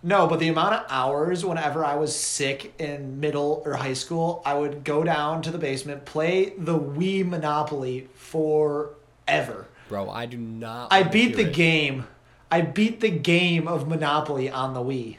No, 0.00 0.28
but 0.28 0.38
the 0.38 0.46
amount 0.46 0.74
of 0.74 0.84
hours 0.90 1.44
whenever 1.44 1.84
I 1.84 1.96
was 1.96 2.14
sick 2.14 2.72
in 2.78 3.18
middle 3.18 3.62
or 3.66 3.74
high 3.74 3.94
school, 3.94 4.40
I 4.46 4.54
would 4.54 4.84
go 4.84 5.02
down 5.02 5.42
to 5.42 5.50
the 5.50 5.58
basement, 5.58 6.04
play 6.04 6.52
the 6.56 6.78
Wii 6.78 7.26
Monopoly 7.26 8.08
forever. 8.14 9.66
Bro, 9.88 10.10
I 10.10 10.26
do 10.26 10.36
not. 10.36 10.92
I 10.92 11.02
beat 11.02 11.34
the 11.36 11.48
it. 11.48 11.52
game. 11.52 12.06
I 12.50 12.60
beat 12.60 13.00
the 13.00 13.10
game 13.10 13.66
of 13.66 13.88
Monopoly 13.88 14.48
on 14.48 14.72
the 14.74 14.80
Wii. 14.80 15.16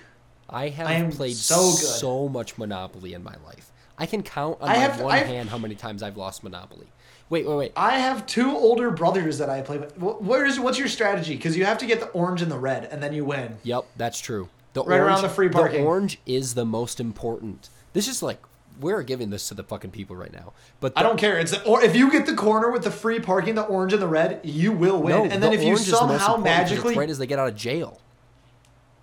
I 0.49 0.69
have 0.69 0.87
I 0.87 1.11
played 1.15 1.35
so 1.35 1.71
so, 1.71 2.27
much 2.29 2.57
Monopoly 2.57 3.13
in 3.13 3.23
my 3.23 3.35
life. 3.45 3.68
I 3.99 4.05
can 4.05 4.23
count 4.23 4.57
on 4.61 4.69
I 4.69 4.73
my 4.73 4.79
have- 4.79 5.01
one 5.01 5.13
I've- 5.13 5.27
hand 5.27 5.49
how 5.49 5.57
many 5.57 5.75
times 5.75 6.01
I've 6.01 6.17
lost 6.17 6.43
Monopoly. 6.43 6.87
Wait, 7.29 7.45
wait, 7.47 7.55
wait. 7.55 7.71
I 7.75 7.99
have 7.99 8.25
two 8.25 8.55
older 8.57 8.89
brothers 8.89 9.37
that 9.37 9.49
I 9.51 9.61
play 9.61 9.77
with. 9.77 9.95
Where's 9.99 10.59
what's 10.59 10.79
your 10.79 10.87
strategy? 10.87 11.35
Because 11.35 11.55
you 11.55 11.65
have 11.65 11.77
to 11.79 11.85
get 11.85 11.99
the 11.99 12.07
orange 12.07 12.41
and 12.41 12.51
the 12.51 12.57
red, 12.57 12.85
and 12.85 13.03
then 13.03 13.13
you 13.13 13.23
win. 13.23 13.57
Yep, 13.63 13.85
that's 13.97 14.19
true. 14.19 14.49
The 14.73 14.83
Right 14.83 14.99
around 14.99 15.21
the 15.21 15.29
free 15.29 15.49
parking. 15.49 15.81
The 15.81 15.87
orange 15.87 16.19
is 16.25 16.53
the 16.55 16.65
most 16.65 16.99
important. 16.99 17.69
This 17.93 18.07
is 18.07 18.23
like 18.23 18.39
we're 18.79 19.03
giving 19.03 19.29
this 19.29 19.47
to 19.49 19.53
the 19.53 19.63
fucking 19.63 19.91
people 19.91 20.15
right 20.15 20.31
now. 20.31 20.53
But 20.79 20.93
I 20.95 21.03
don't 21.03 21.17
care. 21.19 21.37
It's 21.37 21.51
the, 21.51 21.63
or 21.65 21.83
if 21.83 21.95
you 21.95 22.09
get 22.11 22.25
the 22.25 22.33
corner 22.35 22.71
with 22.71 22.83
the 22.83 22.91
free 22.91 23.19
parking, 23.19 23.53
the 23.55 23.63
orange 23.63 23.91
and 23.93 24.01
the 24.01 24.07
red, 24.07 24.39
you 24.43 24.71
will 24.71 25.01
win. 25.01 25.15
No, 25.15 25.23
and 25.23 25.43
then 25.43 25.51
the 25.51 25.57
if 25.57 25.61
you 25.61 25.71
orange 25.73 25.85
the 25.85 25.97
somehow 25.97 26.37
magically, 26.37 26.95
right 26.95 27.09
as 27.09 27.17
they 27.19 27.27
get 27.27 27.37
out 27.39 27.49
of 27.49 27.55
jail. 27.55 27.99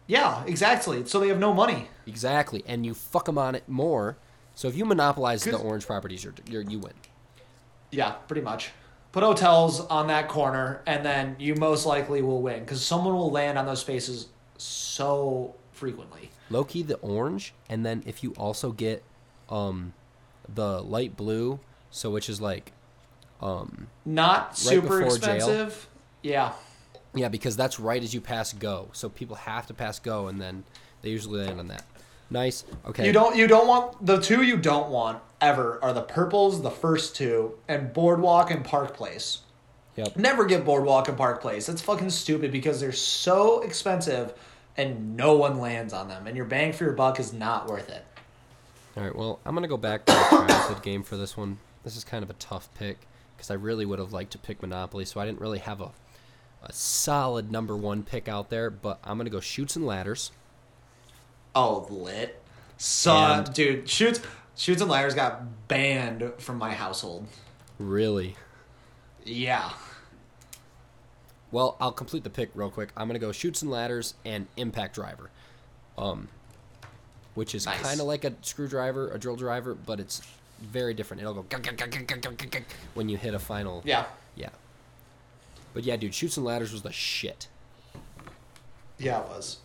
yeah, 0.07 0.42
exactly. 0.47 1.05
So 1.05 1.20
they 1.20 1.28
have 1.28 1.38
no 1.38 1.53
money. 1.53 1.88
Exactly, 2.07 2.64
and 2.66 2.86
you 2.86 2.94
fuck 2.94 3.26
them 3.26 3.38
on 3.38 3.55
it 3.55 3.68
more. 3.68 4.16
So 4.57 4.68
if 4.68 4.76
you 4.76 4.86
monopolize 4.86 5.44
the 5.44 5.57
orange 5.57 5.86
properties, 5.86 6.24
you're, 6.24 6.34
you're 6.48 6.62
you 6.62 6.78
win. 6.78 6.94
Yeah, 7.92 8.12
pretty 8.12 8.40
much. 8.40 8.70
Put 9.12 9.22
hotels 9.22 9.80
on 9.80 10.09
that 10.09 10.28
corner, 10.28 10.82
and 10.86 11.04
then 11.04 11.36
you 11.38 11.54
most 11.54 11.86
likely 11.86 12.22
will 12.22 12.42
win 12.42 12.61
because 12.61 12.84
someone 12.84 13.14
will 13.14 13.30
land 13.30 13.59
on 13.59 13.66
those 13.66 13.80
spaces 13.80 14.28
so 14.57 15.54
frequently. 15.72 16.30
Low 16.48 16.64
key 16.64 16.82
the 16.82 16.96
orange, 16.96 17.52
and 17.68 17.84
then 17.84 18.02
if 18.07 18.24
you 18.24 18.32
also 18.32 18.72
get 18.72 19.04
um 19.50 19.92
the 20.52 20.82
light 20.82 21.16
blue, 21.16 21.61
so 21.90 22.11
which 22.11 22.28
is 22.28 22.40
like 22.40 22.72
um 23.42 23.88
Not 24.07 24.57
super 24.57 24.80
before 24.80 25.00
jail. 25.00 25.34
expensive. 25.36 25.88
Yeah. 26.22 26.52
yeah 27.14 27.28
because 27.28 27.57
that's 27.57 27.78
right 27.78 28.02
as 28.02 28.14
you 28.14 28.22
pass 28.22 28.54
go. 28.54 28.88
So 28.92 29.11
people 29.11 29.36
have 29.36 29.66
to 29.66 29.74
pass 29.74 29.98
go, 29.98 30.28
and 30.28 30.40
then 30.40 30.64
they 31.02 31.11
usually 31.11 31.44
land 31.44 31.61
on 31.61 31.68
that. 31.68 31.84
Nice. 32.30 32.64
Okay. 32.86 33.06
You 33.06 33.12
don't 33.12 33.36
you 33.36 33.46
don't 33.46 33.68
want 33.68 34.04
the 34.04 34.20
two 34.20 34.42
you 34.42 34.56
don't 34.56 34.90
want 34.90 35.22
ever 35.40 35.78
are 35.82 35.92
the 35.92 36.02
purples, 36.02 36.62
the 36.62 36.70
first 36.70 37.14
two, 37.14 37.58
and 37.68 37.92
Boardwalk 37.92 38.50
and 38.50 38.64
Park 38.64 38.94
Place. 38.94 39.40
Yep. 39.96 40.16
Never 40.16 40.44
get 40.44 40.64
Boardwalk 40.64 41.08
and 41.08 41.16
Park 41.16 41.40
Place. 41.40 41.66
That's 41.66 41.80
fucking 41.80 42.10
stupid 42.10 42.52
because 42.52 42.80
they're 42.80 42.92
so 42.92 43.62
expensive 43.62 44.34
and 44.76 45.16
no 45.16 45.36
one 45.36 45.58
lands 45.58 45.92
on 45.92 46.08
them 46.08 46.26
and 46.26 46.36
your 46.36 46.44
bang 46.44 46.72
for 46.72 46.84
your 46.84 46.92
buck 46.92 47.18
is 47.18 47.32
not 47.32 47.68
worth 47.68 47.88
it. 47.88 48.04
All 48.96 49.04
right. 49.04 49.14
Well, 49.14 49.38
I'm 49.44 49.54
gonna 49.54 49.68
go 49.68 49.76
back 49.76 50.04
to 50.06 50.12
the 50.12 50.46
childhood 50.46 50.82
game 50.82 51.02
for 51.02 51.16
this 51.16 51.36
one. 51.36 51.58
This 51.84 51.96
is 51.96 52.04
kind 52.04 52.22
of 52.22 52.30
a 52.30 52.34
tough 52.34 52.68
pick 52.74 52.98
because 53.36 53.50
I 53.50 53.54
really 53.54 53.86
would 53.86 53.98
have 53.98 54.12
liked 54.12 54.32
to 54.32 54.38
pick 54.38 54.62
Monopoly, 54.62 55.04
so 55.04 55.20
I 55.20 55.26
didn't 55.26 55.40
really 55.40 55.58
have 55.58 55.80
a 55.80 55.90
a 56.62 56.72
solid 56.72 57.52
number 57.52 57.76
one 57.76 58.02
pick 58.02 58.26
out 58.26 58.50
there. 58.50 58.70
But 58.70 58.98
I'm 59.04 59.16
gonna 59.16 59.30
go 59.30 59.40
Chutes 59.40 59.76
and 59.76 59.86
Ladders. 59.86 60.32
Oh, 61.57 61.86
lit. 61.88 62.40
Son, 62.76 63.38
And- 63.46 63.54
dude, 63.54 63.88
shoots 63.88 64.20
Chutes 64.57 64.80
and 64.82 64.90
Ladders 64.90 65.14
got 65.14 65.68
banned 65.68 66.32
from 66.38 66.57
my 66.59 66.72
household. 66.74 67.26
Really. 67.78 68.36
Yeah. 69.24 69.70
Well, 71.50 71.76
I'll 71.80 71.92
complete 71.92 72.24
the 72.24 72.30
pick 72.30 72.50
real 72.54 72.70
quick. 72.70 72.90
I'm 72.96 73.07
gonna 73.07 73.18
go 73.18 73.32
Chutes 73.32 73.62
and 73.62 73.70
Ladders 73.70 74.14
and 74.24 74.46
impact 74.57 74.94
driver, 74.94 75.30
um, 75.96 76.28
which 77.34 77.54
is 77.54 77.66
Nice. 77.66 77.80
kind 77.80 78.00
of 78.00 78.07
like 78.07 78.24
a 78.24 78.34
screwdriver, 78.42 79.11
a 79.11 79.18
drill 79.18 79.36
driver, 79.36 79.74
but 79.74 79.98
it's 80.00 80.20
very 80.61 80.92
different. 80.94 81.20
It'll 81.22 81.34
go 81.34 81.42
gunk, 81.42 81.64
gunk, 81.76 82.07
gunk 82.50 82.66
when 82.94 83.09
you 83.09 83.16
hit 83.16 83.32
a 83.34 83.38
final. 83.38 83.82
Yeah. 83.84 84.07
Yeah. 84.34 84.50
But 85.74 85.84
yeah, 85.84 85.96
dude, 85.96 86.14
Chutes 86.14 86.36
and 86.36 86.44
Ladders 86.46 86.72
was 86.72 86.82
the 86.82 86.92
shit. 86.92 87.48
Yeah, 88.98 89.20
it 89.22 89.28
was. 89.28 89.59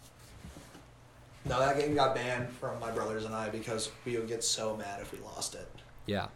No, 1.45 1.59
that 1.59 1.77
game 1.79 1.95
got 1.95 2.13
banned 2.15 2.49
from 2.49 2.79
my 2.79 2.91
brothers 2.91 3.25
and 3.25 3.33
I 3.33 3.49
because 3.49 3.91
we 4.05 4.15
would 4.17 4.27
get 4.27 4.43
so 4.43 4.77
mad 4.77 5.01
if 5.01 5.11
we 5.11 5.19
lost 5.19 5.55
it. 5.55 5.67
Yeah. 6.05 6.27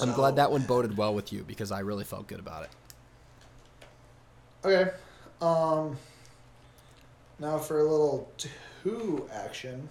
I'm 0.00 0.12
glad 0.12 0.36
that 0.36 0.50
one 0.50 0.62
boded 0.62 0.96
well 0.96 1.14
with 1.14 1.32
you 1.32 1.44
because 1.44 1.72
I 1.72 1.80
really 1.80 2.04
felt 2.04 2.26
good 2.26 2.40
about 2.40 2.64
it. 2.64 2.70
Okay. 4.64 4.90
Um. 5.40 5.96
Now 7.38 7.58
for 7.58 7.78
a 7.80 7.84
little 7.84 8.30
two 8.82 9.28
action. 9.32 9.88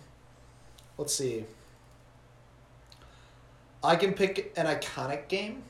Let's 0.97 1.13
see. 1.15 1.45
I 3.83 3.95
can 3.95 4.13
pick 4.13 4.53
an 4.57 4.65
iconic 4.65 5.27
game, 5.29 5.63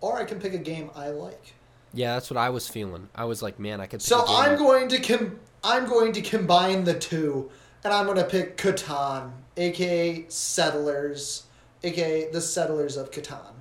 or 0.00 0.16
I 0.18 0.24
can 0.24 0.38
pick 0.38 0.54
a 0.54 0.58
game 0.58 0.90
I 0.94 1.08
like. 1.10 1.54
Yeah, 1.92 2.14
that's 2.14 2.30
what 2.30 2.36
I 2.36 2.50
was 2.50 2.68
feeling. 2.68 3.08
I 3.14 3.24
was 3.24 3.42
like, 3.42 3.58
man, 3.58 3.80
I 3.80 3.86
could. 3.86 4.00
pick 4.00 4.06
So 4.06 4.22
a 4.22 4.26
game 4.26 4.36
I'm 4.36 4.50
that- 4.52 4.58
going 4.58 4.88
to 4.88 5.00
com- 5.00 5.40
I'm 5.66 5.86
going 5.86 6.12
to 6.12 6.22
combine 6.22 6.84
the 6.84 6.94
two, 6.94 7.50
and 7.82 7.92
I'm 7.92 8.06
going 8.06 8.18
to 8.18 8.24
pick 8.24 8.56
Catan, 8.56 9.32
aka 9.56 10.24
Settlers, 10.28 11.42
aka 11.82 12.30
the 12.30 12.40
Settlers 12.40 12.96
of 12.96 13.10
Catan. 13.10 13.52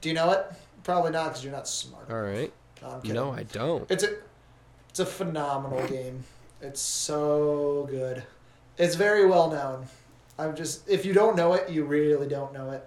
Do 0.00 0.08
you 0.08 0.14
know 0.14 0.30
it? 0.30 0.46
Probably 0.84 1.10
not, 1.10 1.30
because 1.30 1.42
you're 1.42 1.52
not 1.52 1.66
smart. 1.66 2.08
All 2.08 2.22
right. 2.22 2.52
No. 2.80 3.00
No, 3.04 3.32
I 3.32 3.42
don't. 3.42 3.90
It's 3.90 4.04
a 4.04 4.10
it's 4.88 5.00
a 5.00 5.06
phenomenal 5.06 5.84
game. 5.88 6.22
It's 6.62 6.80
so 6.80 7.88
good. 7.90 8.22
It's 8.78 8.94
very 8.94 9.26
well 9.26 9.50
known. 9.50 9.88
I'm 10.38 10.54
just 10.54 10.88
if 10.88 11.04
you 11.04 11.14
don't 11.14 11.34
know 11.34 11.54
it, 11.54 11.68
you 11.68 11.84
really 11.84 12.28
don't 12.28 12.52
know 12.52 12.70
it. 12.70 12.84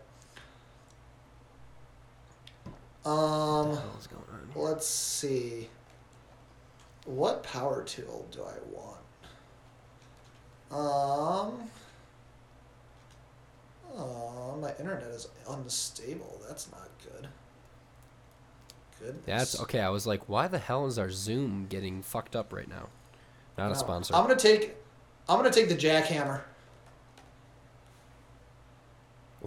What 3.03 3.11
Um 3.11 3.71
the 3.71 3.81
hell 3.81 3.97
is 3.99 4.07
going 4.07 4.23
on? 4.31 4.63
let's 4.63 4.87
see. 4.87 5.67
What 7.05 7.43
power 7.43 7.83
tool 7.83 8.27
do 8.31 8.41
I 8.43 8.53
want? 8.71 8.97
Um 10.71 11.69
Oh, 13.97 14.57
my 14.61 14.71
internet 14.79 15.03
is 15.03 15.27
unstable. 15.49 16.41
That's 16.47 16.71
not 16.71 16.87
good. 17.03 17.27
Goodness. 18.99 19.23
That's 19.25 19.61
okay. 19.61 19.79
I 19.79 19.89
was 19.89 20.07
like, 20.07 20.29
why 20.29 20.47
the 20.47 20.59
hell 20.59 20.85
is 20.85 20.97
our 20.97 21.09
Zoom 21.09 21.65
getting 21.67 22.01
fucked 22.01 22.35
up 22.35 22.53
right 22.53 22.69
now? 22.69 22.87
Not 23.57 23.71
a 23.71 23.75
sponsor. 23.75 24.15
I'm 24.15 24.23
gonna 24.23 24.35
take. 24.39 24.75
I'm 25.27 25.37
gonna 25.37 25.51
take 25.51 25.69
the 25.69 25.75
jackhammer. 25.75 26.41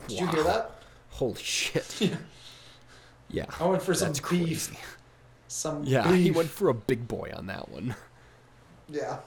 Did 0.09 0.21
you 0.21 0.27
hear 0.27 0.43
that? 0.43 0.73
Holy 1.11 1.41
shit. 1.43 2.11
yeah. 3.31 3.47
I 3.61 3.67
went 3.67 3.83
for 3.83 3.95
some 3.95 4.09
That's 4.09 4.21
beef. 4.21 4.29
crazy. 4.29 4.79
Some 5.49 5.85
Yeah, 5.85 6.11
beef. 6.11 6.23
he 6.25 6.31
went 6.31 6.49
for 6.51 6.69
a 6.69 6.75
big 6.75 7.07
boy 7.09 7.33
on 7.35 7.47
that 7.47 7.69
one. 7.69 7.95
Yeah. 8.87 9.21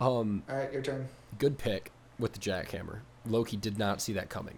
Um, 0.00 0.42
All 0.48 0.56
right, 0.56 0.72
your 0.72 0.82
turn. 0.82 1.08
good 1.38 1.58
pick 1.58 1.92
with 2.18 2.32
the 2.32 2.40
jackhammer. 2.40 2.98
Loki 3.24 3.56
did 3.56 3.78
not 3.78 4.00
see 4.02 4.12
that 4.14 4.28
coming. 4.30 4.56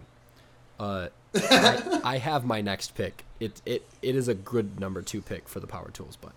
Uh, 0.79 1.09
I, 1.35 2.01
I 2.03 2.17
have 2.17 2.43
my 2.43 2.61
next 2.61 2.95
pick. 2.95 3.25
It 3.39 3.61
it 3.63 3.87
it 4.01 4.15
is 4.15 4.27
a 4.27 4.33
good 4.33 4.79
number 4.79 5.03
two 5.03 5.21
pick 5.21 5.47
for 5.47 5.59
the 5.59 5.67
power 5.67 5.91
tools, 5.91 6.17
but 6.19 6.31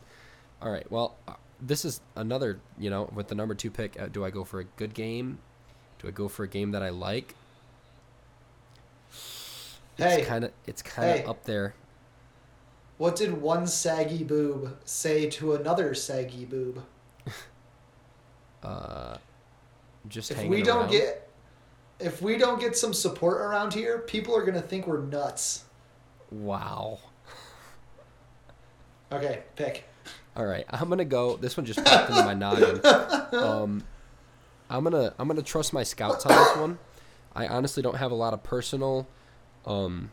all 0.61 0.71
right. 0.71 0.89
Well, 0.91 1.17
uh, 1.27 1.35
this 1.59 1.87
is 1.87 2.03
another. 2.17 2.61
You 2.79 2.91
know, 2.91 3.11
with 3.15 3.29
the 3.29 3.35
number 3.35 3.55
two 3.55 3.71
pick, 3.71 3.99
uh, 3.99 4.09
do 4.09 4.23
I 4.27 4.31
go 4.31 4.45
for 4.45 4.61
a 4.61 4.65
good 4.65 4.93
game? 4.93 5.39
Do 6.01 6.09
I 6.09 6.11
go 6.11 6.29
for 6.29 6.43
a 6.45 6.49
game 6.49 6.73
that 6.73 6.83
I 6.83 6.91
like? 6.91 7.35
Hey, 9.97 10.19
It's 10.21 10.29
kind 10.29 10.45
of 10.45 10.53
it's 10.67 10.83
kind 10.83 11.11
of 11.11 11.17
Hey. 11.21 11.25
up 11.25 11.45
there. 11.45 11.75
What 13.05 13.17
did 13.17 13.43
one 13.43 13.67
saggy 13.67 14.25
boob 14.25 14.79
say 14.87 15.29
to 15.29 15.53
another 15.55 15.93
saggy 15.95 16.47
boob? 16.47 16.83
Uh, 18.63 19.19
just 20.09 20.31
If 20.31 20.39
hanging 20.39 20.51
we 20.51 20.63
don't 20.63 20.85
around. 20.85 20.91
get, 20.91 21.29
if 22.01 22.23
we 22.23 22.39
don't 22.39 22.59
get 22.59 22.79
some 22.79 22.95
support 22.95 23.43
around 23.43 23.75
here, 23.75 23.99
people 23.99 24.35
are 24.35 24.43
gonna 24.43 24.63
think 24.63 24.87
we're 24.87 25.03
nuts. 25.03 25.65
wow. 26.31 26.99
Okay, 29.13 29.43
pick. 29.55 29.85
All 30.35 30.47
right, 30.47 30.65
I'm 30.71 30.89
gonna 30.89 31.05
go. 31.05 31.37
This 31.37 31.59
one 31.59 31.67
just 31.67 31.85
popped 31.85 32.09
into 32.09 32.25
my 32.25 32.33
noggin. 32.33 32.81
Um, 33.39 33.85
I'm 34.71 34.83
gonna 34.83 35.13
I'm 35.19 35.29
gonna 35.29 35.43
trust 35.43 35.75
my 35.75 35.83
scouts 35.83 36.25
on 36.25 36.35
this 36.35 36.57
one. 36.57 36.79
I 37.37 37.47
honestly 37.49 37.83
don't 37.83 37.97
have 37.97 38.13
a 38.13 38.15
lot 38.17 38.33
of 38.33 38.43
personal 38.43 39.07
um, 39.67 40.11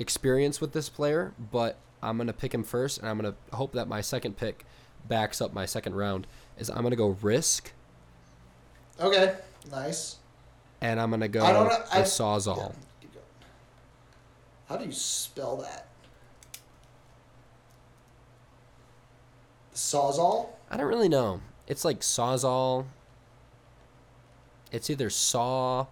experience 0.00 0.60
with 0.60 0.72
this 0.72 0.88
player, 0.88 1.32
but 1.52 1.78
I'm 2.04 2.16
gonna 2.18 2.32
pick 2.32 2.52
him 2.54 2.62
first, 2.64 2.98
and 2.98 3.08
I'm 3.08 3.16
gonna 3.16 3.34
hope 3.52 3.72
that 3.72 3.88
my 3.88 4.00
second 4.00 4.36
pick 4.36 4.64
backs 5.08 5.40
up 5.40 5.52
my 5.52 5.66
second 5.66 5.94
round. 5.94 6.26
Is 6.58 6.68
I'm 6.70 6.82
gonna 6.82 6.96
go 6.96 7.16
risk, 7.22 7.72
Okay, 9.00 9.34
nice. 9.70 10.16
and 10.80 11.00
I'm 11.00 11.10
gonna 11.10 11.28
go 11.28 11.44
I 11.44 11.52
don't 11.52 11.68
know- 11.68 11.78
with 11.78 11.88
I- 11.94 12.02
sawzall. 12.02 12.56
Going. 12.56 12.74
How 14.68 14.76
do 14.76 14.84
you 14.86 14.92
spell 14.92 15.56
that? 15.58 15.86
Sawzall? 19.74 20.48
I 20.70 20.76
don't 20.76 20.86
really 20.86 21.08
know. 21.08 21.40
It's 21.66 21.84
like 21.84 22.00
sawzall. 22.00 22.86
It's 24.70 24.88
either 24.90 25.10
saw 25.10 25.86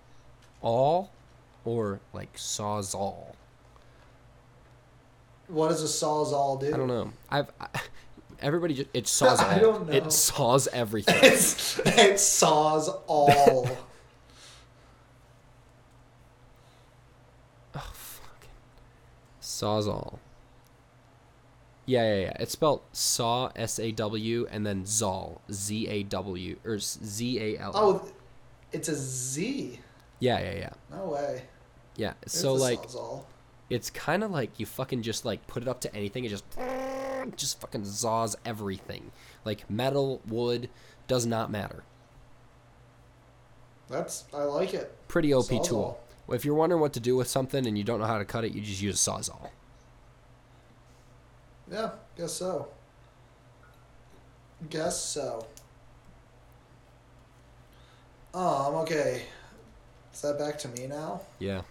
all 0.61 1.11
or 1.65 2.01
like 2.13 2.35
sawzall. 2.37 3.32
What 5.53 5.69
does 5.69 5.83
a 5.83 5.87
sawzall 5.87 6.59
do? 6.61 6.73
I 6.73 6.77
don't 6.77 6.89
know. 6.89 7.13
I've 7.29 7.51
I, 7.61 7.69
everybody 8.41 8.75
just 8.75 8.89
it 8.95 9.07
saws. 9.07 9.39
I 9.43 9.59
don't 9.59 9.87
know. 9.87 9.93
It 9.93 10.11
saws 10.13 10.67
everything. 10.69 11.15
It's 11.23 11.79
it 11.85 12.19
saws 12.19 12.89
all. 13.07 13.69
oh 17.75 17.91
fucking 17.93 18.49
saws 19.41 19.87
all. 19.89 20.19
Yeah, 21.85 22.05
yeah, 22.15 22.21
yeah. 22.27 22.37
It's 22.41 22.53
spelled 22.53 22.81
saw 22.93 23.51
S 23.57 23.79
A 23.79 23.91
W 23.93 24.47
and 24.51 24.65
then 24.65 24.87
zal 24.87 25.41
Z 25.51 25.87
A 25.89 26.03
W 26.05 26.57
or 26.65 26.79
Z 26.79 27.39
A 27.41 27.59
L. 27.59 27.73
oh, 27.75 28.09
it's 28.73 28.89
a 28.89 28.95
Z. 28.95 29.79
yeah, 30.21 30.39
yeah, 30.41 30.55
yeah, 30.55 30.71
No 30.91 31.07
way. 31.09 31.43
yeah. 31.97 32.15
There's 32.23 32.33
so 32.33 32.55
like 32.55 32.81
sawzall. 32.83 33.25
It's 33.71 33.91
kind 33.91 34.23
of 34.23 34.31
like 34.31 34.59
you 34.59 34.67
fucking 34.67 35.03
just 35.03 35.25
like 35.25 35.47
put 35.47 35.63
it 35.63 35.69
up 35.69 35.81
to 35.83 35.95
anything. 35.95 36.25
It 36.25 36.29
just 36.29 36.45
just 37.37 37.61
fucking 37.61 37.83
zaws 37.83 38.35
everything. 38.45 39.13
Like 39.45 39.69
metal, 39.71 40.21
wood, 40.27 40.69
does 41.09 41.27
not 41.27 41.51
matter. 41.51 41.83
That's 43.89 44.25
I 44.33 44.45
like 44.45 44.75
it. 44.75 44.95
Pretty 45.09 45.33
OP 45.35 45.47
Sawzall. 45.47 45.69
tool. 45.69 46.01
If 46.31 46.45
you're 46.45 46.55
wondering 46.55 46.81
what 46.81 46.93
to 46.95 47.01
do 47.01 47.17
with 47.17 47.29
something 47.29 47.67
and 47.67 47.77
you 47.77 47.85
don't 47.85 48.01
know 48.01 48.07
how 48.07 48.19
to 48.19 48.25
cut 48.25 48.45
it, 48.45 48.53
you 48.53 48.61
just 48.61 48.81
use 48.81 49.07
a 49.07 49.11
sawzall. 49.11 49.51
Yeah, 51.71 51.91
guess 52.17 52.33
so. 52.33 52.69
Guess 54.71 54.99
so. 54.99 55.47
Um, 58.35 58.77
okay. 58.77 59.23
Is 60.13 60.23
that 60.23 60.39
back 60.39 60.59
to 60.61 60.69
me 60.69 60.87
now? 60.87 61.21
Yeah. 61.39 61.63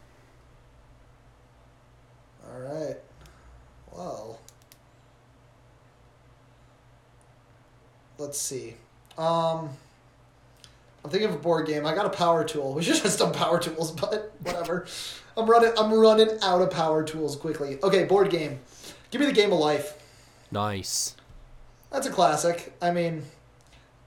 Alright. 2.50 2.98
Well. 3.92 4.40
Let's 8.18 8.40
see. 8.40 8.76
Um 9.18 9.70
I'm 11.04 11.10
thinking 11.10 11.30
of 11.30 11.36
a 11.36 11.40
board 11.40 11.66
game. 11.66 11.86
I 11.86 11.96
got 11.96 12.06
a 12.06 12.10
power 12.10 12.44
tool. 12.44 12.74
We 12.76 12.84
should 12.84 12.96
have 12.96 13.04
just 13.04 13.20
done 13.20 13.34
power 13.34 13.60
tools, 13.60 13.92
but 13.92 14.34
whatever. 14.44 14.86
I'm 15.36 15.50
running 15.50 15.72
I'm 15.78 15.94
running 15.94 16.38
out 16.42 16.62
of 16.62 16.72
power 16.72 17.04
tools 17.04 17.36
quickly. 17.36 17.80
Okay, 17.84 18.04
board 18.06 18.30
game. 18.30 18.60
Give 19.10 19.20
me 19.20 19.28
the 19.28 19.34
game 19.34 19.52
of 19.52 19.60
life. 19.60 19.98
Nice. 20.52 21.16
That's 21.92 22.08
a 22.08 22.12
classic. 22.12 22.74
I 22.82 22.92
mean, 22.92 23.24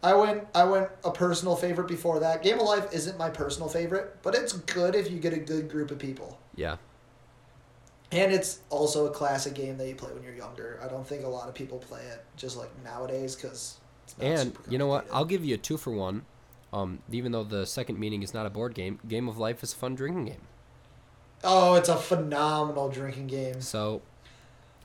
I 0.03 0.15
went 0.15 0.47
I 0.55 0.65
went 0.65 0.89
a 1.05 1.11
personal 1.11 1.57
favorite 1.57 1.89
before 1.89 2.21
that. 2.21 2.43
Game 2.43 2.59
of 2.59 2.67
Life 2.67 2.93
isn't 2.93 3.19
my 3.19 3.31
personal 3.31 3.69
favorite, 3.69 4.17
but 4.23 4.35
it's 4.35 4.53
good 4.53 4.95
if 4.95 5.11
you 5.11 5.19
get 5.19 5.33
a 5.33 5.39
good 5.39 5.71
group 5.71 5.91
of 5.91 5.99
people. 5.99 6.39
Yeah. 6.55 6.77
And 8.15 8.33
it's 8.33 8.61
also 8.71 9.07
a 9.07 9.11
classic 9.11 9.55
game 9.55 9.77
that 9.79 9.89
you 9.89 9.95
play 9.95 10.13
when 10.13 10.23
you're 10.23 10.35
younger. 10.35 10.79
I 10.83 10.87
don't 10.89 11.07
think 11.07 11.25
a 11.25 11.29
lot 11.29 11.49
of 11.49 11.55
people 11.55 11.79
play 11.79 12.03
it 12.03 12.25
just 12.37 12.57
like 12.57 12.71
nowadays 12.85 13.35
because. 13.35 13.79
And 14.21 14.57
you 14.71 14.79
know 14.79 14.87
what? 14.87 15.07
I'll 15.13 15.25
give 15.25 15.45
you 15.45 15.55
a 15.55 15.59
two 15.59 15.77
for 15.77 15.91
one. 15.91 16.25
Um, 16.73 17.01
even 17.11 17.33
though 17.33 17.45
the 17.45 17.67
second 17.67 17.99
meaning 17.99 18.23
is 18.23 18.35
not 18.35 18.47
a 18.47 18.51
board 18.51 18.75
game, 18.75 18.99
Game 19.07 19.29
of 19.29 19.39
Life 19.39 19.63
is 19.63 19.73
a 19.73 19.77
fun 19.77 19.95
drinking 19.95 20.27
game. 20.27 20.41
Oh, 21.45 21.75
it's 21.75 21.89
a 21.89 21.97
phenomenal 21.97 22.89
drinking 22.89 23.27
game. 23.29 23.61
So, 23.61 24.03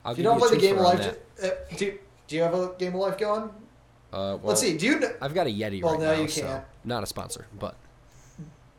I'll 0.04 0.12
if 0.12 0.18
you 0.18 0.24
don't 0.24 0.38
play 0.38 0.50
the 0.50 0.56
Game 0.56 0.76
of 0.76 0.82
Life, 0.82 1.16
uh, 1.42 1.48
do, 1.76 1.98
do 2.28 2.36
you 2.36 2.42
have 2.42 2.54
a 2.54 2.74
Game 2.78 2.94
of 2.94 3.00
Life 3.00 3.18
going? 3.18 3.44
Uh, 3.44 3.48
well, 4.12 4.40
Let's 4.44 4.60
see. 4.60 4.76
Do 4.76 4.86
you 4.86 4.98
kn- 4.98 5.14
I've 5.20 5.34
got 5.34 5.46
a 5.46 5.50
Yeti 5.50 5.82
Well, 5.82 5.94
right 5.94 6.00
now 6.00 6.12
now, 6.14 6.20
you 6.20 6.28
so 6.28 6.42
can't. 6.42 6.64
not 6.84 7.02
a 7.02 7.06
sponsor, 7.06 7.46
but 7.58 7.76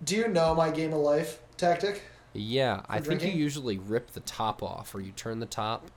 do 0.03 0.15
you 0.15 0.27
know 0.27 0.53
my 0.55 0.69
Game 0.69 0.93
of 0.93 0.99
Life 0.99 1.39
tactic? 1.57 2.03
Yeah, 2.33 2.81
I 2.87 2.95
think 2.95 3.05
drinking? 3.19 3.37
you 3.37 3.43
usually 3.43 3.77
rip 3.77 4.11
the 4.11 4.19
top 4.21 4.63
off, 4.63 4.93
or 4.95 5.01
you 5.01 5.11
turn 5.11 5.39
the 5.39 5.45
top. 5.45 5.89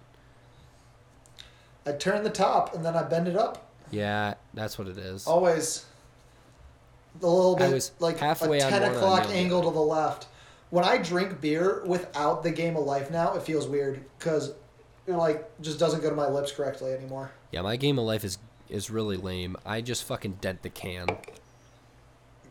I 1.87 1.93
turn 1.93 2.24
the 2.24 2.30
top 2.30 2.74
and 2.74 2.85
then 2.85 2.97
I 2.97 3.03
bend 3.03 3.28
it 3.28 3.37
up. 3.37 3.70
Yeah, 3.91 4.35
that's 4.55 4.78
what 4.78 4.89
it 4.89 4.97
is. 4.99 5.26
Always. 5.26 5.85
A 7.22 7.26
little 7.26 7.55
bit 7.55 7.91
like 8.01 8.18
halfway 8.18 8.59
a 8.59 8.61
ten 8.62 8.72
one 8.72 8.82
and 8.82 8.93
I 8.93 8.97
o'clock 8.97 9.26
angle 9.30 9.62
to 9.62 9.70
the 9.70 9.80
left. 9.80 10.26
When 10.70 10.85
I 10.85 10.99
drink 10.99 11.41
beer 11.41 11.85
without 11.87 12.43
the 12.43 12.51
game 12.51 12.76
of 12.76 12.85
life 12.85 13.11
now, 13.11 13.35
it 13.35 13.43
feels 13.43 13.68
weird 13.68 14.05
because 14.18 14.55
it 15.07 15.12
like 15.12 15.49
just 15.61 15.78
doesn't 15.78 16.01
go 16.01 16.11
to 16.11 16.16
my 16.16 16.28
lips 16.28 16.51
correctly 16.51 16.93
anymore. 16.93 17.30
Yeah, 17.53 17.62
my 17.62 17.76
Game 17.76 17.99
of 17.99 18.05
Life 18.05 18.24
is 18.24 18.39
is 18.68 18.91
really 18.91 19.16
lame. 19.16 19.57
I 19.64 19.80
just 19.80 20.05
fucking 20.05 20.39
dent 20.41 20.62
the 20.62 20.70
can. 20.70 21.07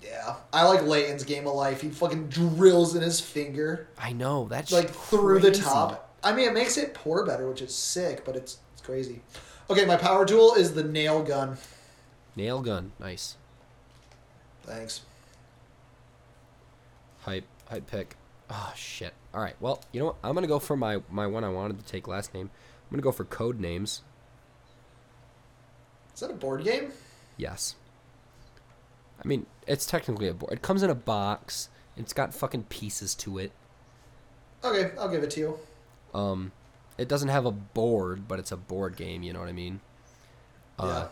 Yeah, 0.03 0.35
I 0.51 0.65
like 0.65 0.83
Layton's 0.83 1.23
game 1.23 1.47
of 1.47 1.53
life. 1.53 1.81
He 1.81 1.89
fucking 1.89 2.27
drills 2.27 2.95
in 2.95 3.01
his 3.01 3.19
finger 3.21 3.87
I 3.97 4.11
know 4.11 4.47
that's 4.49 4.71
like 4.71 4.89
through 4.89 5.39
the 5.39 5.51
top. 5.51 6.17
I 6.23 6.33
mean, 6.33 6.47
it 6.47 6.53
makes 6.53 6.77
it 6.77 6.93
pour 6.93 7.25
better, 7.25 7.47
which 7.47 7.61
is 7.61 7.73
sick, 7.73 8.25
but 8.25 8.35
it's 8.35 8.57
it's 8.73 8.81
crazy. 8.81 9.21
Okay, 9.69 9.85
my 9.85 9.95
power 9.95 10.25
tool 10.25 10.53
is 10.55 10.73
the 10.73 10.83
nail 10.83 11.23
gun. 11.23 11.57
Nail 12.35 12.61
gun, 12.61 12.91
nice. 12.99 13.37
Thanks. 14.63 15.01
Hype, 17.21 17.45
hype 17.69 17.87
pick. 17.87 18.15
Oh 18.49 18.73
shit. 18.75 19.13
All 19.33 19.41
right. 19.41 19.55
Well, 19.59 19.81
you 19.91 19.99
know 19.99 20.07
what? 20.07 20.15
I'm 20.23 20.33
gonna 20.33 20.47
go 20.47 20.59
for 20.59 20.75
my 20.75 21.01
my 21.09 21.27
one 21.27 21.43
I 21.43 21.49
wanted 21.49 21.79
to 21.79 21.85
take 21.85 22.07
last 22.07 22.33
name. 22.33 22.49
I'm 22.49 22.91
gonna 22.91 23.01
go 23.01 23.11
for 23.11 23.25
code 23.25 23.59
names. 23.59 24.01
Is 26.13 26.19
that 26.19 26.29
a 26.29 26.33
board 26.33 26.63
game? 26.63 26.91
Yes. 27.37 27.75
I 29.24 29.28
mean, 29.28 29.45
it's 29.68 29.86
technically 29.86 30.28
a 30.28 30.34
board. 30.34 30.53
It 30.53 30.61
comes 30.61 30.84
in 30.84 30.89
a 30.89 30.95
box. 30.95 31.70
It's 31.95 32.14
got 32.14 32.34
fucking 32.34 32.64
pieces 32.64 33.16
to 33.16 33.38
it. 33.38 33.51
Okay, 34.64 34.91
I'll 34.97 35.09
give 35.09 35.24
it 35.24 35.30
to 35.32 35.39
you. 35.39 35.59
Um, 36.14 36.51
it 36.97 37.07
doesn't 37.07 37.30
have 37.30 37.45
a 37.45 37.51
board, 37.51 38.28
but 38.28 38.39
it's 38.39 38.51
a 38.51 38.57
board 38.57 38.95
game. 38.95 39.24
You 39.24 39.34
know 39.34 39.39
what 39.39 39.49
I 39.49 39.53
mean? 39.53 39.80
Uh, 40.80 41.07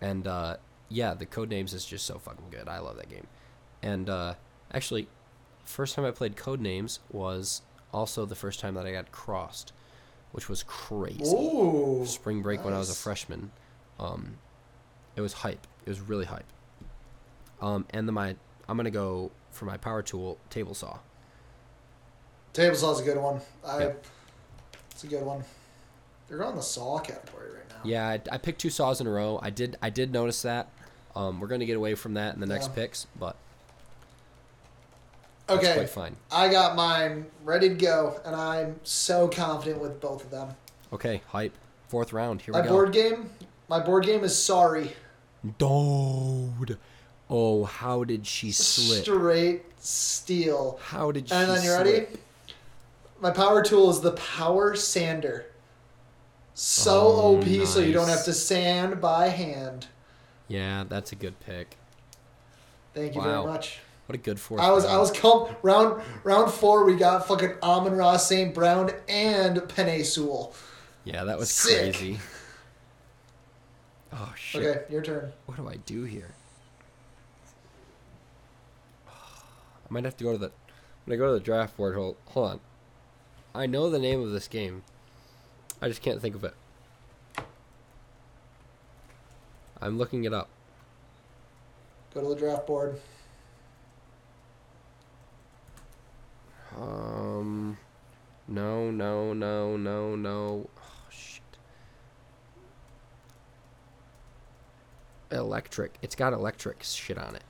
And 0.00 0.26
uh, 0.26 0.56
yeah, 0.88 1.14
the 1.14 1.26
code 1.26 1.50
names 1.50 1.74
is 1.74 1.84
just 1.84 2.06
so 2.06 2.18
fucking 2.18 2.46
good. 2.50 2.68
I 2.68 2.78
love 2.78 2.96
that 2.96 3.08
game. 3.08 3.26
And 3.82 4.08
uh, 4.08 4.34
actually, 4.72 5.08
first 5.64 5.94
time 5.94 6.04
I 6.04 6.10
played 6.10 6.36
code 6.36 6.60
names 6.60 7.00
was 7.10 7.62
also 7.92 8.24
the 8.24 8.34
first 8.34 8.60
time 8.60 8.74
that 8.74 8.86
I 8.86 8.92
got 8.92 9.10
crossed, 9.12 9.72
which 10.32 10.48
was 10.48 10.62
crazy. 10.62 11.24
Ooh. 11.34 12.04
Spring 12.06 12.42
break 12.42 12.64
when 12.64 12.74
I 12.74 12.78
was 12.78 12.90
a 12.90 12.94
freshman. 12.94 13.50
Um, 13.98 14.36
it 15.16 15.20
was 15.20 15.32
hype. 15.32 15.66
It 15.84 15.88
was 15.90 16.00
really 16.00 16.26
hype. 16.26 16.46
Um, 17.60 17.86
and 17.90 18.06
then 18.08 18.14
my 18.14 18.36
I'm 18.68 18.76
gonna 18.76 18.90
go 18.90 19.30
for 19.50 19.64
my 19.64 19.76
power 19.76 20.02
tool 20.02 20.38
table 20.50 20.74
saw. 20.74 20.98
Table 22.52 22.76
saw 22.76 22.92
is 22.92 23.00
a 23.00 23.04
good 23.04 23.18
one. 23.18 23.40
I, 23.66 23.78
Yep. 23.80 24.04
It's 24.90 25.04
a 25.04 25.06
good 25.06 25.22
one. 25.24 25.44
They're 26.28 26.44
on 26.44 26.56
the 26.56 26.62
saw 26.62 26.98
category 26.98 27.50
right 27.52 27.68
now. 27.68 27.76
Yeah, 27.84 28.06
I, 28.08 28.20
I 28.32 28.38
picked 28.38 28.60
two 28.60 28.70
saws 28.70 29.00
in 29.00 29.06
a 29.06 29.10
row. 29.10 29.38
I 29.42 29.50
did 29.50 29.76
I 29.80 29.90
did 29.90 30.12
notice 30.12 30.42
that. 30.42 30.68
Um, 31.14 31.40
we're 31.40 31.46
gonna 31.48 31.66
get 31.66 31.76
away 31.76 31.94
from 31.94 32.14
that 32.14 32.34
in 32.34 32.40
the 32.40 32.46
next 32.46 32.68
Yeah. 32.68 32.74
picks, 32.74 33.06
but 33.18 33.36
Okay, 35.50 35.86
fine. 35.86 36.14
I 36.30 36.48
got 36.50 36.76
mine 36.76 37.24
ready 37.42 37.70
to 37.70 37.74
go, 37.74 38.20
and 38.26 38.36
I'm 38.36 38.78
so 38.84 39.28
confident 39.28 39.80
with 39.80 39.98
both 39.98 40.22
of 40.24 40.30
them. 40.30 40.50
Okay, 40.92 41.22
hype. 41.28 41.54
Fourth 41.88 42.12
round. 42.12 42.42
Here 42.42 42.52
My 42.52 42.60
we 42.60 42.66
go. 42.66 42.70
My 42.74 42.76
board 42.76 42.92
game, 42.92 43.30
my 43.68 43.80
board 43.80 44.04
game 44.04 44.24
is 44.24 44.36
sorry. 44.36 44.92
Dude. 45.56 46.76
Oh, 47.30 47.64
how 47.64 48.04
did 48.04 48.26
she 48.26 48.52
slip? 48.52 49.02
Straight 49.02 49.62
steel. 49.80 50.78
How 50.82 51.12
did 51.12 51.28
she 51.28 51.34
And 51.34 51.50
then 51.50 51.62
you 51.62 51.72
ready? 51.72 52.06
My 53.20 53.30
power 53.30 53.62
tool 53.62 53.90
is 53.90 54.00
the 54.00 54.12
power 54.12 54.74
sander. 54.74 55.46
So 56.54 57.00
Oh, 57.00 57.36
OP, 57.38 57.66
so 57.66 57.80
you 57.80 57.92
don't 57.92 58.08
have 58.08 58.24
to 58.24 58.32
sand 58.32 59.00
by 59.00 59.28
hand. 59.28 59.86
Yeah, 60.48 60.84
that's 60.88 61.12
a 61.12 61.16
good 61.16 61.38
pick. 61.40 61.76
Thank 62.94 63.14
you 63.14 63.20
Wow. 63.20 63.42
very 63.42 63.52
much. 63.52 63.78
What 64.06 64.14
a 64.14 64.18
good 64.18 64.40
four. 64.40 64.58
I 64.58 64.70
was 64.70 64.84
round. 64.84 64.96
I 64.96 64.98
was 65.00 65.10
com- 65.10 65.54
round 65.62 66.02
round 66.24 66.50
four. 66.50 66.84
We 66.84 66.96
got 66.96 67.28
fucking 67.28 67.56
Amon-Ra, 67.62 68.16
St. 68.16 68.54
Brown, 68.54 68.90
and 69.06 69.58
Penei 69.58 70.02
Sewell. 70.04 70.54
Yeah, 71.04 71.24
that 71.24 71.38
was 71.38 71.50
Sick. 71.50 71.92
crazy. 71.94 72.18
Oh 74.12 74.32
shit. 74.36 74.64
Okay, 74.64 74.92
your 74.92 75.02
turn. 75.02 75.32
What 75.44 75.58
do 75.58 75.68
I 75.68 75.76
do 75.76 76.04
here? 76.04 76.30
I 79.88 79.94
might 79.94 80.04
have 80.04 80.16
to 80.18 80.24
go 80.24 80.32
to 80.32 80.38
the 80.38 80.52
when 81.04 81.14
I 81.14 81.18
go 81.18 81.26
to 81.28 81.32
the 81.38 81.44
draft 81.44 81.76
board. 81.76 81.94
Hold, 81.94 82.16
hold 82.26 82.50
on. 82.50 82.60
I 83.54 83.66
know 83.66 83.88
the 83.88 83.98
name 83.98 84.22
of 84.22 84.30
this 84.30 84.48
game. 84.48 84.82
I 85.80 85.88
just 85.88 86.02
can't 86.02 86.20
think 86.20 86.34
of 86.34 86.44
it. 86.44 86.54
I'm 89.80 89.96
looking 89.96 90.24
it 90.24 90.34
up. 90.34 90.48
Go 92.12 92.20
to 92.20 92.28
the 92.28 92.34
draft 92.34 92.66
board. 92.66 93.00
Um, 96.76 97.78
no, 98.46 98.90
no, 98.90 99.32
no, 99.32 99.76
no, 99.76 100.14
no. 100.14 100.68
Oh 100.76 101.10
shit. 101.10 101.42
Electric. 105.30 105.94
It's 106.02 106.14
got 106.14 106.32
electric 106.32 106.82
shit 106.82 107.18
on 107.18 107.34
it. 107.34 107.44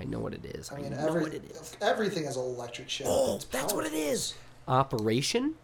I 0.00 0.04
know 0.04 0.18
what 0.20 0.32
it 0.34 0.44
is. 0.44 0.70
I 0.70 0.76
I, 0.76 0.80
mean, 0.80 0.90
know 0.92 1.06
every, 1.06 1.22
what 1.22 1.34
it 1.34 1.44
is. 1.50 1.76
everything 1.80 2.24
is 2.24 2.36
electric 2.36 2.88
shit. 2.88 3.06
Oh, 3.08 3.40
that's 3.50 3.72
what 3.72 3.84
it 3.86 3.92
is. 3.94 4.34
Operation. 4.68 5.54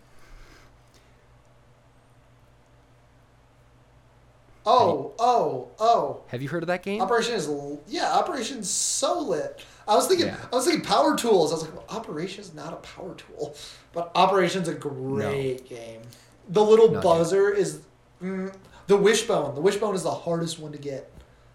Oh, 4.67 5.13
oh, 5.19 5.69
oh. 5.79 6.21
Have 6.29 6.41
you 6.41 6.49
heard 6.49 6.63
of 6.63 6.69
that 6.69 6.83
game? 6.83 7.03
Operation 7.03 7.35
is 7.35 7.51
yeah. 7.87 8.13
Operation's 8.15 8.69
so 8.71 9.21
lit. 9.21 9.63
I 9.87 9.95
was 9.95 10.07
thinking. 10.09 10.29
Yeah. 10.29 10.39
I 10.51 10.57
was 10.57 10.65
thinking 10.65 10.83
power 10.85 11.15
tools. 11.17 11.53
I 11.53 11.57
was 11.57 11.65
like, 11.65 11.75
well, 11.75 11.85
Operation 11.91 12.41
is 12.41 12.55
not 12.55 12.73
a 12.73 12.77
power 12.77 13.15
tool, 13.15 13.55
but 13.93 14.11
Operation's 14.15 14.69
a 14.69 14.75
great 14.75 15.69
game. 15.69 16.01
The 16.49 16.63
little 16.65 16.91
No, 16.93 17.01
buzzer 17.03 17.51
is 17.53 17.81
mm, 18.23 18.55
the 18.87 18.97
wishbone. 18.97 19.55
The 19.55 19.61
wishbone 19.61 19.95
is 19.95 20.03
the 20.03 20.11
hardest 20.15 20.59
one 20.59 20.73
to 20.73 20.79
get. 20.79 21.11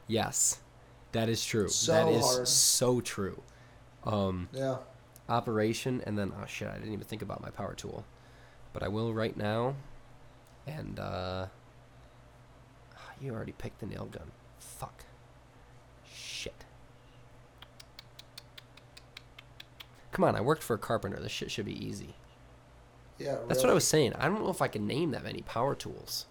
yes, 0.07 0.59
that 1.11 1.29
is 1.29 1.43
true. 1.43 1.69
So 1.69 1.91
that 1.91 2.07
is 2.09 2.25
hard. 2.25 2.47
so 2.47 3.01
true. 3.01 3.41
Um, 4.03 4.49
Yeah. 4.53 4.77
operation, 5.27 6.01
and 6.05 6.17
then 6.17 6.31
oh 6.41 6.45
shit, 6.45 6.67
I 6.67 6.75
didn't 6.75 6.93
even 6.93 7.05
think 7.05 7.21
about 7.21 7.41
my 7.41 7.49
power 7.49 7.73
tool, 7.73 8.05
but 8.73 8.83
I 8.83 8.87
will 8.87 9.13
right 9.13 9.35
now. 9.35 9.75
And 10.67 10.99
uh, 10.99 11.47
you 13.21 13.33
already 13.33 13.53
picked 13.53 13.79
the 13.79 13.85
nail 13.87 14.05
gun. 14.05 14.31
Fuck. 14.59 15.05
Shit. 16.13 16.63
Come 20.11 20.23
on, 20.25 20.35
I 20.35 20.41
worked 20.41 20.63
for 20.63 20.73
a 20.73 20.77
carpenter. 20.79 21.19
This 21.19 21.31
shit 21.31 21.51
should 21.51 21.65
be 21.65 21.85
easy. 21.85 22.15
Yeah. 23.17 23.37
That's 23.47 23.61
what 23.61 23.69
I 23.69 23.73
was 23.73 23.85
saying. 23.87 24.13
I 24.13 24.27
don't 24.27 24.41
know 24.43 24.49
if 24.49 24.61
I 24.61 24.67
can 24.67 24.87
name 24.87 25.11
that 25.11 25.23
many 25.23 25.41
power 25.41 25.75
tools. 25.75 26.25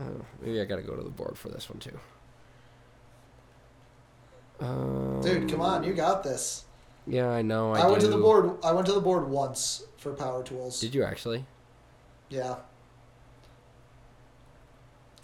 Oh, 0.00 0.24
maybe 0.42 0.60
I 0.60 0.64
gotta 0.64 0.82
go 0.82 0.96
to 0.96 1.02
the 1.02 1.10
board 1.10 1.38
for 1.38 1.48
this 1.48 1.70
one 1.70 1.78
too. 1.78 1.98
Um, 4.60 5.20
Dude, 5.22 5.50
come 5.50 5.60
on, 5.60 5.84
you 5.84 5.92
got 5.92 6.22
this. 6.22 6.64
Yeah, 7.06 7.28
I 7.28 7.42
know. 7.42 7.72
I, 7.72 7.82
I, 7.82 7.86
went 7.86 8.00
to 8.00 8.08
the 8.08 8.18
board. 8.18 8.58
I 8.64 8.72
went 8.72 8.86
to 8.86 8.92
the 8.92 9.00
board 9.00 9.28
once 9.28 9.84
for 9.96 10.12
power 10.12 10.42
tools. 10.42 10.80
Did 10.80 10.94
you 10.94 11.04
actually? 11.04 11.44
Yeah. 12.28 12.56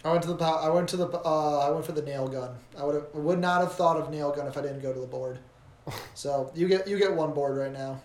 I 0.05 0.11
went 0.11 0.23
to 0.23 0.33
the 0.33 0.43
I 0.43 0.69
went 0.69 0.89
to 0.89 0.97
the 0.97 1.07
uh, 1.07 1.59
I 1.59 1.69
went 1.69 1.85
for 1.85 1.93
the 1.93 2.01
nail 2.01 2.27
gun. 2.27 2.55
I 2.77 2.83
would 2.83 2.95
have 2.95 3.05
would 3.13 3.39
not 3.39 3.61
have 3.61 3.73
thought 3.73 3.97
of 3.97 4.09
nail 4.09 4.31
gun 4.31 4.47
if 4.47 4.57
I 4.57 4.61
didn't 4.61 4.81
go 4.81 4.93
to 4.93 4.99
the 4.99 5.07
board. 5.07 5.39
So 6.15 6.51
you 6.55 6.67
get 6.69 6.87
you 6.87 6.97
get 6.97 7.13
one 7.13 7.33
board 7.33 7.57
right 7.57 7.71
now. 7.71 8.01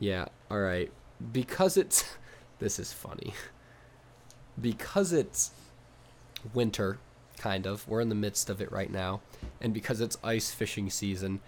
Yeah. 0.00 0.26
All 0.50 0.58
right. 0.58 0.90
Because 1.32 1.76
it's 1.76 2.04
this 2.58 2.78
is 2.78 2.92
funny. 2.92 3.34
Because 4.60 5.12
it's 5.12 5.52
winter, 6.52 6.98
kind 7.38 7.66
of. 7.66 7.86
We're 7.86 8.00
in 8.00 8.08
the 8.08 8.16
midst 8.16 8.50
of 8.50 8.60
it 8.60 8.72
right 8.72 8.90
now, 8.90 9.20
and 9.62 9.72
because 9.72 10.02
it's 10.02 10.18
ice 10.22 10.50
fishing 10.50 10.90
season, 10.90 11.40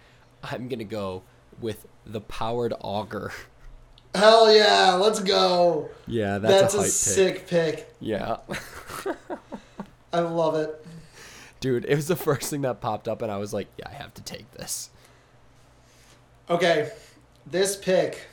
I'm 0.42 0.68
gonna 0.68 0.84
go 0.84 1.22
with 1.60 1.86
the 2.06 2.20
powered 2.20 2.72
auger. 2.80 3.32
Hell 4.14 4.54
yeah, 4.54 4.94
let's 4.94 5.18
go. 5.18 5.90
Yeah, 6.06 6.38
that's, 6.38 6.72
That's, 6.72 6.74
a 6.74 6.78
a, 6.78 6.80
hype 6.80 6.86
pick. 6.86 6.92
sick 6.92 7.46
pick. 7.48 7.94
Yeah. 7.98 8.36
I 10.12 10.20
love 10.20 10.54
it. 10.54 10.86
Dude, 11.58 11.84
it 11.86 11.96
was 11.96 12.06
the 12.06 12.14
first 12.14 12.48
thing 12.48 12.60
that 12.60 12.80
popped 12.80 13.08
up, 13.08 13.22
and 13.22 13.32
I 13.32 13.38
was 13.38 13.52
like, 13.52 13.66
yeah, 13.76 13.88
I 13.88 13.94
have 13.94 14.14
to 14.14 14.22
take 14.22 14.48
this. 14.52 14.90
Okay, 16.48 16.92
this 17.44 17.74
pick 17.74 18.28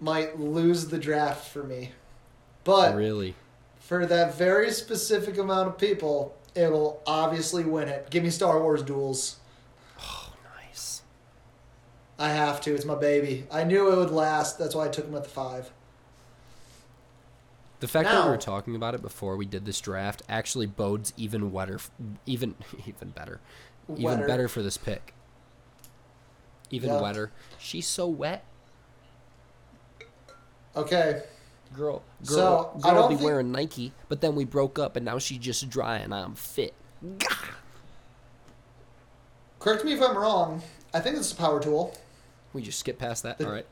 might 0.00 0.40
lose 0.40 0.86
the 0.86 0.98
draft 0.98 1.48
for 1.48 1.64
me, 1.64 1.90
but 2.64 2.94
really? 2.94 3.34
for 3.80 4.06
that 4.06 4.34
very 4.34 4.70
specific 4.70 5.36
amount 5.36 5.68
of 5.68 5.76
people, 5.76 6.37
it'll 6.58 7.02
obviously 7.06 7.64
win 7.64 7.88
it. 7.88 8.10
Give 8.10 8.22
me 8.22 8.30
Star 8.30 8.60
Wars 8.60 8.82
duels. 8.82 9.36
Oh, 10.00 10.32
nice. 10.56 11.02
I 12.18 12.30
have 12.30 12.60
to. 12.62 12.74
It's 12.74 12.84
my 12.84 12.94
baby. 12.94 13.46
I 13.50 13.64
knew 13.64 13.92
it 13.92 13.96
would 13.96 14.10
last. 14.10 14.58
That's 14.58 14.74
why 14.74 14.86
I 14.86 14.88
took 14.88 15.06
him 15.06 15.14
at 15.14 15.24
the 15.24 15.30
five. 15.30 15.70
The 17.80 17.86
fact 17.88 18.08
that 18.08 18.24
we 18.24 18.30
were 18.30 18.36
talking 18.36 18.74
about 18.74 18.96
it 18.96 19.02
before 19.02 19.36
we 19.36 19.46
did 19.46 19.64
this 19.64 19.80
draft 19.80 20.22
actually 20.28 20.66
bodes 20.66 21.12
even 21.16 21.52
wetter, 21.52 21.78
even 22.26 22.56
even 22.86 23.10
better, 23.10 23.40
even 23.96 24.26
better 24.26 24.48
for 24.48 24.62
this 24.62 24.76
pick. 24.76 25.14
Even 26.70 26.90
Yeah. 26.90 27.00
wetter. 27.00 27.30
She's 27.58 27.86
so 27.86 28.08
wet, 28.08 28.44
Okay. 30.76 31.22
Girl. 31.74 32.02
Girl, 32.26 32.72
So, 32.74 32.80
girl 32.82 32.94
don't 32.94 33.08
be 33.10 33.14
think- 33.16 33.26
wearing 33.26 33.52
Nike, 33.52 33.92
but 34.08 34.20
then 34.20 34.34
we 34.34 34.44
broke 34.44 34.78
up, 34.78 34.96
and 34.96 35.04
now 35.04 35.18
she's 35.18 35.38
just 35.38 35.68
dry, 35.70 35.96
and 35.98 36.12
I'm 36.14 36.34
fit. 36.34 36.74
Gah! 37.18 37.26
Correct 39.58 39.84
me 39.84 39.92
if 39.92 40.02
I'm 40.02 40.16
wrong. 40.16 40.62
I 40.94 41.00
think 41.00 41.16
it's 41.16 41.32
a 41.32 41.36
power 41.36 41.60
tool. 41.60 41.94
We 42.52 42.62
just 42.62 42.78
skip 42.78 42.98
past 42.98 43.22
that. 43.24 43.38
The- 43.38 43.46
All 43.46 43.52
right. 43.52 43.66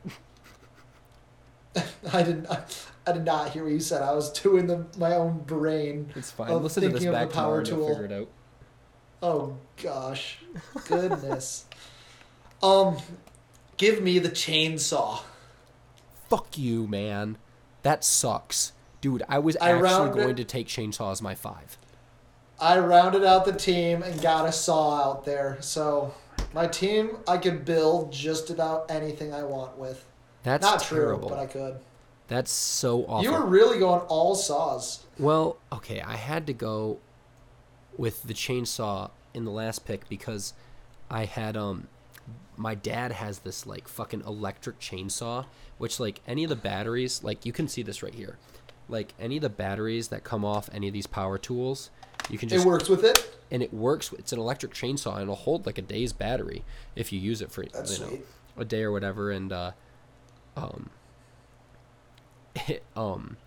I 2.13 2.23
didn't. 2.23 2.47
I, 2.49 3.11
did 3.11 3.23
not 3.23 3.51
hear 3.51 3.63
what 3.63 3.71
you 3.71 3.79
said. 3.79 4.01
I 4.01 4.13
was 4.13 4.31
too 4.31 4.57
in 4.57 4.67
the, 4.67 4.85
my 4.97 5.13
own 5.15 5.39
brain. 5.39 6.11
It's 6.15 6.31
fine. 6.31 6.49
of 6.49 6.63
Listen 6.63 6.83
to 6.83 6.89
this 6.89 6.93
thinking 7.03 7.09
of 7.09 7.13
back 7.13 7.29
the 7.29 7.35
power 7.35 7.63
tool. 7.63 7.87
figure 7.89 8.05
it 8.05 8.11
out. 8.11 8.29
Oh 9.21 9.57
gosh, 9.81 10.39
goodness. 10.87 11.65
um, 12.63 12.97
give 13.77 14.01
me 14.01 14.19
the 14.19 14.29
chainsaw. 14.29 15.21
Fuck 16.29 16.57
you, 16.57 16.87
man. 16.87 17.37
That 17.83 18.03
sucks, 18.03 18.73
dude. 19.01 19.23
I 19.29 19.39
was 19.39 19.55
I 19.57 19.71
actually 19.71 20.09
going 20.11 20.35
to 20.35 20.43
take 20.43 20.67
chainsaw 20.67 21.11
as 21.11 21.21
my 21.21 21.35
five. 21.35 21.77
I 22.59 22.79
rounded 22.79 23.23
out 23.23 23.45
the 23.45 23.53
team 23.53 24.01
and 24.01 24.19
got 24.21 24.47
a 24.47 24.51
saw 24.51 25.01
out 25.03 25.25
there. 25.25 25.57
So 25.61 26.13
my 26.53 26.67
team, 26.67 27.17
I 27.27 27.37
could 27.37 27.65
build 27.65 28.11
just 28.11 28.49
about 28.49 28.89
anything 28.89 29.33
I 29.33 29.43
want 29.43 29.77
with. 29.77 30.05
That's 30.43 30.63
Not 30.63 30.81
terrible. 30.81 31.29
true, 31.29 31.37
but 31.37 31.39
I 31.39 31.45
could. 31.45 31.77
That's 32.27 32.51
so 32.51 33.03
awful. 33.03 33.23
You 33.23 33.31
were 33.31 33.45
really 33.45 33.79
going 33.79 34.01
all 34.01 34.35
saws. 34.35 35.05
Well, 35.17 35.57
okay, 35.71 36.01
I 36.01 36.15
had 36.15 36.47
to 36.47 36.53
go 36.53 36.99
with 37.97 38.23
the 38.23 38.33
chainsaw 38.33 39.11
in 39.33 39.45
the 39.45 39.51
last 39.51 39.85
pick 39.85 40.07
because 40.09 40.53
I 41.09 41.25
had 41.25 41.55
um 41.55 41.87
my 42.55 42.75
dad 42.75 43.11
has 43.11 43.39
this 43.39 43.65
like 43.65 43.87
fucking 43.87 44.21
electric 44.25 44.79
chainsaw 44.79 45.45
which 45.77 45.99
like 45.99 46.21
any 46.27 46.43
of 46.43 46.49
the 46.49 46.55
batteries 46.55 47.23
like 47.23 47.45
you 47.45 47.51
can 47.51 47.67
see 47.67 47.83
this 47.83 48.01
right 48.03 48.13
here. 48.13 48.37
Like 48.89 49.13
any 49.19 49.37
of 49.37 49.41
the 49.41 49.49
batteries 49.49 50.07
that 50.09 50.23
come 50.23 50.45
off 50.45 50.69
any 50.73 50.87
of 50.87 50.93
these 50.93 51.07
power 51.07 51.37
tools, 51.37 51.89
you 52.29 52.37
can 52.37 52.49
just 52.49 52.65
it 52.65 52.67
works 52.67 52.87
with 52.89 53.03
it. 53.03 53.37
and 53.51 53.61
it 53.61 53.73
works. 53.73 54.13
It's 54.13 54.31
an 54.31 54.39
electric 54.39 54.73
chainsaw, 54.73 55.13
and 55.13 55.23
it'll 55.23 55.35
hold 55.35 55.65
like 55.65 55.77
a 55.77 55.81
day's 55.81 56.13
battery 56.13 56.63
if 56.95 57.11
you 57.11 57.19
use 57.19 57.41
it 57.41 57.51
for 57.51 57.65
That's 57.65 57.99
you 57.99 58.05
know 58.05 58.09
sweet. 58.11 58.25
a 58.57 58.65
day 58.65 58.83
or 58.83 58.91
whatever. 58.91 59.29
And 59.29 59.51
uh, 59.51 59.71
um, 60.55 60.89
it, 62.67 62.83
um, 62.95 63.37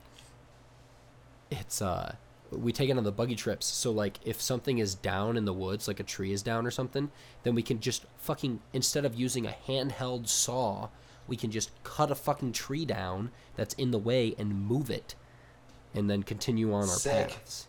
it's 1.50 1.80
uh, 1.80 2.16
we 2.50 2.72
take 2.72 2.90
it 2.90 2.96
on 2.96 3.04
the 3.04 3.12
buggy 3.12 3.36
trips. 3.36 3.66
So 3.66 3.90
like, 3.90 4.18
if 4.24 4.40
something 4.40 4.78
is 4.78 4.94
down 4.94 5.36
in 5.36 5.44
the 5.44 5.52
woods, 5.52 5.86
like 5.86 6.00
a 6.00 6.04
tree 6.04 6.32
is 6.32 6.42
down 6.42 6.66
or 6.66 6.70
something, 6.70 7.10
then 7.42 7.54
we 7.54 7.62
can 7.62 7.80
just 7.80 8.04
fucking 8.18 8.60
instead 8.72 9.04
of 9.04 9.14
using 9.14 9.46
a 9.46 9.54
handheld 9.68 10.28
saw, 10.28 10.88
we 11.28 11.36
can 11.36 11.50
just 11.50 11.70
cut 11.84 12.10
a 12.10 12.14
fucking 12.14 12.52
tree 12.52 12.84
down 12.84 13.30
that's 13.56 13.74
in 13.74 13.90
the 13.92 13.98
way 13.98 14.34
and 14.38 14.66
move 14.66 14.90
it, 14.90 15.14
and 15.94 16.10
then 16.10 16.22
continue 16.22 16.72
on 16.72 16.82
our 16.82 16.96
Sick. 16.96 17.28
paths. 17.30 17.68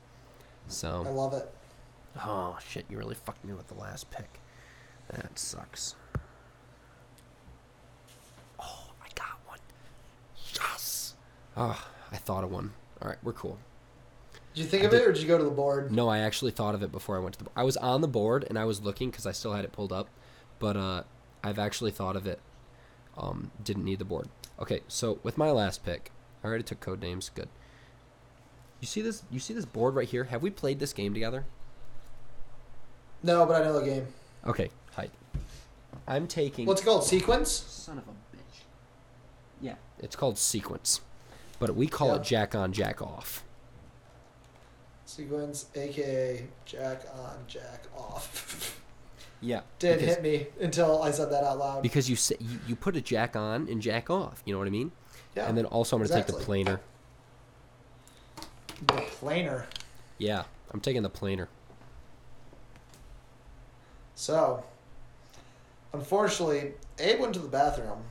I 1.05 1.09
love 1.09 1.33
it. 1.33 1.53
oh 2.25 2.57
shit, 2.67 2.85
you 2.89 2.97
really 2.97 3.15
fucked 3.15 3.45
me 3.45 3.53
with 3.53 3.67
the 3.67 3.75
last 3.75 4.09
pick. 4.09 4.39
That 5.09 5.37
sucks. 5.37 5.95
Oh, 8.59 8.91
I 9.01 9.07
got 9.15 9.37
one. 9.45 9.59
Yes. 10.55 11.15
Oh, 11.57 11.85
I 12.11 12.17
thought 12.17 12.43
of 12.43 12.51
one. 12.51 12.71
All 13.01 13.09
right, 13.09 13.17
we're 13.23 13.33
cool. 13.33 13.57
Did 14.53 14.61
you 14.61 14.67
think 14.67 14.83
I 14.83 14.87
of 14.87 14.93
it, 14.93 15.07
or 15.07 15.11
did 15.13 15.21
you 15.21 15.27
go 15.27 15.37
to 15.37 15.43
the 15.43 15.49
board? 15.49 15.91
No, 15.91 16.09
I 16.09 16.19
actually 16.19 16.51
thought 16.51 16.75
of 16.75 16.83
it 16.83 16.91
before 16.91 17.15
I 17.15 17.19
went 17.19 17.33
to 17.33 17.39
the. 17.39 17.45
board. 17.45 17.53
I 17.55 17.63
was 17.63 17.77
on 17.77 18.01
the 18.01 18.07
board 18.07 18.45
and 18.49 18.59
I 18.59 18.65
was 18.65 18.81
looking 18.81 19.09
because 19.09 19.25
I 19.25 19.31
still 19.31 19.53
had 19.53 19.63
it 19.63 19.71
pulled 19.71 19.93
up, 19.93 20.07
but 20.59 20.75
uh, 20.75 21.03
I've 21.43 21.59
actually 21.59 21.91
thought 21.91 22.15
of 22.15 22.27
it. 22.27 22.39
Um, 23.17 23.51
didn't 23.63 23.85
need 23.85 23.99
the 23.99 24.05
board. 24.05 24.27
Okay, 24.59 24.81
so 24.87 25.19
with 25.23 25.37
my 25.37 25.51
last 25.51 25.83
pick, 25.85 26.11
I 26.43 26.47
already 26.47 26.63
took 26.63 26.79
code 26.79 27.01
names. 27.01 27.29
Good. 27.33 27.49
You 28.81 28.87
see 28.87 29.01
this? 29.01 29.23
You 29.31 29.39
see 29.39 29.53
this 29.53 29.65
board 29.65 29.95
right 29.95 30.07
here? 30.07 30.25
Have 30.25 30.41
we 30.41 30.49
played 30.49 30.79
this 30.79 30.91
game 30.93 31.13
together? 31.13 31.45
No, 33.23 33.45
but 33.45 33.61
I 33.61 33.65
know 33.65 33.79
the 33.79 33.85
game. 33.85 34.07
Okay, 34.45 34.69
hype. 34.95 35.11
I'm 36.07 36.27
taking. 36.27 36.65
What's 36.65 36.81
it 36.81 36.85
called? 36.85 37.03
Sequence? 37.05 37.51
Son 37.51 37.97
of 37.99 38.03
a 38.05 38.11
bitch. 38.35 38.61
Yeah. 39.61 39.75
It's 39.99 40.15
called 40.15 40.37
sequence, 40.37 41.01
but 41.59 41.75
we 41.75 41.87
call 41.87 42.09
Yeah. 42.09 42.15
it 42.15 42.23
jack 42.23 42.55
on, 42.55 42.73
jack 42.73 43.01
off. 43.01 43.43
Sequence, 45.15 45.65
aka 45.75 46.47
Jack 46.65 47.03
on, 47.13 47.37
Jack 47.47 47.83
off. 47.95 48.77
Yeah. 49.43 49.61
Didn't 49.79 50.01
because- 50.01 50.15
hit 50.17 50.23
me 50.23 50.47
until 50.63 51.01
I 51.01 51.09
said 51.09 51.31
that 51.31 51.43
out 51.43 51.57
loud. 51.57 51.81
because 51.81 52.07
you 52.07 52.15
say 52.15 52.35
you, 52.39 52.59
you 52.67 52.75
put 52.75 52.95
a 52.95 53.01
jack 53.01 53.35
on 53.35 53.67
and 53.69 53.81
jack 53.81 54.11
off. 54.11 54.43
You 54.45 54.53
know 54.53 54.59
what 54.59 54.67
I 54.67 54.71
mean? 54.71 54.91
yeah. 55.35 55.47
and 55.47 55.57
then 55.57 55.65
also 55.65 55.95
I'm 55.95 56.03
gonna 56.03 56.13
take 56.13 56.27
the 56.27 56.33
planer. 56.33 56.79
the 58.85 58.93
planer. 58.93 59.65
Yeah, 60.19 60.43
I'm 60.71 60.79
taking 60.79 61.01
the 61.01 61.09
planer. 61.09 61.49
So, 64.13 64.63
unfortunately, 65.91 66.73
Abe 66.99 67.19
went 67.19 67.33
to 67.33 67.39
the 67.39 67.47
bathroom, 67.47 68.03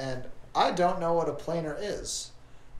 and 0.00 0.24
I 0.52 0.72
don't 0.72 0.98
know 0.98 1.12
what 1.12 1.28
a 1.28 1.32
planer 1.32 1.76
is. 1.80 2.31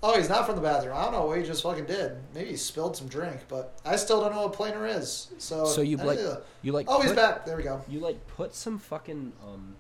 Oh, 0.05 0.17
he's 0.19 0.29
not 0.29 0.47
from 0.47 0.57
the 0.57 0.61
bathroom. 0.63 0.97
I 0.97 1.05
don't 1.05 1.13
know 1.13 1.27
what 1.27 1.39
he 1.39 1.45
just 1.45 1.63
fucking 1.63 1.85
did. 1.85 2.17
Maybe 2.35 2.51
he 2.51 2.57
spilled 2.57 2.97
some 2.97 3.07
drink, 3.07 3.43
but 3.49 3.79
I 3.85 3.95
still 3.97 4.21
don't 4.21 4.35
know 4.35 4.43
what 4.43 4.53
planer 4.53 4.85
is. 4.87 5.29
So, 5.39 5.65
So 5.65 5.81
you 5.81 5.97
like 5.97 6.19
you 6.63 6.73
like 6.73 6.87
Oh, 6.89 7.01
he's 7.01 7.13
back. 7.13 7.47
There 7.47 7.57
we 7.57 7.63
go. 7.63 7.81
You 7.89 8.01
like 8.01 8.27
put 8.27 8.55
some 8.55 8.79
fucking 8.79 9.33
um. 9.47 9.77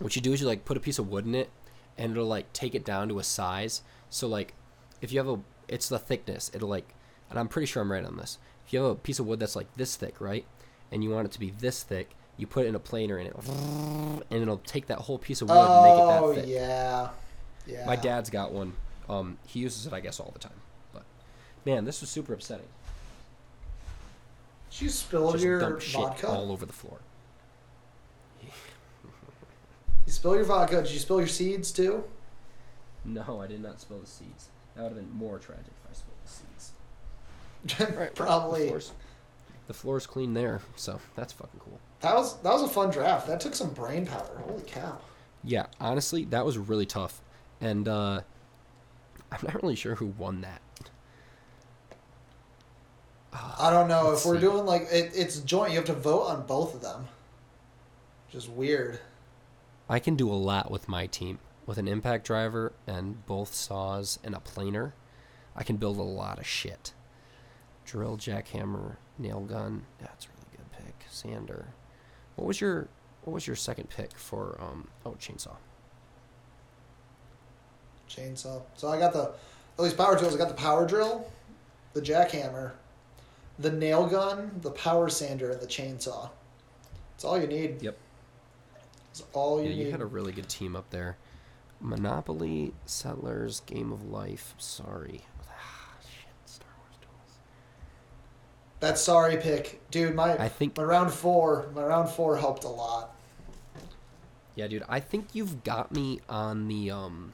What 0.00 0.16
you 0.16 0.22
do 0.22 0.32
is 0.32 0.40
you 0.40 0.46
like 0.46 0.64
put 0.64 0.76
a 0.76 0.80
piece 0.80 0.98
of 0.98 1.08
wood 1.10 1.26
in 1.26 1.34
it, 1.34 1.50
and 1.98 2.12
it'll 2.12 2.26
like 2.26 2.52
take 2.52 2.74
it 2.74 2.84
down 2.84 3.08
to 3.08 3.18
a 3.18 3.24
size. 3.24 3.82
So 4.10 4.28
like, 4.28 4.54
if 5.00 5.12
you 5.12 5.18
have 5.18 5.28
a, 5.28 5.40
it's 5.68 5.88
the 5.88 5.98
thickness. 5.98 6.50
It'll 6.54 6.68
like, 6.68 6.94
and 7.30 7.38
I'm 7.38 7.48
pretty 7.48 7.66
sure 7.66 7.82
I'm 7.82 7.90
right 7.90 8.04
on 8.04 8.16
this. 8.16 8.38
If 8.66 8.72
you 8.72 8.80
have 8.82 8.90
a 8.92 8.94
piece 8.94 9.18
of 9.18 9.26
wood 9.26 9.40
that's 9.40 9.56
like 9.56 9.72
this 9.76 9.96
thick, 9.96 10.20
right, 10.20 10.44
and 10.90 11.02
you 11.02 11.10
want 11.10 11.26
it 11.26 11.32
to 11.32 11.40
be 11.40 11.50
this 11.50 11.82
thick, 11.82 12.10
you 12.36 12.46
put 12.46 12.64
it 12.64 12.68
in 12.68 12.74
a 12.76 12.80
planer 12.80 13.18
and 13.18 13.28
it, 13.28 13.36
and 14.30 14.40
it'll 14.42 14.58
take 14.58 14.86
that 14.86 14.98
whole 14.98 15.18
piece 15.18 15.42
of 15.42 15.48
wood 15.48 15.56
and 15.56 15.66
Oh, 15.68 15.82
make 16.32 16.36
it 16.36 16.36
that 16.36 16.42
thick. 16.46 16.54
yeah. 16.54 17.08
Yeah. 17.66 17.84
My 17.86 17.96
dad's 17.96 18.30
got 18.30 18.52
one. 18.52 18.72
Um, 19.08 19.38
he 19.46 19.60
uses 19.60 19.86
it, 19.86 19.92
I 19.92 20.00
guess, 20.00 20.18
all 20.20 20.30
the 20.32 20.38
time. 20.38 20.52
But 20.92 21.04
man, 21.64 21.84
this 21.84 22.00
was 22.00 22.10
super 22.10 22.32
upsetting. 22.34 22.66
Did 24.70 24.80
you 24.82 24.88
spill 24.88 25.32
Just 25.32 25.44
your 25.44 25.60
dump 25.60 25.80
shit 25.80 26.00
vodka? 26.00 26.28
all 26.28 26.50
over 26.50 26.64
the 26.66 26.72
floor. 26.72 26.98
You 30.06 30.12
spill 30.12 30.34
your 30.34 30.44
vodka. 30.44 30.82
Did 30.82 30.90
you 30.92 30.98
spill 30.98 31.18
your 31.20 31.28
seeds 31.28 31.70
too? 31.72 32.04
No, 33.04 33.40
I 33.40 33.46
did 33.46 33.62
not 33.62 33.80
spill 33.80 33.98
the 33.98 34.06
seeds. 34.06 34.48
That 34.74 34.82
would 34.82 34.92
have 34.92 34.98
been 34.98 35.10
more 35.12 35.38
tragic 35.38 35.66
if 35.84 35.90
I 35.90 35.94
spilled 35.94 36.16
the 36.24 36.30
seeds. 36.30 36.72
The 37.88 38.10
Probably. 38.16 38.66
floor's, 38.66 38.90
the 39.68 39.74
floor's 39.74 40.06
clean 40.06 40.34
there, 40.34 40.60
so 40.74 40.98
that's 41.14 41.32
fucking 41.32 41.60
cool. 41.60 41.78
That 42.00 42.16
was 42.16 42.36
that 42.40 42.52
was 42.52 42.62
a 42.62 42.68
fun 42.68 42.90
draft. 42.90 43.28
That 43.28 43.40
took 43.40 43.54
some 43.54 43.70
brain 43.70 44.04
power. 44.06 44.42
Holy 44.44 44.62
cow. 44.66 44.98
Yeah, 45.44 45.66
honestly, 45.80 46.24
that 46.26 46.44
was 46.44 46.58
really 46.58 46.86
tough, 46.86 47.20
and 47.62 47.88
uh, 47.88 48.20
I'm 49.30 49.38
not 49.42 49.62
really 49.62 49.76
sure 49.76 49.94
who 49.94 50.06
won 50.06 50.42
that. 50.42 50.60
I 53.32 53.70
don't 53.70 53.88
know 53.88 54.12
if 54.12 54.26
we're 54.26 54.34
see. 54.34 54.40
doing 54.42 54.66
like 54.66 54.82
it, 54.92 55.12
it's 55.14 55.38
joint. 55.38 55.70
You 55.70 55.76
have 55.76 55.86
to 55.86 55.94
vote 55.94 56.24
on 56.24 56.46
both 56.46 56.74
of 56.74 56.82
them. 56.82 57.06
Which 58.26 58.34
is 58.34 58.48
weird. 58.48 59.00
I 59.88 60.00
can 60.00 60.16
do 60.16 60.30
a 60.30 60.34
lot 60.34 60.70
with 60.70 60.88
my 60.88 61.06
team. 61.06 61.38
With 61.64 61.78
an 61.78 61.86
impact 61.86 62.26
driver 62.26 62.72
and 62.86 63.24
both 63.24 63.54
saws 63.54 64.18
and 64.24 64.34
a 64.34 64.40
planer, 64.40 64.94
I 65.54 65.62
can 65.62 65.76
build 65.76 65.96
a 65.96 66.02
lot 66.02 66.38
of 66.38 66.46
shit. 66.46 66.92
Drill, 67.84 68.16
jackhammer, 68.16 68.96
nail 69.16 69.40
gun. 69.40 69.84
That's 70.00 70.26
a 70.26 70.28
really 70.28 70.56
good 70.56 70.72
pick. 70.72 71.06
Sander. 71.08 71.68
What 72.34 72.46
was 72.46 72.60
your 72.60 72.88
What 73.22 73.32
was 73.32 73.46
your 73.46 73.56
second 73.56 73.88
pick 73.88 74.18
for? 74.18 74.58
Um. 74.60 74.88
Oh, 75.06 75.12
chainsaw. 75.12 75.56
Chainsaw. 78.14 78.62
So 78.76 78.88
I 78.88 78.98
got 78.98 79.12
the 79.12 79.32
at 79.78 79.82
least 79.84 79.96
power 79.96 80.18
tools. 80.18 80.34
I 80.34 80.38
got 80.38 80.48
the 80.48 80.54
power 80.54 80.86
drill, 80.86 81.30
the 81.94 82.00
jackhammer, 82.00 82.72
the 83.58 83.70
nail 83.72 84.06
gun, 84.06 84.50
the 84.60 84.70
power 84.70 85.08
sander, 85.08 85.50
and 85.50 85.60
the 85.60 85.66
chainsaw. 85.66 86.28
It's 87.14 87.24
all 87.24 87.40
you 87.40 87.46
need. 87.46 87.80
Yep. 87.82 87.96
It's 89.10 89.22
all 89.32 89.62
you 89.62 89.68
Yeah, 89.70 89.76
need. 89.76 89.84
you 89.86 89.90
had 89.92 90.00
a 90.00 90.06
really 90.06 90.32
good 90.32 90.48
team 90.48 90.74
up 90.76 90.90
there. 90.90 91.16
Monopoly, 91.80 92.72
Settlers, 92.86 93.60
Game 93.60 93.92
of 93.92 94.04
Life. 94.08 94.54
Sorry. 94.58 95.22
Ah, 95.48 95.94
shit. 96.02 96.30
Star 96.46 96.68
Wars 96.78 96.96
Duels. 97.00 97.38
that 98.80 98.98
sorry 98.98 99.36
pick, 99.36 99.80
dude. 99.90 100.14
My 100.14 100.36
I 100.38 100.48
think. 100.48 100.76
my 100.76 100.82
round 100.84 101.12
four, 101.12 101.66
my 101.74 101.82
round 101.82 102.08
four 102.08 102.36
helped 102.36 102.64
a 102.64 102.68
lot. 102.68 103.14
Yeah, 104.54 104.66
dude. 104.68 104.84
I 104.88 105.00
think 105.00 105.28
you've 105.32 105.64
got 105.64 105.92
me 105.92 106.20
on 106.28 106.68
the 106.68 106.90
um. 106.90 107.32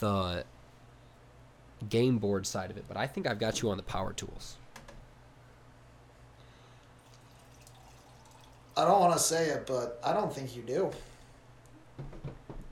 The 0.00 0.44
game 1.88 2.18
board 2.18 2.46
side 2.46 2.70
of 2.70 2.76
it, 2.76 2.84
but 2.88 2.96
I 2.96 3.06
think 3.06 3.26
I've 3.26 3.38
got 3.38 3.62
you 3.62 3.70
on 3.70 3.76
the 3.76 3.82
power 3.82 4.12
tools. 4.12 4.56
I 8.76 8.84
don't 8.84 9.00
want 9.00 9.12
to 9.12 9.18
say 9.18 9.48
it, 9.48 9.66
but 9.66 10.00
I 10.04 10.12
don't 10.12 10.32
think 10.32 10.56
you 10.56 10.62
do. 10.62 10.90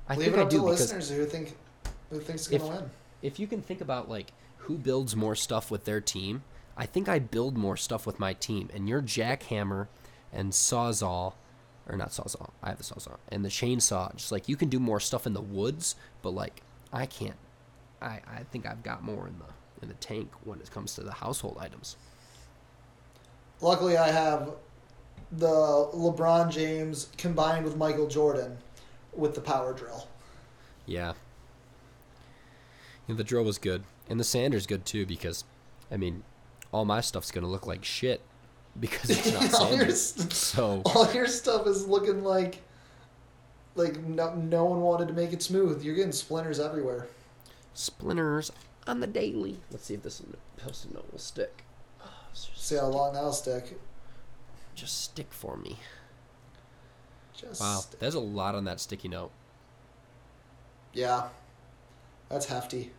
I 0.08 0.14
Leave 0.14 0.24
think 0.24 0.36
it 0.36 0.40
I 0.40 0.42
up 0.42 0.50
do 0.50 0.58
to 0.58 0.64
listeners 0.64 1.10
who 1.10 1.26
think 1.26 1.56
who 2.10 2.20
thinks 2.20 2.46
gonna 2.48 2.66
win. 2.66 2.90
if 3.20 3.38
you 3.38 3.46
can 3.46 3.60
think 3.60 3.80
about 3.80 4.08
like 4.08 4.32
who 4.58 4.78
builds 4.78 5.14
more 5.14 5.34
stuff 5.34 5.70
with 5.70 5.84
their 5.84 6.00
team, 6.00 6.42
I 6.76 6.86
think 6.86 7.08
I 7.08 7.18
build 7.18 7.56
more 7.58 7.76
stuff 7.76 8.06
with 8.06 8.18
my 8.18 8.32
team. 8.32 8.70
And 8.72 8.88
your 8.88 9.02
jackhammer 9.02 9.88
and 10.32 10.52
sawzall, 10.52 11.34
or 11.86 11.96
not 11.96 12.10
sawzall, 12.10 12.50
I 12.62 12.70
have 12.70 12.78
the 12.78 12.84
sawzall 12.84 13.18
and 13.28 13.44
the 13.44 13.50
chainsaw. 13.50 14.14
Just 14.16 14.32
like 14.32 14.48
you 14.48 14.56
can 14.56 14.68
do 14.68 14.78
more 14.78 15.00
stuff 15.00 15.26
in 15.26 15.34
the 15.34 15.42
woods, 15.42 15.94
but 16.22 16.30
like 16.30 16.62
I 16.92 17.06
can't. 17.06 17.36
I 18.00 18.20
I 18.26 18.42
think 18.50 18.66
I've 18.66 18.82
got 18.82 19.02
more 19.02 19.26
in 19.26 19.34
the 19.38 19.82
in 19.82 19.88
the 19.88 19.94
tank 19.94 20.30
when 20.44 20.60
it 20.60 20.70
comes 20.70 20.94
to 20.96 21.02
the 21.02 21.12
household 21.12 21.58
items. 21.60 21.96
Luckily, 23.60 23.96
I 23.96 24.10
have 24.10 24.52
the 25.32 25.46
LeBron 25.94 26.50
James 26.50 27.08
combined 27.18 27.64
with 27.64 27.76
Michael 27.76 28.06
Jordan 28.06 28.58
with 29.14 29.34
the 29.34 29.40
power 29.40 29.72
drill. 29.72 30.08
Yeah. 30.86 31.14
And 33.08 33.16
the 33.18 33.24
drill 33.24 33.44
was 33.44 33.58
good, 33.58 33.84
and 34.08 34.20
the 34.20 34.24
Sanders 34.24 34.66
good 34.66 34.84
too 34.84 35.06
because, 35.06 35.44
I 35.90 35.96
mean, 35.96 36.22
all 36.72 36.84
my 36.84 37.00
stuff's 37.00 37.30
gonna 37.30 37.46
look 37.48 37.66
like 37.66 37.84
shit 37.84 38.20
because 38.78 39.10
it's 39.10 39.32
not 39.32 39.54
all, 39.60 39.68
Sanders. 39.70 40.02
st- 40.02 40.32
So 40.32 40.82
all 40.84 41.10
your 41.12 41.26
stuff 41.26 41.66
is 41.66 41.86
looking 41.88 42.22
like 42.22 42.62
like 43.78 43.98
no, 44.02 44.34
no 44.34 44.64
one 44.64 44.80
wanted 44.80 45.08
to 45.08 45.14
make 45.14 45.32
it 45.32 45.42
smooth. 45.42 45.82
You're 45.82 45.94
getting 45.94 46.12
splinters 46.12 46.58
everywhere. 46.60 47.06
splinters 47.74 48.50
on 48.86 49.00
the 49.00 49.06
daily. 49.06 49.58
Let's 49.70 49.84
see 49.86 49.94
if 49.94 50.02
this 50.02 50.22
post-it 50.56 50.92
note 50.94 51.06
will 51.12 51.18
stick. 51.18 51.64
Oh, 52.02 52.08
See 52.32 52.76
how 52.76 52.86
long 52.86 53.12
that'll 53.14 53.32
stick. 53.32 53.78
just 54.74 55.02
stick 55.02 55.28
for 55.32 55.56
me. 55.56 55.76
Just 57.36 57.60
Wow, 57.60 57.82
there's 58.00 58.14
a 58.14 58.20
lot 58.20 58.54
on 58.54 58.64
that 58.64 58.80
sticky 58.80 59.08
note. 59.08 59.30
yeah, 60.92 61.28
that's 62.28 62.46
hefty. 62.46 62.90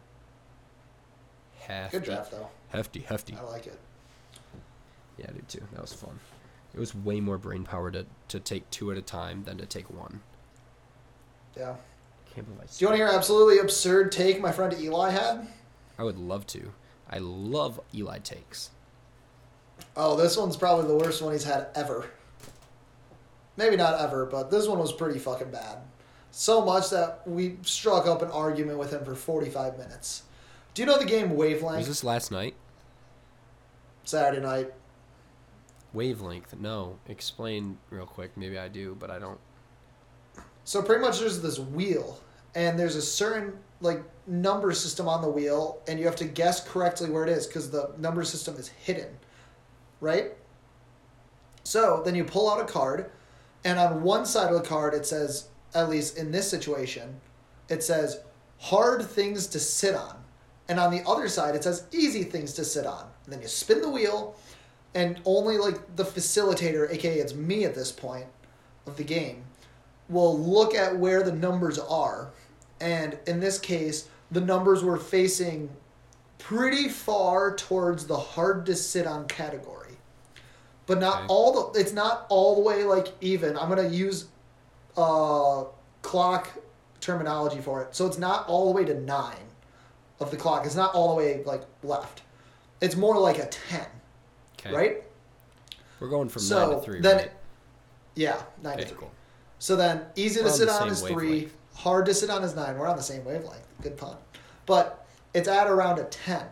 Hefty, 1.59 1.97
Good 1.97 2.05
draft 2.05 2.31
though. 2.31 2.47
hefty, 2.69 3.01
hefty. 3.01 3.35
I 3.35 3.41
like 3.43 3.67
it. 3.67 3.77
Yeah, 5.17 5.25
I 5.29 5.33
do 5.33 5.41
too. 5.47 5.61
That 5.73 5.81
was 5.81 5.93
fun. 5.93 6.19
It 6.73 6.79
was 6.79 6.95
way 6.95 7.19
more 7.19 7.37
brain 7.37 7.63
power 7.63 7.91
to 7.91 8.05
to 8.29 8.39
take 8.39 8.69
two 8.69 8.91
at 8.91 8.97
a 8.97 9.01
time 9.01 9.43
than 9.43 9.57
to 9.57 9.65
take 9.65 9.89
one. 9.89 10.21
Yeah. 11.57 11.75
Can't 12.33 12.45
believe 12.45 12.61
I 12.61 12.65
Do 12.65 12.71
you 12.77 12.87
want 12.87 12.93
to 12.93 12.97
hear 12.97 13.07
an 13.07 13.15
absolutely 13.15 13.59
absurd 13.59 14.11
take 14.11 14.39
my 14.39 14.51
friend 14.51 14.73
Eli 14.79 15.09
had? 15.11 15.47
I 15.97 16.03
would 16.03 16.17
love 16.17 16.45
to. 16.47 16.71
I 17.09 17.17
love 17.19 17.79
Eli 17.93 18.19
takes. 18.19 18.69
Oh, 19.95 20.15
this 20.15 20.37
one's 20.37 20.55
probably 20.55 20.87
the 20.87 20.95
worst 20.95 21.21
one 21.21 21.33
he's 21.33 21.43
had 21.43 21.67
ever. 21.75 22.09
Maybe 23.57 23.75
not 23.75 23.99
ever, 23.99 24.25
but 24.25 24.51
this 24.51 24.67
one 24.67 24.79
was 24.79 24.93
pretty 24.93 25.19
fucking 25.19 25.51
bad. 25.51 25.79
So 26.31 26.63
much 26.63 26.89
that 26.91 27.27
we 27.27 27.57
struck 27.63 28.05
up 28.05 28.21
an 28.21 28.29
argument 28.29 28.77
with 28.77 28.93
him 28.93 29.03
for 29.03 29.15
45 29.15 29.77
minutes. 29.77 30.23
Do 30.73 30.81
you 30.81 30.85
know 30.85 30.97
the 30.99 31.05
game 31.05 31.35
Wavelength? 31.35 31.79
Was 31.79 31.87
this 31.87 32.03
last 32.03 32.31
night? 32.31 32.55
Saturday 34.05 34.41
night. 34.41 34.71
Wavelength. 35.93 36.55
No. 36.59 36.99
Explain 37.07 37.79
real 37.89 38.05
quick. 38.05 38.37
Maybe 38.37 38.57
I 38.57 38.67
do, 38.67 38.95
but 38.99 39.09
I 39.09 39.19
don't. 39.19 39.39
So 40.69 40.83
pretty 40.83 41.01
much 41.01 41.17
there's 41.17 41.41
this 41.41 41.57
wheel, 41.57 42.19
and 42.53 42.77
there's 42.77 42.95
a 42.95 43.01
certain 43.01 43.57
like 43.81 44.03
number 44.27 44.71
system 44.71 45.07
on 45.07 45.23
the 45.23 45.27
wheel, 45.27 45.81
and 45.87 45.99
you 45.99 46.05
have 46.05 46.15
to 46.17 46.25
guess 46.25 46.63
correctly 46.63 47.09
where 47.09 47.23
it 47.23 47.29
is 47.29 47.47
because 47.47 47.71
the 47.71 47.89
number 47.97 48.23
system 48.23 48.55
is 48.55 48.67
hidden, 48.67 49.17
right? 49.99 50.33
So 51.63 52.03
then 52.05 52.13
you 52.13 52.23
pull 52.23 52.51
out 52.51 52.61
a 52.61 52.71
card, 52.71 53.09
and 53.65 53.79
on 53.79 54.03
one 54.03 54.27
side 54.27 54.53
of 54.53 54.61
the 54.61 54.69
card 54.69 54.93
it 54.93 55.07
says, 55.07 55.47
at 55.73 55.89
least 55.89 56.19
in 56.19 56.31
this 56.31 56.47
situation, 56.47 57.19
it 57.67 57.81
says 57.81 58.19
hard 58.59 59.01
things 59.01 59.47
to 59.47 59.59
sit 59.59 59.95
on, 59.95 60.17
and 60.67 60.79
on 60.79 60.91
the 60.91 61.01
other 61.09 61.27
side 61.29 61.55
it 61.55 61.63
says 61.63 61.87
easy 61.91 62.21
things 62.21 62.53
to 62.53 62.63
sit 62.63 62.85
on. 62.85 63.07
And 63.23 63.33
then 63.33 63.41
you 63.41 63.47
spin 63.47 63.81
the 63.81 63.89
wheel, 63.89 64.35
and 64.93 65.19
only 65.25 65.57
like 65.57 65.95
the 65.95 66.05
facilitator, 66.05 66.93
aka 66.93 67.17
it's 67.17 67.33
me 67.33 67.65
at 67.65 67.73
this 67.73 67.91
point 67.91 68.27
of 68.85 68.97
the 68.97 69.03
game, 69.03 69.45
will 70.09 70.37
look 70.37 70.73
at 70.75 70.97
where 70.97 71.23
the 71.23 71.31
numbers 71.31 71.77
are. 71.79 72.31
And 72.81 73.17
in 73.27 73.39
this 73.39 73.59
case, 73.59 74.07
the 74.31 74.41
numbers 74.41 74.83
were 74.83 74.97
facing 74.97 75.69
pretty 76.37 76.89
far 76.89 77.55
towards 77.55 78.07
the 78.07 78.17
hard 78.17 78.65
to 78.65 78.75
sit 78.75 79.05
on 79.05 79.27
category. 79.27 79.97
But 80.87 80.99
not 80.99 81.17
Okay. 81.17 81.25
all 81.29 81.71
the 81.71 81.79
it's 81.79 81.93
not 81.93 82.25
all 82.29 82.55
the 82.55 82.61
way 82.61 82.83
like 82.83 83.09
even. 83.21 83.55
I'm 83.57 83.69
gonna 83.69 83.87
use 83.89 84.25
uh 84.97 85.65
clock 86.01 86.49
terminology 86.99 87.59
for 87.61 87.83
it. 87.83 87.95
So 87.95 88.07
it's 88.07 88.17
not 88.17 88.47
all 88.47 88.65
the 88.67 88.71
way 88.75 88.85
to 88.85 88.99
nine 88.99 89.35
of 90.19 90.31
the 90.31 90.37
clock. 90.37 90.65
It's 90.65 90.75
not 90.75 90.95
all 90.95 91.09
the 91.09 91.15
way 91.15 91.43
like 91.43 91.61
left. 91.83 92.23
It's 92.81 92.95
more 92.95 93.19
like 93.19 93.37
a 93.37 93.45
ten. 93.47 93.85
Okay. 94.59 94.73
Right? 94.75 95.03
We're 95.99 96.09
going 96.09 96.29
from 96.29 96.41
So, 96.41 96.67
nine 96.69 96.75
to 96.79 96.81
three. 96.81 97.01
then- 97.01 97.17
right? 97.17 97.31
Yeah, 98.15 98.41
nine 98.63 98.77
to 98.79 98.85
three. 98.85 98.97
cool. 98.97 99.11
So 99.59 99.75
then, 99.75 100.05
easy 100.15 100.41
to 100.41 100.49
sit 100.49 100.69
on 100.69 100.87
is 100.87 101.01
three, 101.01 101.11
wavelength. 101.11 101.53
hard 101.75 102.05
to 102.05 102.13
sit 102.13 102.29
on 102.29 102.43
is 102.43 102.55
nine. 102.55 102.77
We're 102.77 102.87
on 102.87 102.95
the 102.95 103.03
same 103.03 103.25
wavelength. 103.25 103.67
Good 103.81 103.97
pun. 103.97 104.15
But 104.65 105.05
it's 105.33 105.49
at 105.49 105.67
around 105.67 105.99
a 105.99 106.05
10. 106.05 106.45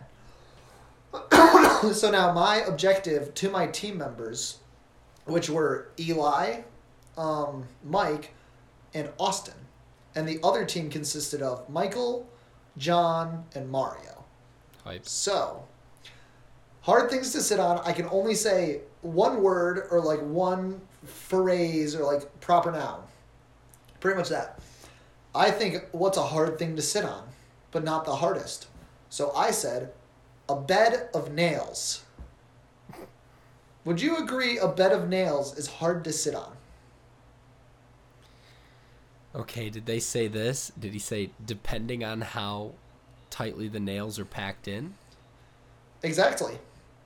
so 1.94 2.10
now, 2.10 2.32
my 2.32 2.62
objective 2.66 3.32
to 3.34 3.50
my 3.50 3.66
team 3.66 3.96
members, 3.96 4.58
which 5.24 5.48
were 5.48 5.88
Eli, 5.98 6.60
um, 7.16 7.64
Mike, 7.82 8.34
and 8.92 9.08
Austin, 9.18 9.54
and 10.14 10.28
the 10.28 10.38
other 10.42 10.66
team 10.66 10.90
consisted 10.90 11.40
of 11.40 11.68
Michael, 11.70 12.28
John, 12.76 13.44
and 13.54 13.70
Mario. 13.70 14.24
Hype. 14.84 15.06
So, 15.06 15.64
hard 16.82 17.10
things 17.10 17.32
to 17.32 17.40
sit 17.40 17.58
on. 17.58 17.78
I 17.86 17.92
can 17.92 18.06
only 18.10 18.34
say 18.34 18.82
one 19.00 19.42
word 19.42 19.88
or 19.90 20.00
like 20.00 20.20
one 20.20 20.82
phrase 21.04 21.94
or 21.94 22.04
like 22.04 22.40
proper 22.40 22.70
noun. 22.72 23.02
Pretty 24.00 24.16
much 24.16 24.28
that. 24.28 24.60
I 25.34 25.50
think 25.50 25.84
what's 25.92 26.18
a 26.18 26.22
hard 26.22 26.58
thing 26.58 26.76
to 26.76 26.82
sit 26.82 27.04
on, 27.04 27.28
but 27.70 27.84
not 27.84 28.04
the 28.04 28.16
hardest. 28.16 28.66
So 29.08 29.32
I 29.34 29.50
said, 29.50 29.92
a 30.48 30.56
bed 30.56 31.08
of 31.14 31.32
nails. 31.32 32.04
Would 33.84 34.00
you 34.00 34.16
agree 34.16 34.58
a 34.58 34.68
bed 34.68 34.92
of 34.92 35.08
nails 35.08 35.56
is 35.56 35.66
hard 35.66 36.04
to 36.04 36.12
sit 36.12 36.34
on? 36.34 36.52
Okay, 39.34 39.70
did 39.70 39.86
they 39.86 40.00
say 40.00 40.26
this? 40.26 40.72
Did 40.78 40.92
he 40.92 40.98
say 40.98 41.30
depending 41.44 42.02
on 42.02 42.22
how 42.22 42.72
tightly 43.30 43.68
the 43.68 43.80
nails 43.80 44.18
are 44.18 44.24
packed 44.24 44.68
in? 44.68 44.94
Exactly. 46.02 46.58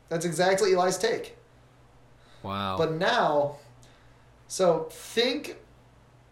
That's 0.08 0.24
exactly 0.24 0.72
Eli's 0.72 0.98
take. 0.98 1.36
Wow. 2.42 2.76
But 2.78 2.92
now, 2.92 3.56
so 4.52 4.86
think 4.90 5.56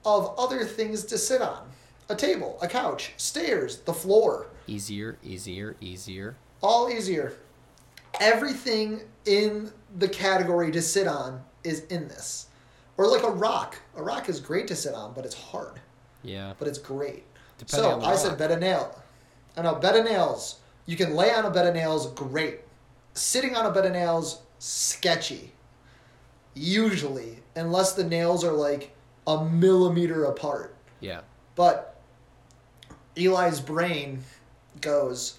of 0.04 0.34
other 0.38 0.62
things 0.62 1.06
to 1.06 1.16
sit 1.16 1.40
on 1.40 1.70
a 2.10 2.14
table, 2.14 2.58
a 2.60 2.68
couch, 2.68 3.14
stairs, 3.16 3.78
the 3.78 3.94
floor. 3.94 4.48
easier, 4.66 5.16
easier, 5.22 5.74
easier. 5.80 6.36
All 6.60 6.90
easier. 6.90 7.32
Everything 8.20 9.00
in 9.24 9.72
the 9.96 10.06
category 10.06 10.70
to 10.70 10.82
sit 10.82 11.06
on 11.06 11.42
is 11.64 11.84
in 11.84 12.08
this. 12.08 12.48
Or 12.98 13.06
like 13.06 13.22
a 13.22 13.30
rock. 13.30 13.78
A 13.96 14.02
rock 14.02 14.28
is 14.28 14.38
great 14.38 14.68
to 14.68 14.76
sit 14.76 14.92
on, 14.92 15.14
but 15.14 15.24
it's 15.24 15.34
hard. 15.34 15.80
Yeah. 16.22 16.52
But 16.58 16.68
it's 16.68 16.76
great. 16.76 17.24
Depending 17.56 17.88
so 17.88 17.94
on 17.94 18.00
the 18.00 18.06
I 18.06 18.16
said 18.16 18.36
bed 18.36 18.50
of 18.50 18.60
nail. 18.60 19.02
I 19.56 19.62
know 19.62 19.76
bed 19.76 19.96
of 19.96 20.04
nails. 20.04 20.58
You 20.84 20.98
can 20.98 21.14
lay 21.14 21.32
on 21.32 21.46
a 21.46 21.50
bed 21.50 21.66
of 21.66 21.74
nails, 21.74 22.12
great. 22.12 22.60
Sitting 23.14 23.56
on 23.56 23.64
a 23.64 23.70
bed 23.70 23.86
of 23.86 23.92
nails, 23.92 24.42
sketchy. 24.58 25.52
Usually, 26.54 27.38
unless 27.54 27.92
the 27.92 28.04
nails 28.04 28.44
are 28.44 28.52
like 28.52 28.94
a 29.26 29.44
millimeter 29.44 30.24
apart. 30.24 30.74
Yeah. 31.00 31.20
But 31.54 32.00
Eli's 33.16 33.60
brain 33.60 34.24
goes, 34.80 35.38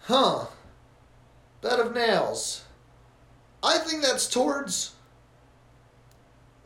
huh, 0.00 0.46
bed 1.60 1.80
of 1.80 1.94
nails. 1.94 2.64
I 3.62 3.78
think 3.78 4.02
that's 4.02 4.28
towards 4.28 4.94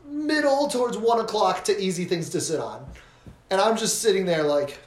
middle, 0.05 0.67
towards 0.67 0.97
one 0.97 1.19
o'clock 1.19 1.63
to 1.65 1.79
easy 1.79 2.05
things 2.05 2.29
to 2.29 2.41
sit 2.41 2.59
on. 2.59 2.85
And 3.49 3.59
I'm 3.59 3.77
just 3.77 4.01
sitting 4.01 4.25
there 4.25 4.43
like, 4.43 4.79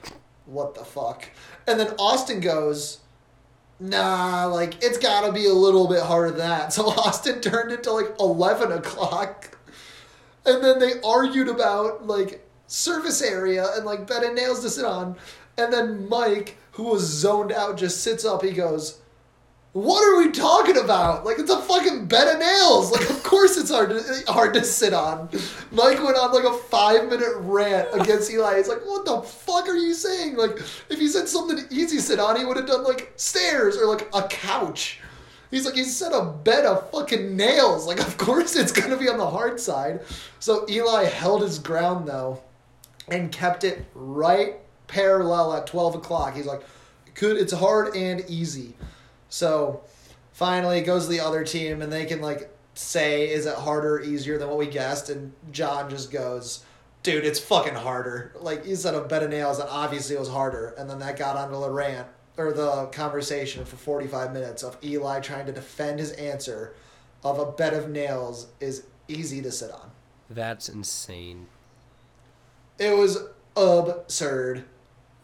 what 0.46 0.74
the 0.74 0.84
fuck? 0.84 1.28
And 1.66 1.78
then 1.78 1.94
Austin 1.98 2.40
goes, 2.40 3.00
nah, 3.80 4.46
like, 4.46 4.82
it's 4.82 4.98
gotta 4.98 5.32
be 5.32 5.46
a 5.46 5.52
little 5.52 5.88
bit 5.88 6.02
harder 6.02 6.30
than 6.30 6.38
that. 6.38 6.72
So 6.72 6.88
Austin 6.88 7.40
turned 7.40 7.72
it 7.72 7.82
to 7.84 7.92
like 7.92 8.14
11 8.18 8.72
o'clock. 8.72 9.56
And 10.46 10.62
then 10.62 10.78
they 10.78 11.00
argued 11.02 11.48
about 11.48 12.06
like 12.06 12.46
surface 12.66 13.22
area 13.22 13.66
and 13.74 13.84
like 13.84 14.06
bed 14.06 14.22
and 14.22 14.34
nails 14.34 14.60
to 14.60 14.70
sit 14.70 14.84
on. 14.84 15.16
And 15.56 15.72
then 15.72 16.08
Mike, 16.08 16.56
who 16.72 16.84
was 16.84 17.02
zoned 17.02 17.52
out, 17.52 17.76
just 17.76 18.02
sits 18.02 18.24
up. 18.24 18.42
He 18.42 18.52
goes, 18.52 19.00
"What 19.74 20.04
are 20.04 20.16
we 20.16 20.30
talking 20.30 20.78
about? 20.78 21.26
Like 21.26 21.38
it's 21.38 21.50
a 21.50 21.60
fucking 21.60 22.06
bed 22.06 22.32
of 22.32 22.38
nails. 22.38 22.92
Like 22.92 23.10
of 23.10 23.22
course 23.24 23.58
it's 23.58 23.70
hard 23.70 23.90
to 23.90 24.32
hard 24.32 24.54
to 24.54 24.64
sit 24.64 24.94
on." 24.94 25.28
Mike 25.72 26.02
went 26.02 26.16
on 26.16 26.32
like 26.32 26.44
a 26.44 26.56
five 26.56 27.10
minute 27.10 27.34
rant 27.40 27.88
against 27.92 28.30
Eli. 28.30 28.56
He's 28.56 28.68
like, 28.68 28.86
"What 28.86 29.04
the 29.04 29.20
fuck 29.20 29.68
are 29.68 29.76
you 29.76 29.92
saying? 29.92 30.36
Like 30.36 30.58
if 30.88 30.98
he 31.00 31.08
said 31.08 31.28
something 31.28 31.58
easy 31.70 31.98
sit 31.98 32.20
on, 32.20 32.36
he 32.36 32.44
would 32.44 32.56
have 32.56 32.66
done 32.66 32.84
like 32.84 33.12
stairs 33.16 33.76
or 33.76 33.86
like 33.86 34.08
a 34.14 34.22
couch." 34.28 35.00
He's 35.50 35.64
like, 35.64 35.74
he 35.74 35.84
said 35.84 36.12
a 36.12 36.24
bed 36.24 36.64
of 36.64 36.90
fucking 36.90 37.36
nails. 37.36 37.86
Like, 37.86 38.00
of 38.00 38.16
course 38.16 38.56
it's 38.56 38.72
gonna 38.72 38.96
be 38.96 39.08
on 39.08 39.18
the 39.18 39.28
hard 39.28 39.60
side. 39.60 40.00
So 40.40 40.66
Eli 40.68 41.04
held 41.04 41.42
his 41.42 41.58
ground 41.58 42.08
though, 42.08 42.42
and 43.08 43.30
kept 43.32 43.64
it 43.64 43.84
right 43.94 44.56
parallel 44.86 45.54
at 45.54 45.66
twelve 45.66 45.94
o'clock. 45.96 46.34
He's 46.34 46.46
like, 46.46 46.62
could 47.14 47.36
it's 47.36 47.52
hard 47.52 47.96
and 47.96 48.24
easy. 48.28 48.74
So 49.34 49.80
finally 50.32 50.78
it 50.78 50.84
goes 50.84 51.06
to 51.06 51.10
the 51.10 51.18
other 51.18 51.42
team 51.42 51.82
and 51.82 51.92
they 51.92 52.04
can 52.04 52.20
like 52.20 52.56
say, 52.74 53.28
is 53.28 53.46
it 53.46 53.56
harder 53.56 53.96
or 53.96 54.00
easier 54.00 54.38
than 54.38 54.46
what 54.46 54.58
we 54.58 54.68
guessed? 54.68 55.10
And 55.10 55.32
John 55.50 55.90
just 55.90 56.12
goes, 56.12 56.64
dude, 57.02 57.24
it's 57.24 57.40
fucking 57.40 57.74
harder. 57.74 58.32
Like 58.38 58.64
you 58.64 58.76
said 58.76 58.94
a 58.94 59.00
bed 59.00 59.24
of 59.24 59.30
nails, 59.30 59.58
and 59.58 59.68
obviously 59.68 60.14
it 60.14 60.20
was 60.20 60.28
harder. 60.28 60.72
And 60.78 60.88
then 60.88 61.00
that 61.00 61.18
got 61.18 61.34
onto 61.34 61.58
the 61.58 61.68
rant 61.68 62.06
or 62.36 62.52
the 62.52 62.86
conversation 62.92 63.64
for 63.64 63.74
45 63.74 64.32
minutes 64.32 64.62
of 64.62 64.78
Eli 64.84 65.18
trying 65.18 65.46
to 65.46 65.52
defend 65.52 65.98
his 65.98 66.12
answer 66.12 66.72
of 67.24 67.40
a 67.40 67.50
bed 67.50 67.74
of 67.74 67.90
nails 67.90 68.46
is 68.60 68.86
easy 69.08 69.42
to 69.42 69.50
sit 69.50 69.72
on. 69.72 69.90
That's 70.30 70.68
insane. 70.68 71.48
It 72.78 72.96
was 72.96 73.18
absurd. 73.56 74.64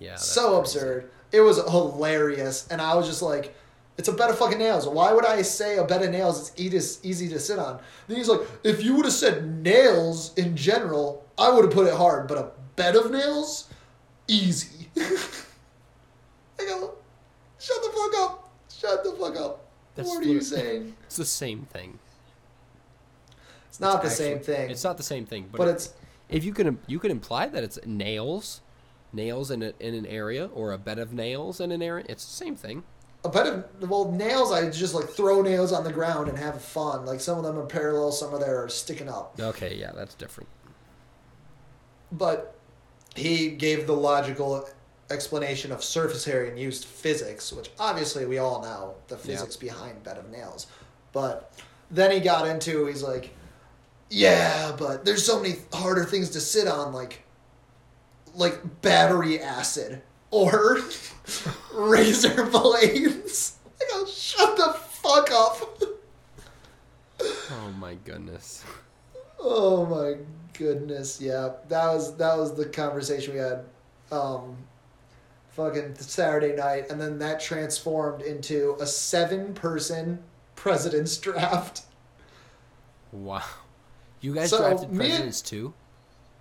Yeah. 0.01 0.17
so 0.17 0.61
crazy. 0.61 0.79
absurd. 0.79 1.11
It 1.31 1.43
was 1.43 1.59
hilarious. 1.59 2.67
And 2.73 2.81
I 2.81 2.97
was 2.97 3.07
just 3.07 3.23
like, 3.23 3.55
it's 4.01 4.09
a 4.09 4.15
bed 4.15 4.31
of 4.31 4.39
fucking 4.39 4.57
nails. 4.59 4.89
Why 4.89 5.13
would 5.13 5.27
I 5.27 5.43
say 5.43 5.77
a 5.77 5.85
bed 5.85 6.03
of 6.03 6.11
nails 6.11 6.41
is 6.41 6.59
easy, 6.59 7.07
easy 7.07 7.29
to 7.29 7.39
sit 7.39 7.59
on? 7.59 7.79
Then 8.09 8.17
he's 8.17 8.29
like, 8.29 8.41
if 8.65 8.83
you 8.83 8.97
would 8.97 9.05
have 9.05 9.13
said 9.13 9.63
nails 9.63 10.33
in 10.39 10.57
general, 10.57 11.23
I 11.37 11.53
would 11.53 11.67
have 11.67 11.75
put 11.75 11.87
it 11.87 11.93
hard. 11.93 12.27
But 12.27 12.39
a 12.39 12.51
bed 12.77 12.97
of 12.97 13.11
nails, 13.11 13.69
easy. 14.27 14.89
I 14.99 16.65
go, 16.65 16.95
shut 17.59 17.83
the 17.83 17.91
fuck 17.91 18.21
up. 18.23 18.51
Shut 18.75 19.05
the 19.05 19.13
fuck 19.13 19.37
up. 19.37 19.67
That's 19.97 20.09
what 20.09 20.25
are 20.25 20.29
you 20.29 20.41
saying? 20.41 20.97
It's 21.05 21.19
the 21.19 21.27
same 21.27 21.67
thing. 21.71 21.99
It's 23.69 23.81
not 23.81 24.01
the 24.01 24.09
Actually, 24.09 24.25
same 24.25 24.39
thing. 24.41 24.71
It's 24.71 24.83
not 24.85 24.97
the 24.97 25.03
same 25.03 25.27
thing, 25.27 25.49
but, 25.53 25.59
but 25.59 25.69
it- 25.69 25.73
it's 25.73 25.93
if 26.31 26.43
you 26.43 26.55
could 26.55 26.79
you 26.87 26.99
could 26.99 27.11
imply 27.11 27.49
that 27.49 27.63
it's 27.63 27.79
nails, 27.85 28.63
nails 29.13 29.51
in 29.51 29.63
a, 29.63 29.75
in 29.79 29.93
an 29.95 30.07
area 30.07 30.47
or 30.55 30.73
a 30.73 30.79
bed 30.79 30.99
of 30.99 31.13
nails 31.13 31.61
in 31.61 31.71
an 31.71 31.83
area. 31.83 32.07
It's 32.09 32.25
the 32.25 32.33
same 32.33 32.57
thing. 32.57 32.85
A 33.25 33.29
bed 33.29 33.47
of 33.47 33.91
well 33.91 34.11
nails. 34.11 34.51
I 34.51 34.71
just 34.71 34.95
like 34.95 35.09
throw 35.09 35.43
nails 35.43 35.73
on 35.73 35.85
the 35.85 35.93
ground 35.93 36.29
and 36.29 36.39
have 36.39 36.61
fun. 36.63 37.05
Like 37.05 37.21
some 37.21 37.37
of 37.39 37.45
them 37.45 37.59
are 37.59 37.67
parallel, 37.67 38.13
some 38.13 38.33
of 38.33 38.41
them 38.41 38.49
are 38.51 38.69
sticking 38.69 39.09
up. 39.09 39.39
Okay, 39.39 39.75
yeah, 39.77 39.93
that's 39.95 40.15
different. 40.15 40.49
But 42.13 42.55
he 43.15 43.51
gave 43.51 43.87
the 43.87 43.95
logical 43.95 44.69
explanation 45.11 45.73
of 45.73 45.83
surface 45.85 46.27
area 46.29 46.51
and 46.51 46.59
used 46.59 46.85
physics, 46.85 47.53
which 47.53 47.71
obviously 47.79 48.25
we 48.25 48.39
all 48.39 48.63
know 48.63 48.95
the 49.09 49.17
Yeah. 49.17 49.21
physics 49.23 49.57
behind 49.57 50.03
bed 50.03 50.17
of 50.17 50.31
nails. 50.31 50.67
But 51.13 51.53
then 51.91 52.11
he 52.13 52.21
got 52.21 52.47
into 52.47 52.87
he's 52.87 53.03
like, 53.03 53.31
yeah, 54.09 54.73
but 54.79 55.05
there's 55.05 55.25
so 55.27 55.41
many 55.41 55.57
harder 55.73 56.05
things 56.05 56.31
to 56.31 56.41
sit 56.41 56.67
on, 56.67 56.93
like 56.93 57.25
like 58.35 58.81
battery 58.81 59.41
acid 59.41 60.01
or 60.31 60.79
razor 61.75 62.45
blades. 62.47 63.57
I 63.81 63.85
go, 63.91 64.07
shut 64.07 64.57
the 64.57 64.73
fuck 64.75 65.31
up. 65.33 65.83
Oh 67.23 67.73
my 67.79 67.95
goodness. 68.05 68.65
Oh 69.39 69.85
my 69.87 70.17
goodness, 70.59 71.21
yeah. 71.21 71.51
That 71.69 71.87
was 71.93 72.17
that 72.17 72.37
was 72.39 72.55
the 72.55 72.67
conversation 72.67 73.35
we 73.35 73.41
had 73.41 73.65
um 74.13 74.57
fucking 75.51 75.95
Saturday 75.97 76.55
night 76.55 76.91
and 76.91 77.01
then 77.01 77.19
that 77.19 77.41
transformed 77.41 78.23
into 78.23 78.77
a 78.81 78.87
seven 78.87 79.53
person 79.55 80.23
president's 80.57 81.17
draft. 81.17 81.83
Wow. 83.13 83.43
You 84.21 84.35
guys 84.35 84.51
So, 84.51 84.59
drafted 84.59 84.93
me 84.93 85.05
and- 85.07 85.11
presidents 85.11 85.43
too? 85.43 85.75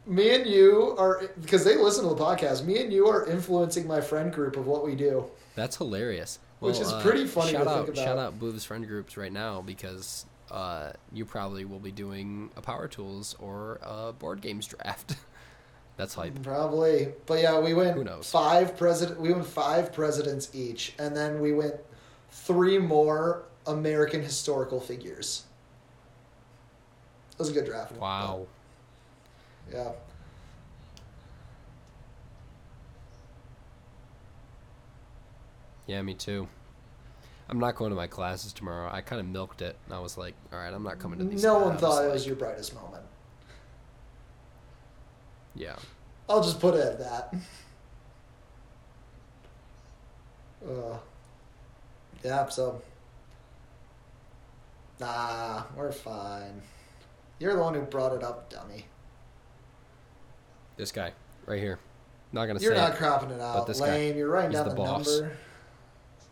Me 0.09 0.33
and 0.33 0.47
you 0.47 0.95
are 0.97 1.29
because 1.39 1.63
they 1.63 1.77
listen 1.77 2.03
to 2.03 2.15
the 2.15 2.21
podcast. 2.21 2.65
Me 2.65 2.81
and 2.81 2.91
you 2.91 3.07
are 3.07 3.27
influencing 3.27 3.87
my 3.87 4.01
friend 4.01 4.33
group 4.33 4.57
of 4.57 4.65
what 4.65 4.83
we 4.83 4.95
do. 4.95 5.25
That's 5.55 5.77
hilarious. 5.77 6.39
Which 6.59 6.79
is 6.79 6.91
pretty 7.01 7.25
funny 7.25 7.51
to 7.51 7.59
shout 7.59 7.67
think 7.85 7.97
out, 7.97 8.03
Shout 8.03 8.17
out 8.17 8.39
Booth's 8.39 8.65
friend 8.65 8.85
groups 8.85 9.15
right 9.15 9.31
now 9.31 9.61
because 9.61 10.25
uh, 10.51 10.91
you 11.13 11.23
probably 11.25 11.63
will 11.63 11.79
be 11.79 11.91
doing 11.91 12.49
a 12.57 12.61
Power 12.61 12.87
Tools 12.87 13.35
or 13.39 13.79
a 13.81 14.11
board 14.11 14.41
games 14.41 14.67
draft. 14.67 15.15
That's 15.97 16.13
hype. 16.13 16.41
Probably, 16.43 17.09
but 17.25 17.41
yeah, 17.41 17.59
we 17.59 17.73
went 17.73 17.95
Who 17.95 18.03
knows? 18.03 18.29
five 18.31 18.77
president. 18.77 19.19
We 19.19 19.31
went 19.31 19.45
five 19.45 19.93
presidents 19.93 20.49
each, 20.53 20.93
and 20.97 21.15
then 21.15 21.39
we 21.39 21.53
went 21.53 21.75
three 22.31 22.77
more 22.77 23.43
American 23.67 24.21
historical 24.21 24.79
figures. 24.79 25.43
It 27.33 27.39
was 27.39 27.49
a 27.49 27.53
good 27.53 27.65
draft. 27.65 27.93
Wow. 27.93 28.39
Yeah. 28.39 28.58
Yeah, 29.71 29.91
Yeah, 35.89 36.03
me 36.03 36.13
too. 36.13 36.47
I'm 37.49 37.57
not 37.57 37.75
going 37.75 37.89
to 37.89 37.95
my 37.95 38.05
classes 38.05 38.53
tomorrow. 38.53 38.91
I 38.93 39.01
kind 39.01 39.19
of 39.19 39.25
milked 39.25 39.63
it. 39.63 39.75
And 39.85 39.95
I 39.95 39.99
was 39.99 40.19
like, 40.19 40.35
all 40.53 40.59
right, 40.59 40.71
I'm 40.71 40.83
not 40.83 40.99
coming 40.99 41.17
to 41.17 41.25
these. 41.25 41.41
No 41.41 41.57
one 41.57 41.77
thought 41.77 42.05
it 42.05 42.11
was 42.11 42.27
your 42.27 42.35
brightest 42.35 42.75
moment. 42.75 43.03
Yeah. 45.55 45.75
I'll 46.29 46.43
just 46.43 46.59
put 46.59 46.75
it 46.75 46.81
at 46.81 46.99
that. 46.99 47.33
Uh, 50.63 50.97
yeah, 52.23 52.47
so. 52.49 52.81
Nah, 54.99 55.63
we're 55.75 55.91
fine. 55.91 56.61
You're 57.39 57.55
the 57.55 57.61
one 57.63 57.73
who 57.73 57.81
brought 57.81 58.13
it 58.13 58.23
up, 58.23 58.51
dummy. 58.51 58.85
This 60.79 60.93
guy 60.93 61.11
right 61.45 61.59
here. 61.59 61.77
Not 62.31 62.45
gonna 62.45 62.61
You're 62.61 62.73
not 62.73 62.93
it. 62.93 62.97
cropping 62.97 63.31
it 63.31 63.41
out. 63.41 63.67
this 63.67 63.81
guy, 63.81 63.87
lame. 63.87 64.17
You're 64.17 64.29
writing 64.29 64.51
down 64.51 64.63
the 64.63 64.69
the, 64.69 64.77
boss. 64.77 65.19
number. 65.19 65.37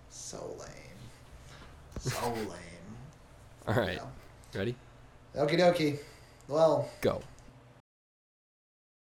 So 0.10 0.56
lame. 0.58 2.00
So 2.00 2.30
lame. 2.34 2.48
All 3.68 3.74
right. 3.74 4.00
Yeah. 4.54 4.58
Ready? 4.58 4.76
Okie 5.36 5.60
dokie. 5.60 6.00
Well, 6.48 6.90
Go. 7.02 7.22